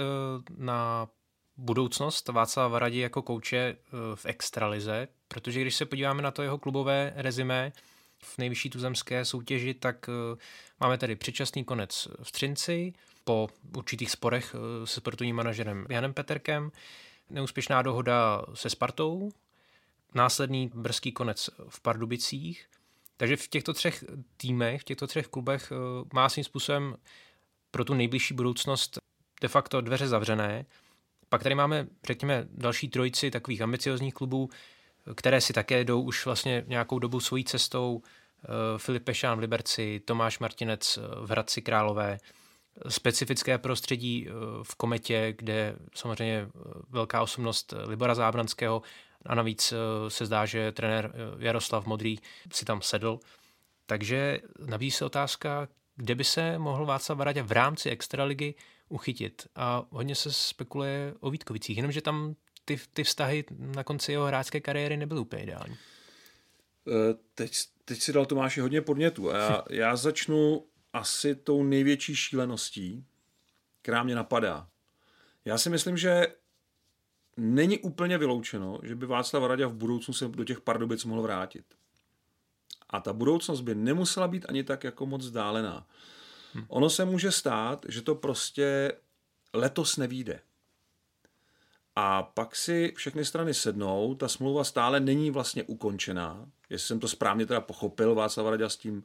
na 0.57 1.09
budoucnost 1.57 2.29
Václava 2.29 2.69
Varadi 2.69 2.99
jako 2.99 3.23
kouče 3.23 3.57
eh, 3.57 3.77
v 4.15 4.27
extralize, 4.27 5.09
protože 5.29 5.61
když 5.61 5.75
se 5.75 5.87
podíváme 5.87 6.23
na 6.23 6.31
to 6.31 6.43
jeho 6.43 6.59
klubové 6.59 7.13
rezime 7.17 7.73
v 8.23 8.39
nejvyšší 8.39 8.71
tuzemské 8.71 9.25
soutěži, 9.25 9.75
tak 9.75 10.09
eh, 10.09 10.39
máme 10.81 10.99
tady 10.99 11.17
předčasný 11.17 11.65
konec 11.65 12.09
v 12.23 12.33
Třinci, 12.33 12.93
po 13.25 13.49
určitých 13.77 14.11
sporech 14.11 14.55
se 14.85 15.01
sportovním 15.01 15.37
manažerem 15.37 15.87
Janem 15.91 16.15
Peterkem, 16.15 16.73
neúspěšná 17.31 17.83
dohoda 17.83 18.43
se 18.55 18.71
Spartou, 18.71 19.31
následný 20.15 20.71
brzký 20.75 21.13
konec 21.13 21.51
v 21.69 21.81
Pardubicích. 21.81 22.67
Takže 23.17 23.37
v 23.37 23.49
těchto 23.49 23.73
třech 23.73 24.05
týmech, 24.37 24.81
v 24.81 24.85
těchto 24.85 25.07
třech 25.07 25.29
klubech 25.29 25.73
má 26.13 26.29
svým 26.29 26.45
způsobem 26.45 26.97
pro 27.71 27.85
tu 27.85 27.95
nejbližší 27.95 28.35
budoucnost 28.35 28.99
de 29.41 29.49
facto 29.49 29.81
dveře 29.81 30.09
zavřené. 30.09 30.67
Pak 31.29 31.43
tady 31.43 31.55
máme, 31.55 31.87
řekněme, 32.07 32.47
další 32.51 32.89
trojici 32.89 33.31
takových 33.31 33.63
ambiciozních 33.63 34.15
klubů, 34.15 34.51
které 35.15 35.41
si 35.41 35.53
také 35.53 35.85
jdou 35.85 36.03
už 36.03 36.25
vlastně 36.25 36.65
nějakou 36.67 36.99
dobu 36.99 37.21
svojí 37.21 37.45
cestou. 37.45 38.03
Eh, 38.45 38.79
Filip 38.79 39.05
Pešán 39.05 39.37
v 39.39 39.41
Liberci, 39.41 40.01
Tomáš 40.05 40.39
Martinec 40.39 40.99
v 41.21 41.31
Hradci 41.31 41.63
Králové, 41.63 42.19
specifické 42.89 43.59
prostředí 43.59 44.27
eh, 44.29 44.33
v 44.63 44.75
Kometě, 44.75 45.35
kde 45.39 45.77
samozřejmě 45.95 46.37
eh, 46.37 46.49
velká 46.89 47.23
osobnost 47.23 47.75
Libora 47.87 48.15
Zábranského 48.15 48.83
a 49.27 49.35
navíc 49.35 49.75
se 50.09 50.27
zdá, 50.27 50.47
že 50.47 50.73
trenér 50.73 51.13
Jaroslav 51.39 51.87
Modrý 51.87 52.19
si 52.53 52.65
tam 52.65 52.83
sedl. 52.83 53.19
Takže 53.87 54.41
nabízí 54.67 54.91
se 54.91 55.05
otázka, 55.05 55.69
kde 55.97 56.15
by 56.15 56.25
se 56.25 56.59
mohl 56.59 56.87
Václav 56.87 57.19
Varadě 57.19 57.43
v 57.43 57.53
rámci 57.53 57.91
extraligy 57.91 58.55
uchytit. 58.89 59.47
A 59.55 59.87
hodně 59.91 60.15
se 60.15 60.33
spekuluje 60.33 61.15
o 61.21 61.31
Vítkovicích, 61.31 61.77
jenomže 61.77 62.01
tam 62.01 62.37
ty, 62.65 62.81
ty 62.93 63.05
vztahy 63.05 63.45
na 63.59 63.85
konci 63.85 64.13
jeho 64.13 64.27
hráčské 64.27 64.61
kariéry 64.61 64.97
nebyly 64.97 65.21
úplně 65.21 65.43
ideální. 65.43 65.77
Eh, 66.89 67.15
teď, 67.35 67.57
teď 67.85 68.01
si 68.01 68.13
dal 68.13 68.27
Tomáši 68.27 68.61
hodně 68.61 68.81
podnětů 68.81 69.31
a 69.31 69.37
já, 69.37 69.63
já 69.71 69.97
začnu 69.97 70.65
asi 70.93 71.35
tou 71.35 71.63
největší 71.63 72.17
šíleností, 72.17 73.05
která 73.83 74.03
mě 74.03 74.15
napadá. 74.15 74.69
Já 75.45 75.59
si 75.59 75.71
myslím, 75.71 75.97
že 75.97 76.27
není 77.37 77.79
úplně 77.79 78.19
vyloučeno, 78.19 78.81
že 78.83 78.95
by 78.95 79.07
Václav 79.07 79.43
Radě 79.43 79.67
v 79.67 79.75
budoucnu 79.75 80.15
se 80.15 80.29
do 80.29 80.45
těch 80.45 80.61
Pardubic 80.61 81.05
mohl 81.05 81.23
vrátit. 81.23 81.65
A 82.91 83.01
ta 83.01 83.13
budoucnost 83.13 83.61
by 83.61 83.75
nemusela 83.75 84.29
být 84.29 84.47
ani 84.49 84.65
tak 84.65 84.85
jako 84.85 85.07
moc 85.07 85.25
vzdálená. 85.25 85.87
Hmm. 86.57 86.65
Ono 86.69 86.91
se 86.91 87.05
může 87.05 87.33
stát, 87.33 87.87
že 87.89 88.03
to 88.03 88.15
prostě 88.15 88.93
letos 89.53 89.97
nevíde. 89.97 90.41
A 91.97 92.23
pak 92.23 92.57
si 92.57 92.93
všechny 92.97 93.25
strany 93.25 93.55
sednou, 93.55 94.15
ta 94.15 94.29
smlouva 94.29 94.65
stále 94.65 95.01
není 95.01 95.31
vlastně 95.31 95.63
ukončená. 95.63 96.51
Jestli 96.71 96.87
jsem 96.87 97.01
to 97.01 97.09
správně 97.09 97.47
teda 97.47 97.61
pochopil, 97.61 98.15
Václav 98.15 98.47
Radě 98.47 98.65
s 98.65 98.77
tím 98.77 99.05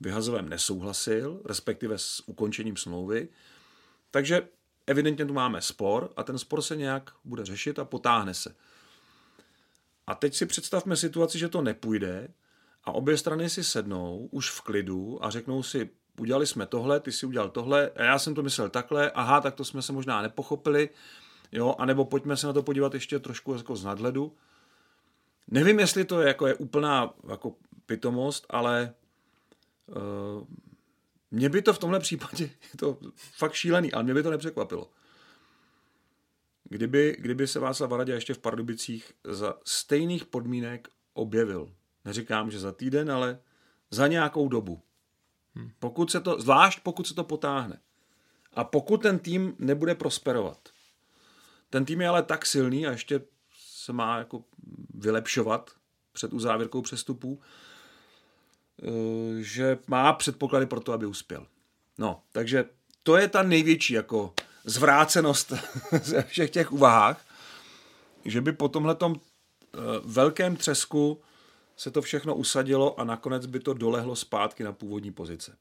vyhazovem 0.00 0.48
nesouhlasil, 0.48 1.40
respektive 1.44 1.98
s 1.98 2.22
ukončením 2.26 2.76
smlouvy. 2.76 3.28
Takže 4.10 4.48
evidentně 4.86 5.26
tu 5.26 5.32
máme 5.34 5.62
spor 5.62 6.12
a 6.16 6.22
ten 6.22 6.38
spor 6.38 6.62
se 6.62 6.76
nějak 6.76 7.10
bude 7.24 7.44
řešit 7.44 7.78
a 7.78 7.84
potáhne 7.84 8.34
se. 8.34 8.54
A 10.06 10.14
teď 10.14 10.34
si 10.34 10.46
představme 10.46 10.96
situaci, 10.96 11.38
že 11.38 11.48
to 11.48 11.62
nepůjde, 11.62 12.28
a 12.84 12.92
obě 12.92 13.16
strany 13.16 13.50
si 13.50 13.64
sednou 13.64 14.28
už 14.30 14.50
v 14.50 14.60
klidu 14.60 15.24
a 15.24 15.30
řeknou 15.30 15.62
si, 15.62 15.90
udělali 16.20 16.46
jsme 16.46 16.66
tohle, 16.66 17.00
ty 17.00 17.12
si 17.12 17.26
udělal 17.26 17.48
tohle, 17.48 17.90
a 17.90 18.02
já 18.02 18.18
jsem 18.18 18.34
to 18.34 18.42
myslel 18.42 18.68
takhle, 18.68 19.10
aha, 19.10 19.40
tak 19.40 19.54
to 19.54 19.64
jsme 19.64 19.82
se 19.82 19.92
možná 19.92 20.22
nepochopili, 20.22 20.90
jo, 21.52 21.74
anebo 21.78 22.04
pojďme 22.04 22.36
se 22.36 22.46
na 22.46 22.52
to 22.52 22.62
podívat 22.62 22.94
ještě 22.94 23.18
trošku 23.18 23.54
jako 23.54 23.76
z 23.76 23.84
nadhledu. 23.84 24.36
Nevím, 25.48 25.78
jestli 25.78 26.04
to 26.04 26.20
je, 26.20 26.28
jako 26.28 26.46
je 26.46 26.54
úplná 26.54 27.14
jako 27.28 27.54
pitomost, 27.86 28.46
ale 28.50 28.94
uh, 29.86 30.46
mě 31.30 31.48
by 31.48 31.62
to 31.62 31.72
v 31.72 31.78
tomhle 31.78 32.00
případě, 32.00 32.44
je 32.44 32.76
to 32.76 32.98
fakt 33.16 33.52
šílený, 33.52 33.92
ale 33.92 34.04
mě 34.04 34.14
by 34.14 34.22
to 34.22 34.30
nepřekvapilo. 34.30 34.90
Kdyby, 36.64 37.16
kdyby 37.18 37.46
se 37.46 37.60
Václav 37.60 37.90
Varadě 37.90 38.12
ještě 38.12 38.34
v 38.34 38.38
Pardubicích 38.38 39.12
za 39.24 39.54
stejných 39.64 40.24
podmínek 40.24 40.88
objevil, 41.14 41.72
Neříkám, 42.08 42.50
že 42.50 42.60
za 42.60 42.72
týden, 42.72 43.10
ale 43.10 43.38
za 43.90 44.06
nějakou 44.06 44.48
dobu. 44.48 44.82
Pokud 45.78 46.10
se 46.10 46.20
to, 46.20 46.40
zvlášť 46.40 46.80
pokud 46.82 47.06
se 47.06 47.14
to 47.14 47.24
potáhne. 47.24 47.80
A 48.54 48.64
pokud 48.64 49.02
ten 49.02 49.18
tým 49.18 49.56
nebude 49.58 49.94
prosperovat. 49.94 50.58
Ten 51.70 51.84
tým 51.84 52.00
je 52.00 52.08
ale 52.08 52.22
tak 52.22 52.46
silný 52.46 52.86
a 52.86 52.90
ještě 52.90 53.20
se 53.86 53.92
má 53.92 54.18
jako 54.18 54.44
vylepšovat 54.94 55.70
před 56.12 56.32
uzávěrkou 56.32 56.82
přestupů, 56.82 57.40
eh, 58.82 59.42
že 59.42 59.78
má 59.86 60.12
předpoklady 60.12 60.66
pro 60.66 60.80
to, 60.80 60.92
aby 60.92 61.06
uspěl. 61.06 61.46
No, 61.98 62.22
takže 62.32 62.64
to 63.02 63.16
je 63.16 63.28
ta 63.28 63.42
největší 63.42 63.94
jako 63.94 64.34
zvrácenost 64.64 65.52
ze 66.02 66.22
všech 66.22 66.50
těch 66.50 66.72
uvahách, 66.72 67.26
že 68.24 68.40
by 68.40 68.52
po 68.52 68.68
tomhletom 68.68 69.14
eh, 69.14 69.78
velkém 70.04 70.56
třesku 70.56 71.22
se 71.78 71.90
to 71.90 72.02
všechno 72.02 72.34
usadilo 72.34 73.00
a 73.00 73.04
nakonec 73.04 73.46
by 73.46 73.60
to 73.60 73.74
dolehlo 73.74 74.16
zpátky 74.16 74.64
na 74.64 74.72
původní 74.72 75.12
pozice. 75.12 75.56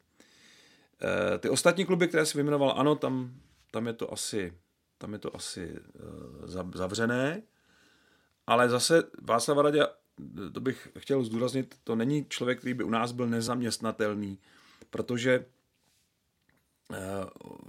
E, 1.36 1.38
ty 1.38 1.50
ostatní 1.50 1.86
kluby, 1.86 2.08
které 2.08 2.26
si 2.26 2.38
vyjmenoval, 2.38 2.74
ano, 2.78 2.96
tam, 2.96 3.34
tam 3.72 3.88
je 3.88 3.94
to 3.94 4.14
asi, 4.14 4.54
tam 4.98 5.14
je 5.14 5.20
to 5.20 5.36
asi 5.36 5.64
e, 5.64 6.68
zavřené, 6.74 7.42
ale 8.48 8.70
zase 8.70 9.04
Václav 9.22 9.58
Radě, 9.58 9.88
to 10.54 10.60
bych 10.60 10.90
chtěl 11.00 11.24
zdůraznit, 11.24 11.76
to 11.84 11.96
není 11.96 12.26
člověk, 12.30 12.60
který 12.60 12.74
by 12.74 12.84
u 12.84 12.90
nás 12.90 13.12
byl 13.12 13.28
nezaměstnatelný, 13.28 14.40
protože 14.90 15.34
e, 15.34 15.46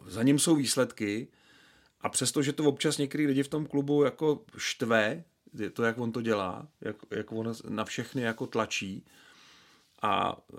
za 0.06 0.22
ním 0.22 0.38
jsou 0.38 0.56
výsledky 0.56 1.28
a 2.00 2.08
přesto, 2.08 2.42
že 2.42 2.52
to 2.52 2.64
občas 2.64 2.98
některý 2.98 3.26
lidi 3.26 3.42
v 3.42 3.48
tom 3.48 3.66
klubu 3.66 4.04
jako 4.04 4.44
štve, 4.56 5.24
to, 5.72 5.82
jak 5.82 5.98
on 5.98 6.12
to 6.12 6.22
dělá, 6.22 6.68
jak, 6.80 6.96
jak 7.10 7.32
on 7.32 7.54
na 7.68 7.84
všechny 7.84 8.22
jako 8.22 8.46
tlačí, 8.46 9.04
a 10.02 10.36
e, 10.52 10.56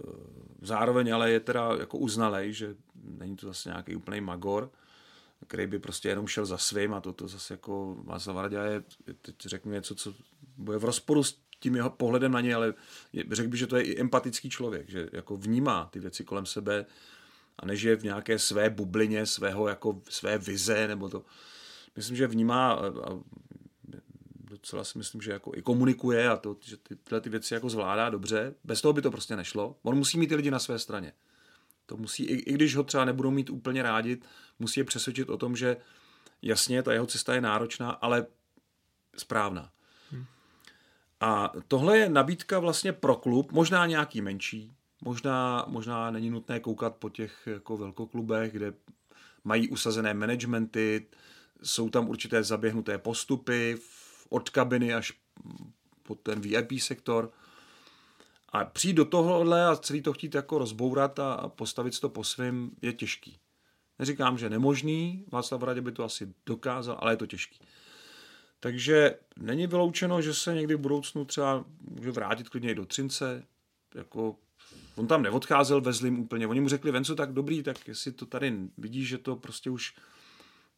zároveň 0.62 1.14
ale 1.14 1.32
je 1.32 1.40
teda 1.40 1.76
jako 1.80 1.98
uznalej, 1.98 2.54
že 2.54 2.76
není 3.04 3.36
to 3.36 3.48
zase 3.48 3.70
nějaký 3.70 3.96
úplný 3.96 4.22
magor, 4.22 4.72
který 5.48 5.68
by 5.68 5.80
prostě 5.80 6.10
jenom 6.10 6.28
šel 6.28 6.46
za 6.46 6.58
svým 6.58 6.94
a 6.94 7.02
toto 7.02 7.28
zase 7.28 7.54
jako 7.54 7.98
Václav 8.04 8.36
Varadě 8.36 8.58
je, 8.58 8.84
teď 9.22 9.36
řeknu 9.46 9.72
něco, 9.72 9.96
co 9.96 10.14
bude 10.58 10.78
v 10.78 10.84
rozporu 10.84 11.24
s 11.24 11.40
tím 11.60 11.76
jeho 11.76 11.90
pohledem 11.90 12.32
na 12.32 12.42
ně, 12.42 12.56
ale 12.56 12.74
řekl 13.32 13.50
bych, 13.50 13.60
že 13.60 13.68
to 13.68 13.78
je 13.78 13.84
i 13.84 14.00
empatický 14.00 14.50
člověk, 14.50 14.90
že 14.90 15.10
jako 15.12 15.38
vnímá 15.38 15.86
ty 15.92 16.00
věci 16.00 16.24
kolem 16.24 16.46
sebe 16.46 16.86
a 17.60 17.66
nežije 17.66 17.96
v 17.96 18.04
nějaké 18.04 18.40
své 18.40 18.70
bublině, 18.70 19.26
svého 19.26 19.68
jako 19.68 20.02
své 20.10 20.38
vize, 20.38 20.88
nebo 20.88 21.10
to. 21.10 21.26
Myslím, 21.96 22.18
že 22.18 22.28
vnímá 22.28 22.74
a 22.74 23.20
docela 24.62 24.84
si 24.84 24.98
myslím, 24.98 25.22
že 25.22 25.32
jako 25.32 25.52
i 25.56 25.62
komunikuje 25.62 26.30
a 26.30 26.38
to, 26.38 26.58
že 26.62 26.78
ty, 26.78 26.96
tyhle 26.96 27.22
ty 27.22 27.30
věci 27.30 27.54
jako 27.54 27.70
zvládá 27.70 28.10
dobře. 28.10 28.56
Bez 28.64 28.82
toho 28.82 28.94
by 28.94 29.02
to 29.02 29.12
prostě 29.12 29.36
nešlo. 29.36 29.76
On 29.84 29.96
musí 29.96 30.20
mít 30.20 30.28
ty 30.28 30.36
lidi 30.36 30.52
na 30.52 30.60
své 30.60 30.80
straně. 30.80 31.14
To 31.86 31.98
musí, 31.98 32.24
i, 32.24 32.36
i 32.36 32.54
když 32.54 32.76
ho 32.76 32.84
třeba 32.84 33.06
nebudou 33.06 33.32
mít 33.32 33.50
úplně 33.50 33.84
rádi, 33.84 34.18
musí 34.60 34.80
je 34.80 34.84
přesvědčit 34.84 35.30
o 35.30 35.38
tom, 35.38 35.56
že 35.56 35.78
jasně, 36.42 36.84
ta 36.84 36.94
jeho 36.94 37.06
cesta 37.06 37.36
je 37.36 37.42
náročná, 37.42 37.92
ale 37.92 38.26
správná. 39.18 39.72
Hmm. 40.12 40.26
A 41.20 41.54
tohle 41.68 41.98
je 41.98 42.10
nabídka 42.10 42.60
vlastně 42.60 42.94
pro 42.94 43.16
klub, 43.16 43.52
možná 43.52 43.86
nějaký 43.86 44.22
menší, 44.22 44.74
možná, 45.02 45.66
možná 45.68 46.12
není 46.12 46.30
nutné 46.30 46.60
koukat 46.60 46.96
po 46.96 47.10
těch 47.10 47.44
jako 47.46 47.78
velkoklubech, 47.78 48.52
kde 48.52 48.74
mají 49.44 49.70
usazené 49.70 50.14
managementy, 50.14 51.08
jsou 51.64 51.90
tam 51.90 52.10
určité 52.10 52.44
zaběhnuté 52.44 52.98
postupy 52.98 53.78
od 54.30 54.50
kabiny 54.50 54.94
až 54.94 55.14
po 56.04 56.16
ten 56.16 56.42
VIP 56.42 56.80
sektor. 56.80 57.32
A 58.50 58.66
přijít 58.66 58.94
do 58.94 59.06
tohohle 59.06 59.68
a 59.68 59.76
celý 59.76 60.02
to 60.02 60.14
chtít 60.14 60.36
jako 60.36 60.58
rozbourat 60.58 61.20
a 61.20 61.48
postavit 61.48 62.00
to 62.00 62.10
po 62.10 62.24
svém 62.24 62.72
je 62.82 62.94
těžký. 62.94 63.38
Neříkám, 64.00 64.38
že 64.38 64.50
nemožný, 64.50 65.26
Václav 65.32 65.64
Radě 65.64 65.82
by 65.82 65.92
to 65.92 66.04
asi 66.04 66.34
dokázal, 66.46 66.98
ale 67.00 67.14
je 67.14 67.18
to 67.18 67.26
těžký. 67.28 67.60
Takže 68.60 69.16
není 69.38 69.68
vyloučeno, 69.68 70.22
že 70.22 70.34
se 70.34 70.54
někdy 70.54 70.76
v 70.76 70.80
budoucnu 70.80 71.26
třeba 71.26 71.66
může 71.82 72.12
vrátit 72.12 72.50
klidně 72.50 72.72
i 72.72 72.76
do 72.76 72.86
Třince. 72.86 73.44
Jako, 73.96 74.36
on 74.96 75.08
tam 75.08 75.22
neodcházel 75.22 75.82
ve 75.82 75.94
zlým 75.94 76.20
úplně. 76.20 76.48
Oni 76.48 76.60
mu 76.62 76.70
řekli, 76.70 76.92
Venco, 76.92 77.16
tak 77.16 77.34
dobrý, 77.34 77.64
tak 77.64 77.88
jestli 77.88 78.12
to 78.12 78.26
tady 78.26 78.54
vidíš, 78.78 79.08
že 79.08 79.18
to 79.18 79.36
prostě 79.36 79.70
už 79.70 79.96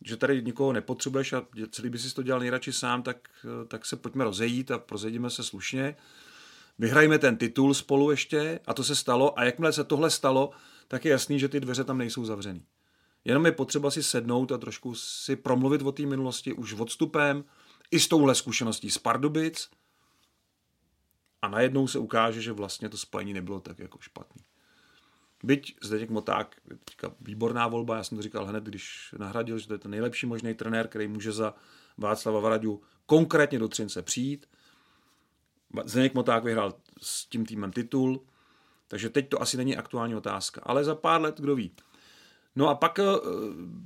že 0.01 0.17
tady 0.17 0.41
nikoho 0.41 0.73
nepotřebuješ 0.73 1.33
a 1.33 1.45
celý 1.69 1.89
by 1.89 1.99
si 1.99 2.15
to 2.15 2.23
dělal 2.23 2.39
nejradši 2.39 2.73
sám, 2.73 3.03
tak, 3.03 3.29
tak 3.67 3.85
se 3.85 3.95
pojďme 3.95 4.23
rozejít 4.23 4.71
a 4.71 4.77
prozedíme 4.77 5.29
se 5.29 5.43
slušně. 5.43 5.95
Vyhrajme 6.79 7.19
ten 7.19 7.37
titul 7.37 7.73
spolu 7.73 8.11
ještě 8.11 8.59
a 8.65 8.73
to 8.73 8.83
se 8.83 8.95
stalo 8.95 9.39
a 9.39 9.43
jakmile 9.43 9.73
se 9.73 9.83
tohle 9.83 10.09
stalo, 10.09 10.51
tak 10.87 11.05
je 11.05 11.11
jasný, 11.11 11.39
že 11.39 11.49
ty 11.49 11.59
dveře 11.59 11.83
tam 11.83 11.97
nejsou 11.97 12.25
zavřený. 12.25 12.65
Jenom 13.25 13.45
je 13.45 13.51
potřeba 13.51 13.91
si 13.91 14.03
sednout 14.03 14.51
a 14.51 14.57
trošku 14.57 14.95
si 14.95 15.35
promluvit 15.35 15.81
o 15.81 15.91
té 15.91 16.03
minulosti 16.03 16.53
už 16.53 16.73
odstupem, 16.73 17.43
i 17.91 17.99
s 17.99 18.07
touhle 18.07 18.35
zkušeností 18.35 18.89
z 18.89 18.97
Pardubic 18.97 19.69
a 21.41 21.47
najednou 21.47 21.87
se 21.87 21.99
ukáže, 21.99 22.41
že 22.41 22.51
vlastně 22.51 22.89
to 22.89 22.97
spojení 22.97 23.33
nebylo 23.33 23.59
tak 23.59 23.79
jako 23.79 23.97
špatný. 24.01 24.41
Byť 25.43 25.75
Zdeněk 25.81 26.09
Moták, 26.09 26.55
teďka 26.85 27.11
výborná 27.21 27.67
volba, 27.67 27.97
já 27.97 28.03
jsem 28.03 28.17
to 28.17 28.21
říkal 28.21 28.45
hned, 28.45 28.63
když 28.63 29.15
nahradil, 29.17 29.59
že 29.59 29.67
to 29.67 29.73
je 29.73 29.77
ten 29.77 29.91
nejlepší 29.91 30.25
možný 30.25 30.53
trenér, 30.53 30.87
který 30.87 31.07
může 31.07 31.31
za 31.31 31.53
Václava 31.97 32.39
Varadu 32.39 32.81
konkrétně 33.05 33.59
do 33.59 33.67
Třince 33.67 34.01
přijít. 34.01 34.45
Zdeněk 35.85 36.13
Moták 36.13 36.43
vyhrál 36.43 36.73
s 37.01 37.25
tím 37.25 37.45
týmem 37.45 37.71
titul, 37.71 38.23
takže 38.87 39.09
teď 39.09 39.29
to 39.29 39.41
asi 39.41 39.57
není 39.57 39.77
aktuální 39.77 40.15
otázka. 40.15 40.61
Ale 40.63 40.83
za 40.83 40.95
pár 40.95 41.21
let, 41.21 41.39
kdo 41.39 41.55
ví. 41.55 41.71
No 42.55 42.69
a 42.69 42.75
pak 42.75 42.99
eh, 42.99 43.03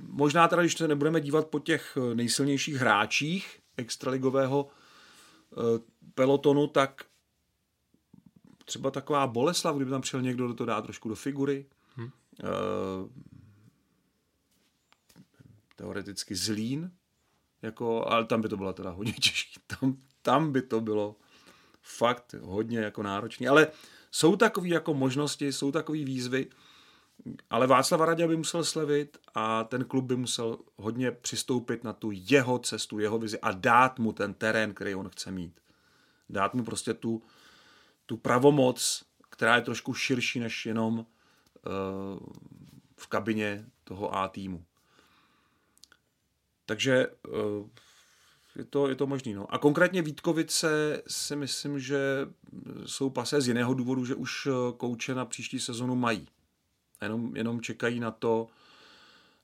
možná 0.08 0.48
teda, 0.48 0.62
když 0.62 0.76
se 0.76 0.88
nebudeme 0.88 1.20
dívat 1.20 1.46
po 1.46 1.58
těch 1.58 1.96
eh, 1.96 2.14
nejsilnějších 2.14 2.74
hráčích 2.74 3.60
extraligového 3.76 4.68
eh, 5.52 5.56
pelotonu, 6.14 6.66
tak 6.66 7.04
třeba 8.66 8.90
taková 8.90 9.26
Boleslav, 9.26 9.76
kdyby 9.76 9.90
tam 9.90 10.00
přišel 10.00 10.22
někdo, 10.22 10.48
do 10.48 10.54
to 10.54 10.64
dá 10.64 10.82
trošku 10.82 11.08
do 11.08 11.14
figury. 11.14 11.66
Hmm. 11.96 12.10
Uh, 12.42 13.10
teoreticky 15.76 16.34
Zlín, 16.34 16.90
jako, 17.62 18.08
ale 18.08 18.24
tam 18.24 18.40
by 18.40 18.48
to 18.48 18.56
bylo 18.56 18.72
teda 18.72 18.90
hodně 18.90 19.12
těžké. 19.12 19.60
Tam, 19.66 19.96
tam 20.22 20.52
by 20.52 20.62
to 20.62 20.80
bylo 20.80 21.16
fakt 21.82 22.34
hodně 22.40 22.78
jako 22.78 23.02
náročné. 23.02 23.48
Ale 23.48 23.68
jsou 24.10 24.36
takové 24.36 24.68
jako 24.68 24.94
možnosti, 24.94 25.52
jsou 25.52 25.72
takové 25.72 25.98
výzvy, 25.98 26.46
ale 27.50 27.66
Václav 27.66 28.00
Radě 28.00 28.28
by 28.28 28.36
musel 28.36 28.64
slevit 28.64 29.18
a 29.34 29.64
ten 29.64 29.84
klub 29.84 30.04
by 30.04 30.16
musel 30.16 30.58
hodně 30.76 31.10
přistoupit 31.10 31.84
na 31.84 31.92
tu 31.92 32.10
jeho 32.12 32.58
cestu, 32.58 32.98
jeho 32.98 33.18
vizi 33.18 33.40
a 33.40 33.52
dát 33.52 33.98
mu 33.98 34.12
ten 34.12 34.34
terén, 34.34 34.74
který 34.74 34.94
on 34.94 35.08
chce 35.08 35.30
mít. 35.30 35.60
Dát 36.28 36.54
mu 36.54 36.64
prostě 36.64 36.94
tu, 36.94 37.22
tu 38.06 38.16
pravomoc, 38.16 39.04
která 39.30 39.56
je 39.56 39.62
trošku 39.62 39.94
širší 39.94 40.40
než 40.40 40.66
jenom 40.66 40.98
uh, 40.98 41.04
v 42.96 43.06
kabině 43.06 43.66
toho 43.84 44.14
A 44.14 44.28
týmu. 44.28 44.64
Takže 46.66 47.06
uh, 47.28 47.68
je 48.56 48.64
to, 48.64 48.88
je 48.88 48.94
to 48.94 49.06
možný. 49.06 49.34
No. 49.34 49.54
A 49.54 49.58
konkrétně 49.58 50.02
Vítkovice 50.02 51.02
si 51.08 51.36
myslím, 51.36 51.78
že 51.78 52.28
jsou 52.86 53.10
pasé 53.10 53.40
z 53.40 53.48
jiného 53.48 53.74
důvodu, 53.74 54.04
že 54.04 54.14
už 54.14 54.46
eh, 54.46 54.50
kouče 54.76 55.14
na 55.14 55.24
příští 55.24 55.60
sezonu 55.60 55.96
mají. 55.96 56.28
Jenom, 57.02 57.36
jenom 57.36 57.60
čekají 57.60 58.00
na 58.00 58.10
to, 58.10 58.48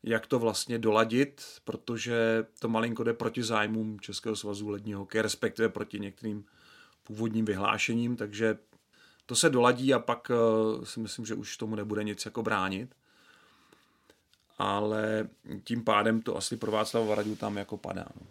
jak 0.03 0.27
to 0.27 0.39
vlastně 0.39 0.79
doladit, 0.79 1.43
protože 1.65 2.47
to 2.59 2.69
malinko 2.69 3.05
jde 3.05 3.13
proti 3.13 3.43
zájmům 3.43 4.01
Českého 4.01 4.37
svazu 4.37 4.69
ledního 4.69 5.01
hokeje, 5.01 5.23
respektive 5.23 5.69
proti 5.69 6.01
některým 6.01 6.45
původním 7.03 7.45
vyhlášením, 7.45 8.17
takže 8.17 8.59
to 9.27 9.35
se 9.37 9.51
doladí 9.51 9.95
a 9.95 9.99
pak 9.99 10.31
eh, 10.31 10.87
si 10.87 11.01
myslím, 11.01 11.27
že 11.27 11.35
už 11.35 11.57
tomu 11.57 11.77
nebude 11.77 12.05
nic 12.05 12.25
jako 12.25 12.43
bránit. 12.43 12.95
Ale 14.59 15.29
tím 15.65 15.85
pádem 15.85 16.23
to 16.23 16.37
asi 16.37 16.57
pro 16.57 16.73
Václava 16.73 17.07
Varadu 17.07 17.37
tam 17.37 17.57
jako 17.57 17.77
padá. 17.77 18.07
No. 18.21 18.27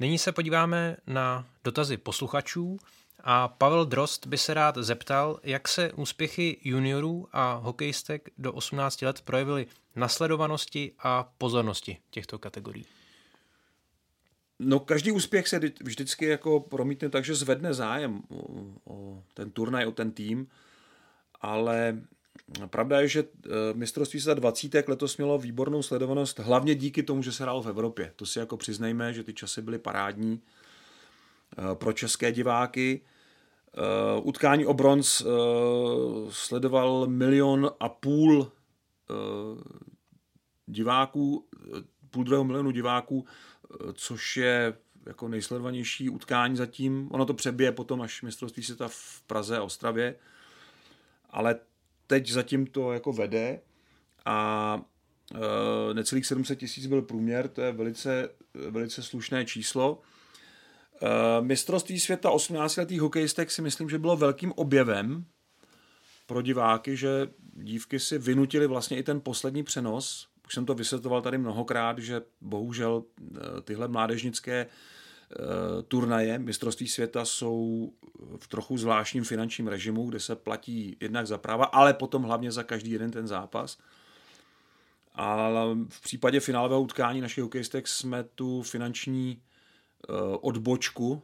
Nyní 0.00 0.18
se 0.18 0.32
podíváme 0.32 0.96
na 1.06 1.46
dotazy 1.64 1.96
posluchačů 1.96 2.78
a 3.24 3.48
Pavel 3.48 3.84
Drost 3.84 4.26
by 4.26 4.38
se 4.38 4.54
rád 4.54 4.78
zeptal, 4.78 5.40
jak 5.42 5.68
se 5.68 5.92
úspěchy 5.92 6.60
juniorů 6.64 7.28
a 7.32 7.54
hokejistek 7.54 8.28
do 8.38 8.52
18 8.52 9.02
let 9.02 9.20
projevily 9.20 9.66
na 9.96 10.08
sledovanosti 10.08 10.92
a 10.98 11.32
pozornosti 11.38 11.96
těchto 12.10 12.38
kategorií. 12.38 12.84
No 14.58 14.80
každý 14.80 15.12
úspěch 15.12 15.48
se 15.48 15.60
vždycky 15.82 16.26
jako 16.26 16.60
promítne 16.60 17.08
tak, 17.08 17.24
že 17.24 17.34
zvedne 17.34 17.74
zájem 17.74 18.22
o, 18.28 18.36
o 18.84 19.22
ten 19.34 19.50
turnaj, 19.50 19.86
o 19.86 19.92
ten 19.92 20.10
tým, 20.10 20.46
ale 21.40 22.00
pravda 22.66 23.00
je, 23.00 23.08
že 23.08 23.20
e, 23.20 23.26
mistrovství 23.74 24.20
za 24.20 24.34
20. 24.34 24.88
letos 24.88 25.16
mělo 25.16 25.38
výbornou 25.38 25.82
sledovanost, 25.82 26.38
hlavně 26.38 26.74
díky 26.74 27.02
tomu, 27.02 27.22
že 27.22 27.32
se 27.32 27.42
hrálo 27.42 27.62
v 27.62 27.68
Evropě. 27.68 28.12
To 28.16 28.26
si 28.26 28.38
jako 28.38 28.56
přiznejme, 28.56 29.12
že 29.12 29.24
ty 29.24 29.34
časy 29.34 29.62
byly 29.62 29.78
parádní 29.78 30.42
pro 31.74 31.92
české 31.92 32.32
diváky. 32.32 33.00
Uh, 34.18 34.26
utkání 34.26 34.66
o 34.66 34.74
bronz 34.74 35.20
uh, 35.20 35.30
sledoval 36.30 37.06
milion 37.06 37.70
a 37.80 37.88
půl 37.88 38.52
diváků, 40.66 41.46
půl 42.10 42.24
druhého 42.24 42.44
milionu 42.44 42.70
diváků, 42.70 43.26
což 43.94 44.36
je 44.36 44.74
jako 45.06 45.28
nejsledovanější 45.28 46.10
utkání 46.10 46.56
zatím. 46.56 47.08
Ono 47.10 47.26
to 47.26 47.34
přebije 47.34 47.72
potom 47.72 48.02
až 48.02 48.22
mistrovství 48.22 48.62
světa 48.62 48.88
v 48.88 49.22
Praze 49.26 49.58
a 49.58 49.62
Ostravě, 49.62 50.14
ale 51.30 51.56
teď 52.06 52.30
zatím 52.30 52.66
to 52.66 52.92
jako 52.92 53.12
vede 53.12 53.60
a 54.24 54.80
necelých 55.92 56.26
700 56.26 56.58
tisíc 56.58 56.86
byl 56.86 57.02
průměr, 57.02 57.48
to 57.48 57.60
je 57.60 57.72
velice, 57.72 58.28
velice 58.70 59.02
slušné 59.02 59.44
číslo. 59.44 60.02
Uh, 61.02 61.46
mistrovství 61.46 62.00
světa 62.00 62.30
18-letých 62.30 63.00
hokejistek 63.00 63.50
si 63.50 63.62
myslím, 63.62 63.90
že 63.90 63.98
bylo 63.98 64.16
velkým 64.16 64.52
objevem 64.56 65.24
pro 66.26 66.42
diváky, 66.42 66.96
že 66.96 67.28
dívky 67.54 68.00
si 68.00 68.18
vynutili 68.18 68.66
vlastně 68.66 68.98
i 68.98 69.02
ten 69.02 69.20
poslední 69.20 69.62
přenos. 69.62 70.28
Už 70.46 70.54
jsem 70.54 70.66
to 70.66 70.74
vysvětloval 70.74 71.22
tady 71.22 71.38
mnohokrát, 71.38 71.98
že 71.98 72.22
bohužel 72.40 73.04
tyhle 73.64 73.88
mládežnické 73.88 74.66
turnaje 75.88 76.38
mistrovství 76.38 76.88
světa 76.88 77.24
jsou 77.24 77.92
v 78.36 78.48
trochu 78.48 78.78
zvláštním 78.78 79.24
finančním 79.24 79.68
režimu, 79.68 80.06
kde 80.06 80.20
se 80.20 80.36
platí 80.36 80.96
jednak 81.00 81.26
za 81.26 81.38
práva, 81.38 81.64
ale 81.64 81.94
potom 81.94 82.22
hlavně 82.22 82.52
za 82.52 82.62
každý 82.62 82.90
jeden 82.90 83.10
ten 83.10 83.28
zápas. 83.28 83.78
A 85.14 85.48
v 85.88 86.00
případě 86.00 86.40
finálového 86.40 86.82
utkání 86.82 87.20
našich 87.20 87.42
hokejistek 87.42 87.88
jsme 87.88 88.24
tu 88.24 88.62
finanční 88.62 89.42
odbočku 90.40 91.22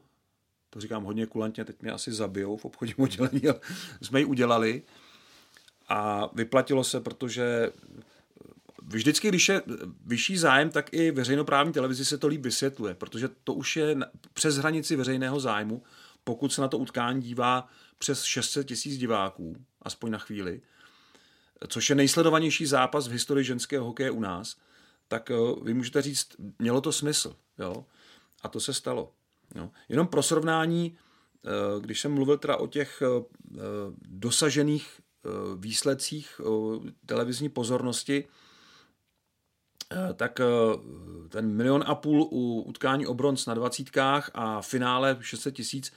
to 0.76 0.80
říkám 0.80 1.04
hodně 1.04 1.26
kulantně, 1.26 1.64
teď 1.64 1.82
mě 1.82 1.92
asi 1.92 2.12
zabijou 2.12 2.56
v 2.56 2.64
obchodním 2.64 2.96
oddělení, 3.00 3.48
ale 3.48 3.60
jsme 4.02 4.18
ji 4.18 4.24
udělali 4.24 4.82
a 5.88 6.30
vyplatilo 6.34 6.84
se, 6.84 7.00
protože 7.00 7.72
vždycky, 8.82 9.28
když 9.28 9.48
je 9.48 9.62
vyšší 10.06 10.36
zájem, 10.36 10.70
tak 10.70 10.94
i 10.94 11.10
veřejnoprávní 11.10 11.72
televizi 11.72 12.04
se 12.04 12.18
to 12.18 12.26
líp 12.26 12.40
vysvětluje, 12.40 12.94
protože 12.94 13.28
to 13.44 13.54
už 13.54 13.76
je 13.76 13.96
přes 14.32 14.56
hranici 14.56 14.96
veřejného 14.96 15.40
zájmu, 15.40 15.82
pokud 16.24 16.52
se 16.52 16.60
na 16.60 16.68
to 16.68 16.78
utkání 16.78 17.22
dívá 17.22 17.68
přes 17.98 18.22
600 18.22 18.66
tisíc 18.66 18.98
diváků, 18.98 19.56
aspoň 19.82 20.10
na 20.10 20.18
chvíli, 20.18 20.60
což 21.68 21.90
je 21.90 21.96
nejsledovanější 21.96 22.66
zápas 22.66 23.08
v 23.08 23.12
historii 23.12 23.44
ženského 23.44 23.84
hokeje 23.84 24.10
u 24.10 24.20
nás, 24.20 24.56
tak 25.08 25.30
eh, 25.30 25.34
vy 25.62 25.74
můžete 25.74 26.02
říct, 26.02 26.28
mělo 26.58 26.80
to 26.80 26.92
smysl. 26.92 27.36
Jo? 27.58 27.84
A 28.46 28.48
to 28.48 28.60
se 28.60 28.74
stalo. 28.74 29.12
Jo. 29.54 29.70
Jenom 29.88 30.06
pro 30.06 30.22
srovnání, 30.22 30.98
eh, 31.44 31.80
když 31.80 32.00
jsem 32.00 32.14
mluvil 32.14 32.38
teda 32.38 32.56
o 32.56 32.66
těch 32.66 33.02
eh, 33.02 33.24
dosažených 34.08 35.00
eh, 35.00 35.28
výsledcích 35.56 36.40
televizní 37.06 37.48
pozornosti, 37.48 38.24
tak 40.14 40.40
ten 41.28 41.56
milion 41.56 41.84
a 41.86 41.94
půl 41.94 42.22
u 42.22 42.62
utkání 42.62 43.06
o 43.06 43.14
bronz 43.14 43.46
na 43.46 43.54
dvacítkách 43.54 44.30
a 44.34 44.62
finále 44.62 45.18
600 45.20 45.54
tisíc, 45.54 45.92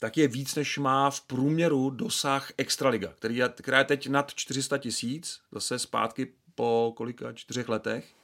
tak 0.00 0.16
je 0.16 0.28
víc, 0.28 0.54
než 0.54 0.78
má 0.78 1.10
v 1.10 1.20
průměru 1.20 1.90
dosah 1.90 2.52
Extraliga, 2.56 3.12
který 3.12 3.36
je, 3.36 3.48
která 3.48 3.78
je 3.78 3.84
teď 3.84 4.08
nad 4.08 4.34
400 4.34 4.78
tisíc, 4.78 5.40
zase 5.52 5.78
zpátky 5.78 6.32
po 6.54 6.92
kolika, 6.96 7.32
čtyřech 7.32 7.68
letech. 7.68 8.17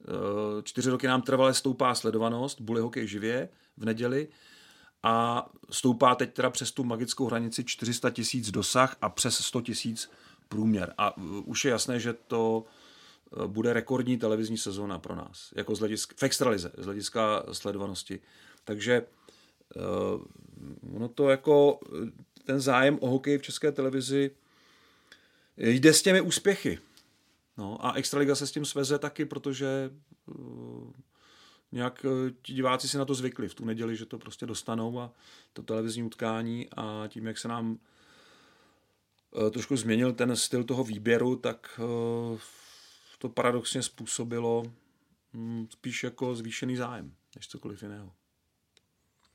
Eh, 0.00 0.62
čtyři 0.62 0.90
roky 0.90 1.06
nám 1.06 1.22
trvale 1.22 1.54
stoupá 1.54 1.94
sledovanost, 1.94 2.60
Bully 2.60 2.80
hokej 2.80 3.06
živě 3.06 3.48
v 3.76 3.84
neděli 3.84 4.28
a 5.02 5.46
stoupá 5.70 6.14
teď 6.14 6.34
teda 6.34 6.50
přes 6.50 6.72
tu 6.72 6.84
magickou 6.84 7.26
hranici 7.26 7.64
400 7.64 8.10
tisíc 8.10 8.50
dosah 8.50 8.96
a 9.02 9.08
přes 9.08 9.38
100 9.38 9.60
tisíc 9.60 10.10
průměr. 10.48 10.94
A 10.98 11.14
eh, 11.18 11.22
už 11.44 11.64
je 11.64 11.70
jasné, 11.70 12.00
že 12.00 12.12
to 12.12 12.64
eh, 12.64 13.46
bude 13.46 13.72
rekordní 13.72 14.18
televizní 14.18 14.58
sezóna 14.58 14.98
pro 14.98 15.16
nás, 15.16 15.52
jako 15.56 15.74
z 15.74 15.78
hlediska, 15.78 16.14
v 16.18 16.22
extralize, 16.22 16.72
z 16.78 16.84
hlediska 16.84 17.42
sledovanosti. 17.52 18.20
Takže 18.64 19.06
ono 20.94 21.08
to 21.08 21.28
jako, 21.28 21.80
ten 22.44 22.60
zájem 22.60 22.98
o 23.00 23.10
hokej 23.10 23.38
v 23.38 23.42
české 23.42 23.72
televizi 23.72 24.30
jde 25.56 25.92
s 25.92 26.02
těmi 26.02 26.20
úspěchy. 26.20 26.78
No 27.60 27.86
a 27.86 27.92
Extraliga 27.92 28.34
se 28.34 28.46
s 28.46 28.52
tím 28.52 28.64
sveze 28.64 28.98
taky, 28.98 29.24
protože 29.24 29.90
uh, 30.26 30.92
nějak 31.72 32.04
uh, 32.04 32.30
ti 32.42 32.54
diváci 32.54 32.88
si 32.88 32.98
na 32.98 33.04
to 33.04 33.14
zvykli 33.14 33.48
v 33.48 33.54
tu 33.54 33.64
neděli, 33.64 33.96
že 33.96 34.06
to 34.06 34.18
prostě 34.18 34.46
dostanou 34.46 35.00
a 35.00 35.12
to 35.52 35.62
televizní 35.62 36.02
utkání 36.02 36.68
a 36.76 37.04
tím, 37.08 37.26
jak 37.26 37.38
se 37.38 37.48
nám 37.48 37.70
uh, 37.70 39.50
trošku 39.50 39.76
změnil 39.76 40.12
ten 40.12 40.36
styl 40.36 40.64
toho 40.64 40.84
výběru, 40.84 41.36
tak 41.36 41.80
uh, 42.32 42.38
to 43.18 43.28
paradoxně 43.28 43.82
způsobilo 43.82 44.64
um, 45.34 45.68
spíš 45.70 46.04
jako 46.04 46.34
zvýšený 46.34 46.76
zájem, 46.76 47.14
než 47.36 47.48
cokoliv 47.48 47.82
jiného. 47.82 48.12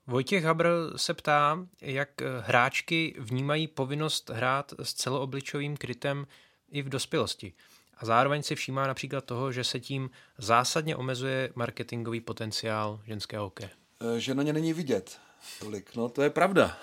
Vojtěch 0.06 0.44
Habr 0.44 0.68
se 0.96 1.14
ptá, 1.14 1.66
jak 1.80 2.22
hráčky 2.40 3.14
vnímají 3.18 3.66
povinnost 3.66 4.30
hrát 4.30 4.74
s 4.82 4.94
celoobličovým 4.94 5.76
krytem 5.76 6.26
i 6.70 6.82
v 6.82 6.88
dospělosti. 6.88 7.52
A 7.96 8.06
zároveň 8.06 8.42
si 8.42 8.54
všímá 8.54 8.86
například 8.86 9.24
toho, 9.24 9.52
že 9.52 9.64
se 9.64 9.80
tím 9.80 10.10
zásadně 10.38 10.96
omezuje 10.96 11.52
marketingový 11.54 12.20
potenciál 12.20 13.00
ženského 13.06 13.44
hokeje. 13.44 13.70
E, 14.16 14.20
že 14.20 14.34
na 14.34 14.42
ně 14.42 14.52
není 14.52 14.72
vidět 14.72 15.18
tolik. 15.60 15.96
No 15.96 16.08
to 16.08 16.22
je 16.22 16.30
pravda. 16.30 16.78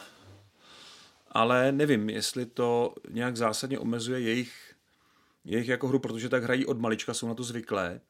Ale 1.32 1.72
nevím, 1.72 2.09
jestli 2.09 2.45
to 2.45 2.95
nějak 3.09 3.38
zásadně 3.38 3.80
omezuje 3.80 4.20
jejich, 4.20 4.76
jejich 5.45 5.68
jako 5.68 5.88
hru, 5.88 5.99
protože 5.99 6.30
tak 6.30 6.43
hrají 6.43 6.66
od 6.66 6.80
malička, 6.80 7.14
jsou 7.14 7.28
na 7.28 7.34
to 7.34 7.43
zvyklé. 7.43 8.01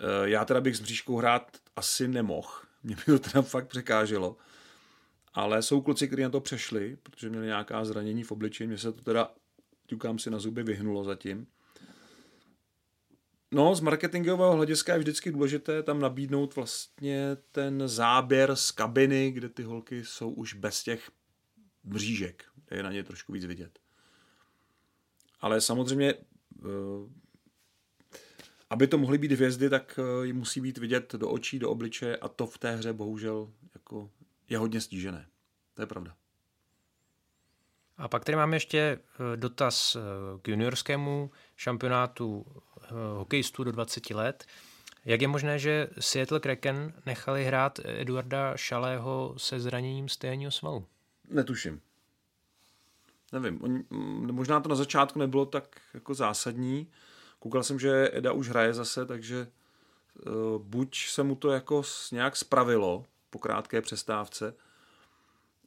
E, 0.00 0.28
já 0.28 0.44
teda 0.44 0.60
bych 0.60 0.76
s 0.76 0.80
bříškou 0.80 1.16
hrát 1.16 1.56
asi 1.76 2.08
nemohl. 2.08 2.48
Mě 2.82 2.96
by 2.96 3.04
to 3.04 3.18
teda 3.18 3.42
fakt 3.42 3.68
překáželo. 3.68 4.36
Ale 5.34 5.62
jsou 5.62 5.80
kluci, 5.80 6.06
kteří 6.06 6.22
na 6.22 6.30
to 6.30 6.40
přešli, 6.40 6.96
protože 7.02 7.30
měli 7.30 7.46
nějaká 7.46 7.84
zranění 7.84 8.22
v 8.22 8.32
obličeji. 8.32 8.68
Mně 8.68 8.78
se 8.78 8.92
to 8.92 9.02
teda, 9.02 9.30
ťukám 9.86 10.18
si 10.18 10.30
na 10.30 10.38
zuby, 10.38 10.62
vyhnulo 10.62 11.04
zatím. 11.04 11.46
No, 13.54 13.74
z 13.74 13.80
marketingového 13.80 14.56
hlediska 14.56 14.92
je 14.92 14.98
vždycky 14.98 15.32
důležité 15.32 15.82
tam 15.82 16.00
nabídnout 16.00 16.56
vlastně 16.56 17.36
ten 17.52 17.88
záběr 17.88 18.56
z 18.56 18.70
kabiny, 18.70 19.30
kde 19.30 19.48
ty 19.48 19.62
holky 19.62 20.04
jsou 20.04 20.30
už 20.30 20.54
bez 20.54 20.82
těch 20.82 21.10
mřížek, 21.84 22.44
je 22.70 22.82
na 22.82 22.92
ně 22.92 23.04
trošku 23.04 23.32
víc 23.32 23.44
vidět. 23.44 23.78
Ale 25.40 25.60
samozřejmě, 25.60 26.14
eh, 26.14 26.68
aby 28.70 28.86
to 28.86 28.98
mohly 28.98 29.18
být 29.18 29.32
hvězdy, 29.32 29.70
tak 29.70 29.98
eh, 29.98 30.26
jim 30.26 30.36
musí 30.36 30.60
být 30.60 30.78
vidět 30.78 31.14
do 31.14 31.28
očí, 31.28 31.58
do 31.58 31.70
obličeje 31.70 32.16
a 32.16 32.28
to 32.28 32.46
v 32.46 32.58
té 32.58 32.76
hře 32.76 32.92
bohužel 32.92 33.52
jako 33.74 34.10
je 34.48 34.58
hodně 34.58 34.80
stížené. 34.80 35.26
To 35.74 35.82
je 35.82 35.86
pravda. 35.86 36.16
A 37.96 38.08
pak 38.08 38.24
tady 38.24 38.36
máme 38.36 38.56
ještě 38.56 38.78
eh, 38.78 39.36
dotaz 39.36 39.96
k 40.42 40.48
juniorskému 40.48 41.30
šampionátu 41.56 42.46
hokejistů 43.16 43.64
do 43.64 43.72
20 43.72 44.10
let. 44.10 44.44
Jak 45.04 45.22
je 45.22 45.28
možné, 45.28 45.58
že 45.58 45.88
Seattle 46.00 46.40
Kraken 46.40 46.92
nechali 47.06 47.44
hrát 47.44 47.80
Eduarda 47.84 48.56
Šalého 48.56 49.34
se 49.36 49.60
zraněním 49.60 50.08
stejného 50.08 50.50
svalu? 50.50 50.86
Netuším. 51.30 51.80
Nevím, 53.32 53.62
on, 53.62 53.84
možná 54.32 54.60
to 54.60 54.68
na 54.68 54.74
začátku 54.74 55.18
nebylo 55.18 55.46
tak 55.46 55.80
jako 55.94 56.14
zásadní. 56.14 56.90
Koukal 57.38 57.62
jsem, 57.62 57.78
že 57.78 58.10
Eda 58.12 58.32
už 58.32 58.48
hraje 58.48 58.74
zase, 58.74 59.06
takže 59.06 59.46
uh, 60.26 60.62
buď 60.62 60.96
se 61.08 61.22
mu 61.22 61.34
to 61.34 61.50
jako 61.50 61.82
nějak 62.12 62.36
spravilo 62.36 63.04
po 63.30 63.38
krátké 63.38 63.80
přestávce, 63.80 64.54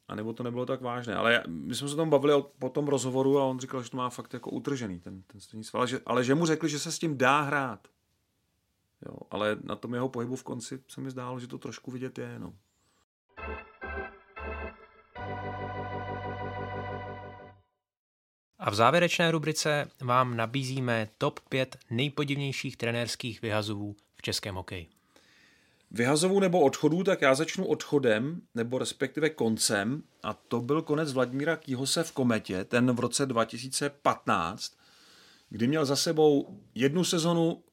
a 0.08 0.16
nebo 0.16 0.34
to 0.34 0.44
nebylo 0.44 0.66
tak 0.66 0.82
vážné. 0.82 1.16
Ale 1.16 1.44
my 1.48 1.76
jsme 1.76 1.90
se 1.90 1.96
tam 1.96 2.10
bavili 2.10 2.34
o, 2.34 2.42
po 2.42 2.70
tom 2.70 2.88
rozhovoru 2.88 3.40
a 3.40 3.44
on 3.44 3.60
říkal, 3.60 3.84
že 3.84 3.90
to 3.90 3.98
má 3.98 4.10
fakt 4.10 4.34
jako 4.34 4.50
utržený 4.50 5.00
ten, 5.00 5.22
ten 5.22 5.42
střední 5.42 5.64
sval, 5.64 5.88
že, 5.88 6.00
ale 6.06 6.24
že 6.24 6.36
mu 6.36 6.46
řekli, 6.46 6.70
že 6.70 6.80
se 6.80 6.92
s 6.92 7.00
tím 7.00 7.18
dá 7.18 7.42
hrát. 7.42 7.88
Jo, 9.06 9.18
ale 9.32 9.58
na 9.64 9.76
tom 9.76 9.94
jeho 9.94 10.10
pohybu 10.10 10.36
v 10.36 10.44
konci 10.44 10.80
se 10.88 11.02
mi 11.02 11.12
zdálo, 11.12 11.40
že 11.40 11.48
to 11.48 11.58
trošku 11.58 11.92
vidět 11.92 12.18
je. 12.18 12.40
No. 12.40 12.54
A 18.60 18.70
v 18.72 18.76
závěrečné 18.76 19.32
rubrice 19.32 19.90
vám 20.02 20.38
nabízíme 20.38 21.10
top 21.18 21.40
5 21.50 21.78
nejpodivnějších 21.90 22.78
trenérských 22.78 23.42
vyhazů 23.42 23.96
v 24.16 24.22
českém 24.22 24.56
hokeji 24.56 24.97
vyhazovou 25.92 26.40
nebo 26.40 26.60
odchodů, 26.62 27.04
tak 27.04 27.22
já 27.22 27.36
začnu 27.36 27.66
odchodem, 27.66 28.42
nebo 28.56 28.78
respektive 28.78 29.30
koncem, 29.30 30.04
a 30.24 30.34
to 30.34 30.62
byl 30.62 30.82
konec 30.82 31.14
Vladimíra 31.14 31.56
Kýhose 31.56 32.04
v 32.04 32.12
Kometě, 32.12 32.64
ten 32.64 32.92
v 32.92 33.00
roce 33.00 33.26
2015, 33.26 34.78
kdy 35.50 35.68
měl 35.68 35.86
za 35.86 35.96
sebou 35.96 36.60
jednu 36.76 37.04
sezonu, 37.04 37.64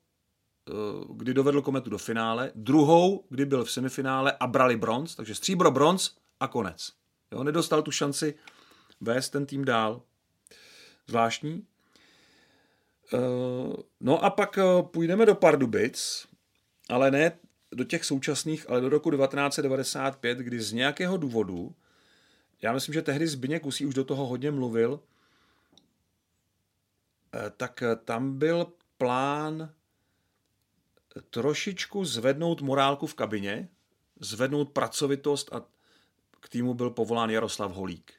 eh, 0.69 0.73
kdy 1.15 1.35
dovedl 1.35 1.63
Kometu 1.63 1.91
do 1.91 1.99
finále, 1.99 2.53
druhou, 2.55 3.25
kdy 3.29 3.47
byl 3.47 3.65
v 3.65 3.73
semifinále 3.73 4.33
a 4.41 4.47
brali 4.47 4.77
bronz, 4.77 5.15
takže 5.15 5.35
stříbro, 5.35 5.71
bronz 5.71 6.11
a 6.41 6.49
konec. 6.49 6.93
Jo, 7.33 7.45
nedostal 7.45 7.83
tu 7.83 7.91
šanci 7.91 8.35
vést 9.01 9.31
ten 9.31 9.47
tým 9.47 9.65
dál. 9.65 10.03
Zvláštní. 11.07 11.67
Eh, 13.15 13.19
no 14.01 14.25
a 14.25 14.31
pak 14.31 14.59
eh, 14.59 14.63
půjdeme 14.83 15.27
do 15.27 15.35
Pardubic, 15.35 16.27
ale 16.89 17.11
ne 17.11 17.39
do 17.75 17.85
těch 17.85 18.05
současných, 18.05 18.71
ale 18.71 18.81
do 18.81 18.89
roku 18.89 19.11
1995, 19.11 20.39
kdy 20.39 20.61
z 20.61 20.73
nějakého 20.73 21.17
důvodu, 21.17 21.75
já 22.63 22.73
myslím, 22.73 22.93
že 22.93 23.03
tehdy 23.03 23.27
Zbyněk 23.27 23.67
Usí 23.67 23.87
už 23.87 23.95
do 23.95 24.05
toho 24.05 24.27
hodně 24.27 24.51
mluvil, 24.51 25.01
eh, 27.35 27.53
tak 27.57 27.83
eh, 27.83 27.97
tam 27.97 28.39
byl 28.39 28.67
plán 28.99 29.73
trošičku 31.31 32.05
zvednout 32.05 32.61
morálku 32.61 33.07
v 33.07 33.15
kabině, 33.15 33.69
zvednout 34.21 34.71
pracovitost 34.71 35.53
a 35.53 35.63
k 36.41 36.49
týmu 36.49 36.75
byl 36.75 36.91
povolán 36.91 37.31
Jaroslav 37.31 37.73
Holík. 37.73 38.13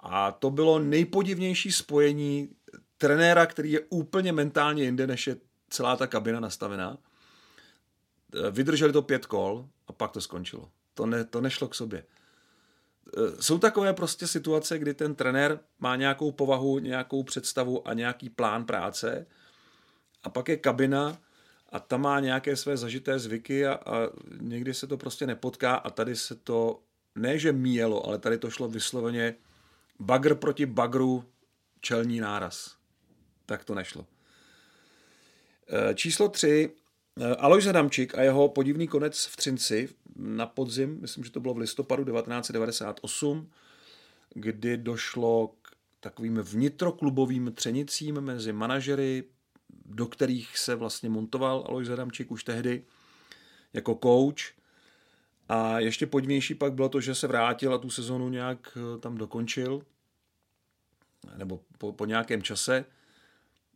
A 0.00 0.32
to 0.32 0.50
bylo 0.50 0.78
nejpodivnější 0.78 1.72
spojení 1.72 2.48
trenéra, 2.98 3.46
který 3.46 3.72
je 3.72 3.80
úplně 3.80 4.32
mentálně 4.32 4.84
jinde, 4.84 5.06
než 5.06 5.26
je 5.26 5.36
celá 5.70 5.96
ta 5.96 6.06
kabina 6.06 6.40
nastavená. 6.40 6.98
Eh, 8.34 8.50
vydrželi 8.50 8.92
to 8.92 9.02
pět 9.02 9.26
kol 9.26 9.68
a 9.86 9.92
pak 9.92 10.10
to 10.10 10.20
skončilo. 10.20 10.70
To, 10.94 11.06
ne, 11.06 11.24
to 11.24 11.40
nešlo 11.40 11.68
k 11.68 11.74
sobě. 11.74 12.04
Eh, 13.16 13.42
jsou 13.42 13.58
takové 13.58 13.92
prostě 13.92 14.26
situace, 14.26 14.78
kdy 14.78 14.94
ten 14.94 15.14
trenér 15.14 15.60
má 15.78 15.96
nějakou 15.96 16.32
povahu, 16.32 16.78
nějakou 16.78 17.22
představu 17.22 17.88
a 17.88 17.94
nějaký 17.94 18.30
plán 18.30 18.64
práce 18.64 19.26
a 20.22 20.30
pak 20.30 20.48
je 20.48 20.56
kabina 20.56 21.18
a 21.68 21.80
ta 21.80 21.96
má 21.96 22.20
nějaké 22.20 22.56
své 22.56 22.76
zažité 22.76 23.18
zvyky 23.18 23.66
a, 23.66 23.72
a 23.72 24.08
někdy 24.40 24.74
se 24.74 24.86
to 24.86 24.96
prostě 24.96 25.26
nepotká 25.26 25.74
a 25.74 25.90
tady 25.90 26.16
se 26.16 26.34
to 26.34 26.80
ne, 27.14 27.38
že 27.38 27.52
míjelo, 27.52 28.06
ale 28.06 28.18
tady 28.18 28.38
to 28.38 28.50
šlo 28.50 28.68
vysloveně 28.68 29.34
bagr 29.98 30.34
proti 30.34 30.66
bagru 30.66 31.24
čelní 31.80 32.20
náraz. 32.20 32.76
Tak 33.46 33.64
to 33.64 33.74
nešlo. 33.74 34.06
Eh, 35.68 35.94
číslo 35.94 36.28
tři. 36.28 36.72
Eh, 37.22 37.36
Alojz 37.36 37.66
Adamčík 37.66 38.18
a 38.18 38.22
jeho 38.22 38.48
podivný 38.48 38.88
konec 38.88 39.26
v 39.26 39.36
Třinci 39.36 39.88
na 40.16 40.46
podzim, 40.46 40.98
myslím, 41.00 41.24
že 41.24 41.30
to 41.30 41.40
bylo 41.40 41.54
v 41.54 41.58
listopadu 41.58 42.04
1998, 42.04 43.50
kdy 44.34 44.76
došlo 44.76 45.48
k 45.62 45.76
takovým 46.00 46.38
vnitroklubovým 46.38 47.52
třenicím 47.54 48.20
mezi 48.20 48.52
manažery, 48.52 49.24
do 49.84 50.06
kterých 50.06 50.58
se 50.58 50.74
vlastně 50.74 51.08
montoval 51.08 51.64
Alojz 51.68 51.88
Adamčík 51.88 52.30
už 52.30 52.44
tehdy 52.44 52.84
jako 53.72 53.98
coach. 54.02 54.52
A 55.48 55.80
ještě 55.80 56.06
podivnější 56.06 56.54
pak 56.54 56.72
bylo 56.72 56.88
to, 56.88 57.00
že 57.00 57.14
se 57.14 57.26
vrátil 57.26 57.74
a 57.74 57.78
tu 57.78 57.90
sezonu 57.90 58.28
nějak 58.28 58.78
eh, 58.78 58.98
tam 58.98 59.16
dokončil, 59.18 59.82
nebo 61.36 61.60
po, 61.78 61.92
po 61.92 62.04
nějakém 62.04 62.42
čase. 62.42 62.84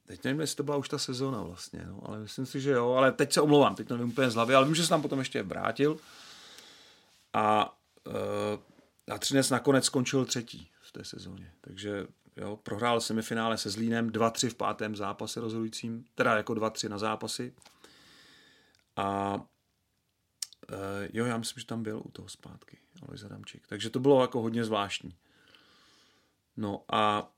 Teď 0.06 0.24
nevím, 0.24 0.40
jestli 0.40 0.56
to 0.56 0.62
byla 0.62 0.76
už 0.76 0.88
ta 0.88 0.98
sezóna 0.98 1.42
vlastně, 1.42 1.84
no, 1.86 2.00
ale 2.04 2.18
myslím 2.18 2.46
si, 2.46 2.60
že 2.60 2.70
jo, 2.70 2.92
ale 2.92 3.12
teď 3.12 3.32
se 3.32 3.40
omlouvám, 3.40 3.74
teď 3.74 3.88
to 3.88 3.96
nevím 3.96 4.12
úplně 4.12 4.30
z 4.30 4.34
hlavy, 4.34 4.54
ale 4.54 4.64
vím, 4.64 4.74
že 4.74 4.82
se 4.82 4.88
tam 4.88 5.02
potom 5.02 5.18
ještě 5.18 5.42
vrátil. 5.42 5.96
A, 7.32 7.76
e, 9.08 9.12
a 9.12 9.18
Třinec 9.18 9.50
nakonec 9.50 9.84
skončil 9.84 10.24
třetí 10.24 10.70
v 10.82 10.92
té 10.92 11.04
sezóně, 11.04 11.52
takže 11.60 12.06
jo, 12.36 12.56
prohrál 12.62 13.00
semifinále 13.00 13.58
se 13.58 13.70
Zlínem 13.70 14.10
2-3 14.10 14.50
v 14.50 14.54
pátém 14.54 14.96
zápase 14.96 15.40
rozhodujícím, 15.40 16.04
teda 16.14 16.36
jako 16.36 16.52
2-3 16.52 16.88
na 16.88 16.98
zápasy. 16.98 17.54
A 18.96 19.40
e, 20.72 21.08
jo, 21.12 21.26
já 21.26 21.36
myslím, 21.36 21.60
že 21.60 21.66
tam 21.66 21.82
byl 21.82 22.02
u 22.04 22.10
toho 22.10 22.28
zpátky, 22.28 22.78
Alois 23.02 23.24
Adamčík. 23.24 23.66
Takže 23.66 23.90
to 23.90 24.00
bylo 24.00 24.20
jako 24.20 24.42
hodně 24.42 24.64
zvláštní. 24.64 25.16
No 26.56 26.84
a 26.92 27.32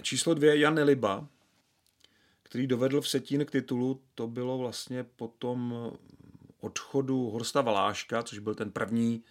číslo 0.00 0.34
dvě 0.34 0.58
Jan 0.58 0.74
Neliba, 0.74 1.28
který 2.42 2.66
dovedl 2.66 3.00
v 3.00 3.08
Setín 3.08 3.44
k 3.44 3.50
titulu, 3.50 4.02
to 4.14 4.26
bylo 4.26 4.58
vlastně 4.58 5.04
potom 5.04 5.92
odchodu 6.60 7.30
Horsta 7.30 7.60
Valáška, 7.60 8.22
což 8.22 8.38
byl 8.38 8.54
ten 8.54 8.70
první 8.70 9.24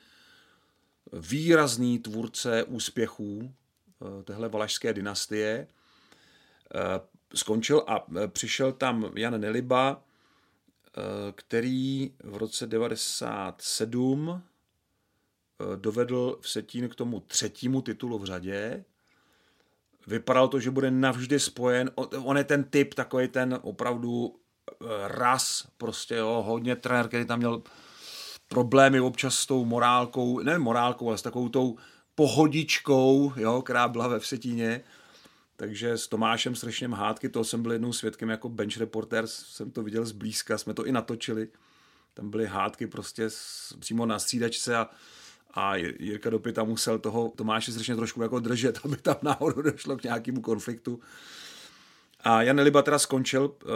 výrazný 1.13 1.99
tvůrce 1.99 2.63
úspěchů 2.63 3.53
eh, 4.01 4.23
téhle 4.23 4.49
valašské 4.49 4.93
dynastie. 4.93 5.67
Eh, 6.75 6.79
skončil 7.33 7.83
a 7.87 8.05
eh, 8.17 8.27
přišel 8.27 8.71
tam 8.71 9.11
Jan 9.15 9.41
Neliba, 9.41 10.03
který 11.35 12.13
v 12.23 12.37
roce 12.37 12.67
97 12.67 14.43
dovedl 15.75 16.37
v 16.41 16.49
Setín 16.49 16.89
k 16.89 16.95
tomu 16.95 17.19
třetímu 17.19 17.81
titulu 17.81 18.19
v 18.19 18.25
řadě. 18.25 18.85
Vypadalo 20.07 20.47
to, 20.47 20.59
že 20.59 20.71
bude 20.71 20.91
navždy 20.91 21.39
spojen. 21.39 21.91
On 22.23 22.37
je 22.37 22.43
ten 22.43 22.63
typ, 22.63 22.93
takový 22.93 23.27
ten 23.27 23.59
opravdu 23.61 24.35
ras, 25.07 25.67
prostě 25.77 26.15
jo, 26.15 26.43
hodně 26.47 26.75
trenér, 26.75 27.07
který 27.07 27.25
tam 27.25 27.39
měl 27.39 27.61
problémy 28.47 28.99
občas 28.99 29.35
s 29.35 29.45
tou 29.45 29.65
morálkou, 29.65 30.39
ne 30.39 30.59
morálkou, 30.59 31.07
ale 31.07 31.17
s 31.17 31.21
takovou 31.21 31.49
tou 31.49 31.77
pohodičkou, 32.15 33.33
jo, 33.35 33.61
která 33.61 33.87
byla 33.87 34.07
ve 34.07 34.19
Vsetíně. 34.19 34.81
Takže 35.55 35.97
s 35.97 36.07
Tomášem 36.07 36.55
Sršněm 36.55 36.93
hádky, 36.93 37.29
to 37.29 37.43
jsem 37.43 37.61
byl 37.61 37.71
jednou 37.71 37.93
svědkem 37.93 38.29
jako 38.29 38.49
bench 38.49 38.77
reporter, 38.77 39.27
jsem 39.27 39.71
to 39.71 39.83
viděl 39.83 40.05
zblízka, 40.05 40.57
jsme 40.57 40.73
to 40.73 40.85
i 40.85 40.91
natočili. 40.91 41.47
Tam 42.13 42.29
byly 42.29 42.45
hádky 42.45 42.87
prostě 42.87 43.29
s, 43.29 43.73
přímo 43.79 44.05
na 44.05 44.19
střídačce 44.19 44.77
a, 44.77 44.89
a 45.53 45.75
Jirka 45.75 46.29
Dopita 46.29 46.63
musel 46.63 46.99
toho 46.99 47.33
Tomáše 47.35 47.71
Sršně 47.71 47.95
trošku 47.95 48.21
jako 48.21 48.39
držet, 48.39 48.79
aby 48.85 48.97
tam 48.97 49.15
náhodou 49.21 49.61
došlo 49.61 49.97
k 49.97 50.03
nějakému 50.03 50.41
konfliktu. 50.41 50.99
A 52.23 52.41
Jan 52.41 52.59
Liba 52.59 52.81
teda 52.81 52.99
skončil, 52.99 53.55
eh, 53.63 53.69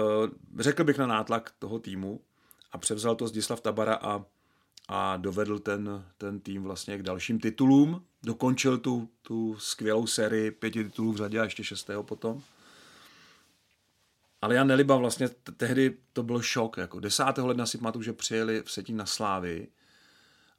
řekl 0.60 0.84
bych 0.84 0.98
na 0.98 1.08
nátlak 1.08 1.52
toho 1.60 1.80
týmu 1.80 2.22
a 2.72 2.78
převzal 2.78 3.16
to 3.16 3.28
Zdislav 3.28 3.62
Tabara 3.62 3.96
a, 3.96 4.26
a 4.88 5.18
dovedl 5.18 5.60
ten, 5.60 6.06
ten 6.18 6.40
tým 6.40 6.64
vlastně 6.64 6.98
k 6.98 7.04
dalším 7.04 7.40
titulům. 7.40 8.06
Dokončil 8.24 8.78
tu, 8.78 9.10
tu 9.22 9.56
skvělou 9.60 10.08
sérii 10.08 10.52
pěti 10.52 10.84
titulů 10.84 11.12
v 11.12 11.18
řadě 11.18 11.40
a 11.40 11.44
ještě 11.44 11.64
šestého 11.64 12.04
potom. 12.04 12.42
Ale 14.42 14.56
Jan 14.56 14.68
Neliba 14.68 14.96
vlastně 14.96 15.30
tehdy 15.58 15.98
to 16.14 16.24
byl 16.24 16.42
šok. 16.42 16.78
Jako 16.78 17.00
10. 17.00 17.24
ledna 17.38 17.66
si 17.66 17.78
pamatuju, 17.78 18.04
že 18.04 18.14
přijeli 18.14 18.64
v 18.66 18.72
Setín 18.72 18.98
na 18.98 19.06
Slávy 19.06 19.68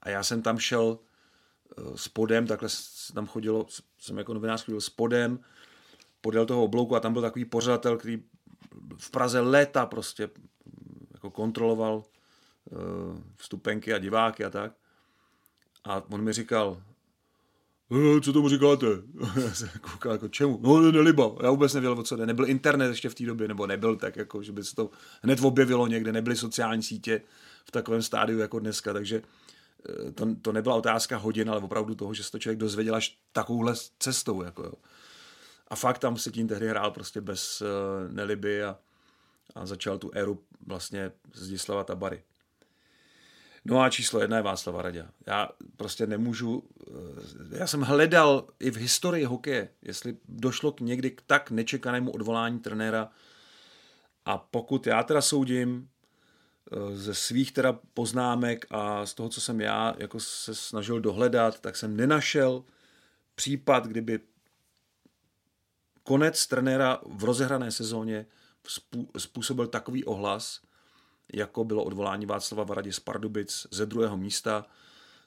a 0.03 0.09
já 0.09 0.23
jsem 0.23 0.43
tam 0.43 0.59
šel 0.59 0.99
eh, 1.79 1.83
s 1.97 2.09
podem, 2.09 2.47
takhle 2.47 2.69
tam 3.15 3.27
chodilo, 3.27 3.67
jsem 3.99 4.19
jako 4.19 4.35
novinář 4.35 4.65
chodil 4.65 4.81
s 4.81 4.91
podem, 4.91 5.39
podél 6.21 6.47
toho 6.47 6.65
oblouku 6.65 6.97
a 6.97 7.01
tam 7.01 7.13
byl 7.13 7.23
takový 7.23 7.45
pořadatel, 7.45 7.97
který 7.97 8.23
v 8.99 9.11
Praze 9.11 9.41
léta 9.41 9.87
prostě 9.87 10.31
jako 11.15 11.31
kontroloval 11.31 11.97
uh, 11.97 13.19
vstupenky 13.37 13.95
a 13.95 13.99
diváky 13.99 14.45
a 14.45 14.51
tak. 14.51 14.73
A 15.85 16.03
on 16.11 16.23
mi 16.23 16.33
říkal, 16.33 16.83
e, 18.17 18.21
co 18.21 18.33
tomu 18.33 18.49
říkáte? 18.49 18.87
Já 19.45 19.55
jsem 19.55 19.69
koukal 19.81 20.13
jako 20.13 20.29
čemu? 20.29 20.59
No, 20.63 20.81
neliba. 20.93 21.35
Já 21.43 21.51
vůbec 21.51 21.75
nevěděl, 21.75 22.01
o 22.01 22.03
co 22.03 22.17
jde. 22.17 22.27
Nebyl 22.27 22.47
internet 22.49 22.89
ještě 22.89 23.09
v 23.09 23.15
té 23.15 23.25
době, 23.25 23.49
nebo 23.49 23.67
nebyl 23.67 23.97
tak, 23.97 24.17
jako, 24.17 24.43
že 24.43 24.53
by 24.53 24.65
se 24.65 24.75
to 24.75 24.91
hned 25.23 25.41
objevilo 25.43 25.87
někde, 25.87 26.13
nebyly 26.13 26.37
sociální 26.37 26.83
sítě 26.83 27.23
v 27.65 27.71
takovém 27.71 28.03
stádiu 28.03 28.39
jako 28.39 28.59
dneska, 28.59 28.93
takže 28.93 29.17
e, 29.17 29.23
to, 30.15 30.35
to 30.43 30.53
nebyla 30.53 30.75
otázka 30.75 31.17
hodin, 31.17 31.51
ale 31.51 31.61
opravdu 31.61 31.95
toho, 31.95 32.15
že 32.15 32.25
se 32.25 32.31
to 32.31 32.39
člověk 32.39 32.59
dozvěděl 32.59 32.95
až 32.95 33.19
takovouhle 33.33 33.75
cestou. 33.99 34.43
Jako, 34.43 34.63
jo. 34.63 34.73
A 35.69 35.77
fakt 35.77 35.99
tam 35.99 36.17
se 36.17 36.31
tím 36.31 36.49
tehdy 36.49 36.69
hrál 36.69 36.91
prostě 36.91 37.21
bez 37.21 37.63
uh, 37.63 37.69
neliby 38.13 38.65
a, 38.65 38.79
a 39.55 39.67
začal 39.67 39.99
tu 39.99 40.11
éru 40.15 40.43
vlastně 40.67 41.13
Zdislava 41.35 41.85
Tabary. 41.85 42.23
No 43.69 43.81
a 43.81 43.91
číslo 43.91 44.21
jedna 44.21 44.37
je 44.37 44.43
Václava 44.43 44.83
Radě. 44.83 45.07
Já 45.27 45.49
prostě 45.77 46.07
nemůžu, 46.07 46.63
eh, 47.53 47.59
já 47.59 47.67
jsem 47.67 47.81
hledal 47.81 48.49
i 48.61 48.71
v 48.71 48.77
historii 48.77 49.25
hokeje, 49.25 49.69
jestli 49.83 50.17
došlo 50.29 50.73
k 50.73 50.81
někdy 50.81 51.11
k 51.11 51.23
tak 51.27 51.51
nečekanému 51.51 52.11
odvolání 52.11 52.59
trenéra 52.59 53.11
a 54.25 54.39
pokud 54.39 54.87
já 54.87 55.03
teda 55.03 55.23
soudím 55.23 55.89
ze 56.93 57.15
svých 57.15 57.53
teda 57.53 57.79
poznámek 57.95 58.67
a 58.71 59.07
z 59.07 59.15
toho, 59.15 59.29
co 59.29 59.41
jsem 59.41 59.61
já 59.61 59.95
jako 59.99 60.21
se 60.21 60.55
snažil 60.55 61.01
dohledat, 61.01 61.61
tak 61.61 61.77
jsem 61.77 61.97
nenašel 61.97 62.65
případ, 63.35 63.87
kdyby 63.87 64.21
konec 66.03 66.47
trenéra 66.47 67.01
v 67.07 67.25
rozehrané 67.25 67.71
sezóně 67.71 68.27
způsobil 69.19 69.67
takový 69.67 70.05
ohlas, 70.05 70.61
jako 71.33 71.65
bylo 71.65 71.85
odvolání 71.85 72.27
Václava 72.27 72.65
Varadě 72.65 72.93
z 72.93 73.01
Pardubic 73.01 73.67
ze 73.71 73.87
druhého 73.87 74.17
místa, 74.17 74.67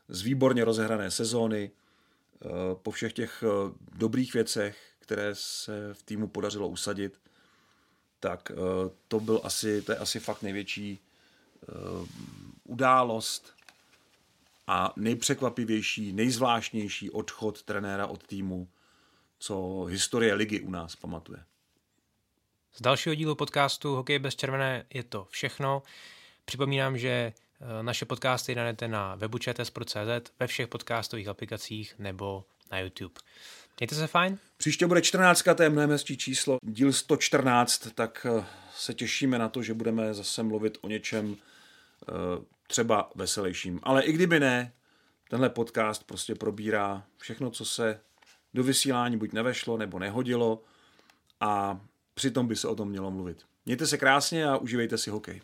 z 0.08 0.22
výborně 0.22 0.66
rozehrané 0.66 1.12
sezóny, 1.12 1.72
eh, 1.72 2.48
po 2.74 2.92
všech 2.92 3.14
těch 3.14 3.44
eh, 3.44 3.74
dobrých 3.96 4.34
věcech, 4.34 4.78
které 5.00 5.32
se 5.34 5.94
v 5.94 6.04
týmu 6.04 6.28
podařilo 6.28 6.68
usadit, 6.68 7.22
tak 8.20 8.52
eh, 8.52 8.56
to 9.08 9.20
byl 9.20 9.42
asi, 9.44 9.82
to 9.82 9.92
je 9.92 9.98
asi 9.98 10.20
fakt 10.20 10.42
největší 10.42 11.00
událost 12.64 13.54
a 14.68 14.94
nejpřekvapivější, 14.96 16.14
nejzvláštnější 16.14 17.12
odchod 17.12 17.64
trenéra 17.64 18.08
od 18.08 18.28
týmu 18.28 18.68
co 19.40 19.84
historie 19.84 20.34
ligy 20.34 20.60
u 20.60 20.72
nás 20.72 20.96
pamatuje. 20.96 21.44
Z 22.74 22.82
dalšího 22.82 23.16
dílu 23.16 23.36
podcastu 23.36 23.96
Hokej 23.96 24.20
bez 24.20 24.36
červené 24.36 24.86
je 24.94 25.04
to 25.04 25.28
všechno. 25.30 25.84
Připomínám, 26.46 26.98
že 26.98 27.10
eh, 27.10 27.34
naše 27.84 28.06
podcasty 28.06 28.56
najdete 28.56 28.88
na 28.88 29.16
webu 29.16 29.38
ve 30.40 30.48
všech 30.48 30.68
podcastových 30.68 31.28
aplikacích 31.28 31.96
nebo 32.00 32.46
na 32.72 32.80
YouTube. 32.80 33.20
Mějte 33.80 33.96
se 33.96 34.08
fajn. 34.08 34.38
Příště 34.58 34.88
bude 34.88 35.02
14. 35.02 35.44
to 35.58 35.64
je 35.64 35.70
mnohem 35.70 35.98
číslo, 36.00 36.58
díl 36.62 36.94
114, 36.94 37.88
tak 37.96 38.28
eh, 38.30 38.46
se 38.76 38.94
těšíme 38.94 39.40
na 39.40 39.50
to, 39.50 39.64
že 39.64 39.74
budeme 39.74 40.14
zase 40.14 40.44
mluvit 40.44 40.78
o 40.82 40.88
něčem 40.88 41.36
eh, 41.36 42.14
třeba 42.68 43.12
veselějším. 43.16 43.80
Ale 43.84 44.04
i 44.04 44.12
kdyby 44.12 44.40
ne, 44.40 44.74
tenhle 45.30 45.50
podcast 45.50 46.04
prostě 46.04 46.36
probírá 46.36 47.04
všechno, 47.18 47.52
co 47.52 47.66
se 47.66 48.00
do 48.54 48.64
vysílání 48.64 49.18
buď 49.18 49.34
nevešlo 49.34 49.78
nebo 49.78 50.00
nehodilo 50.00 50.64
a 51.40 51.82
přitom 52.14 52.48
by 52.48 52.56
se 52.56 52.68
o 52.68 52.76
tom 52.76 52.90
mělo 52.90 53.12
mluvit. 53.12 53.46
Mějte 53.66 53.88
se 53.88 53.98
krásně 53.98 54.46
a 54.46 54.58
užívejte 54.58 54.98
si 54.98 55.10
hokej. 55.10 55.42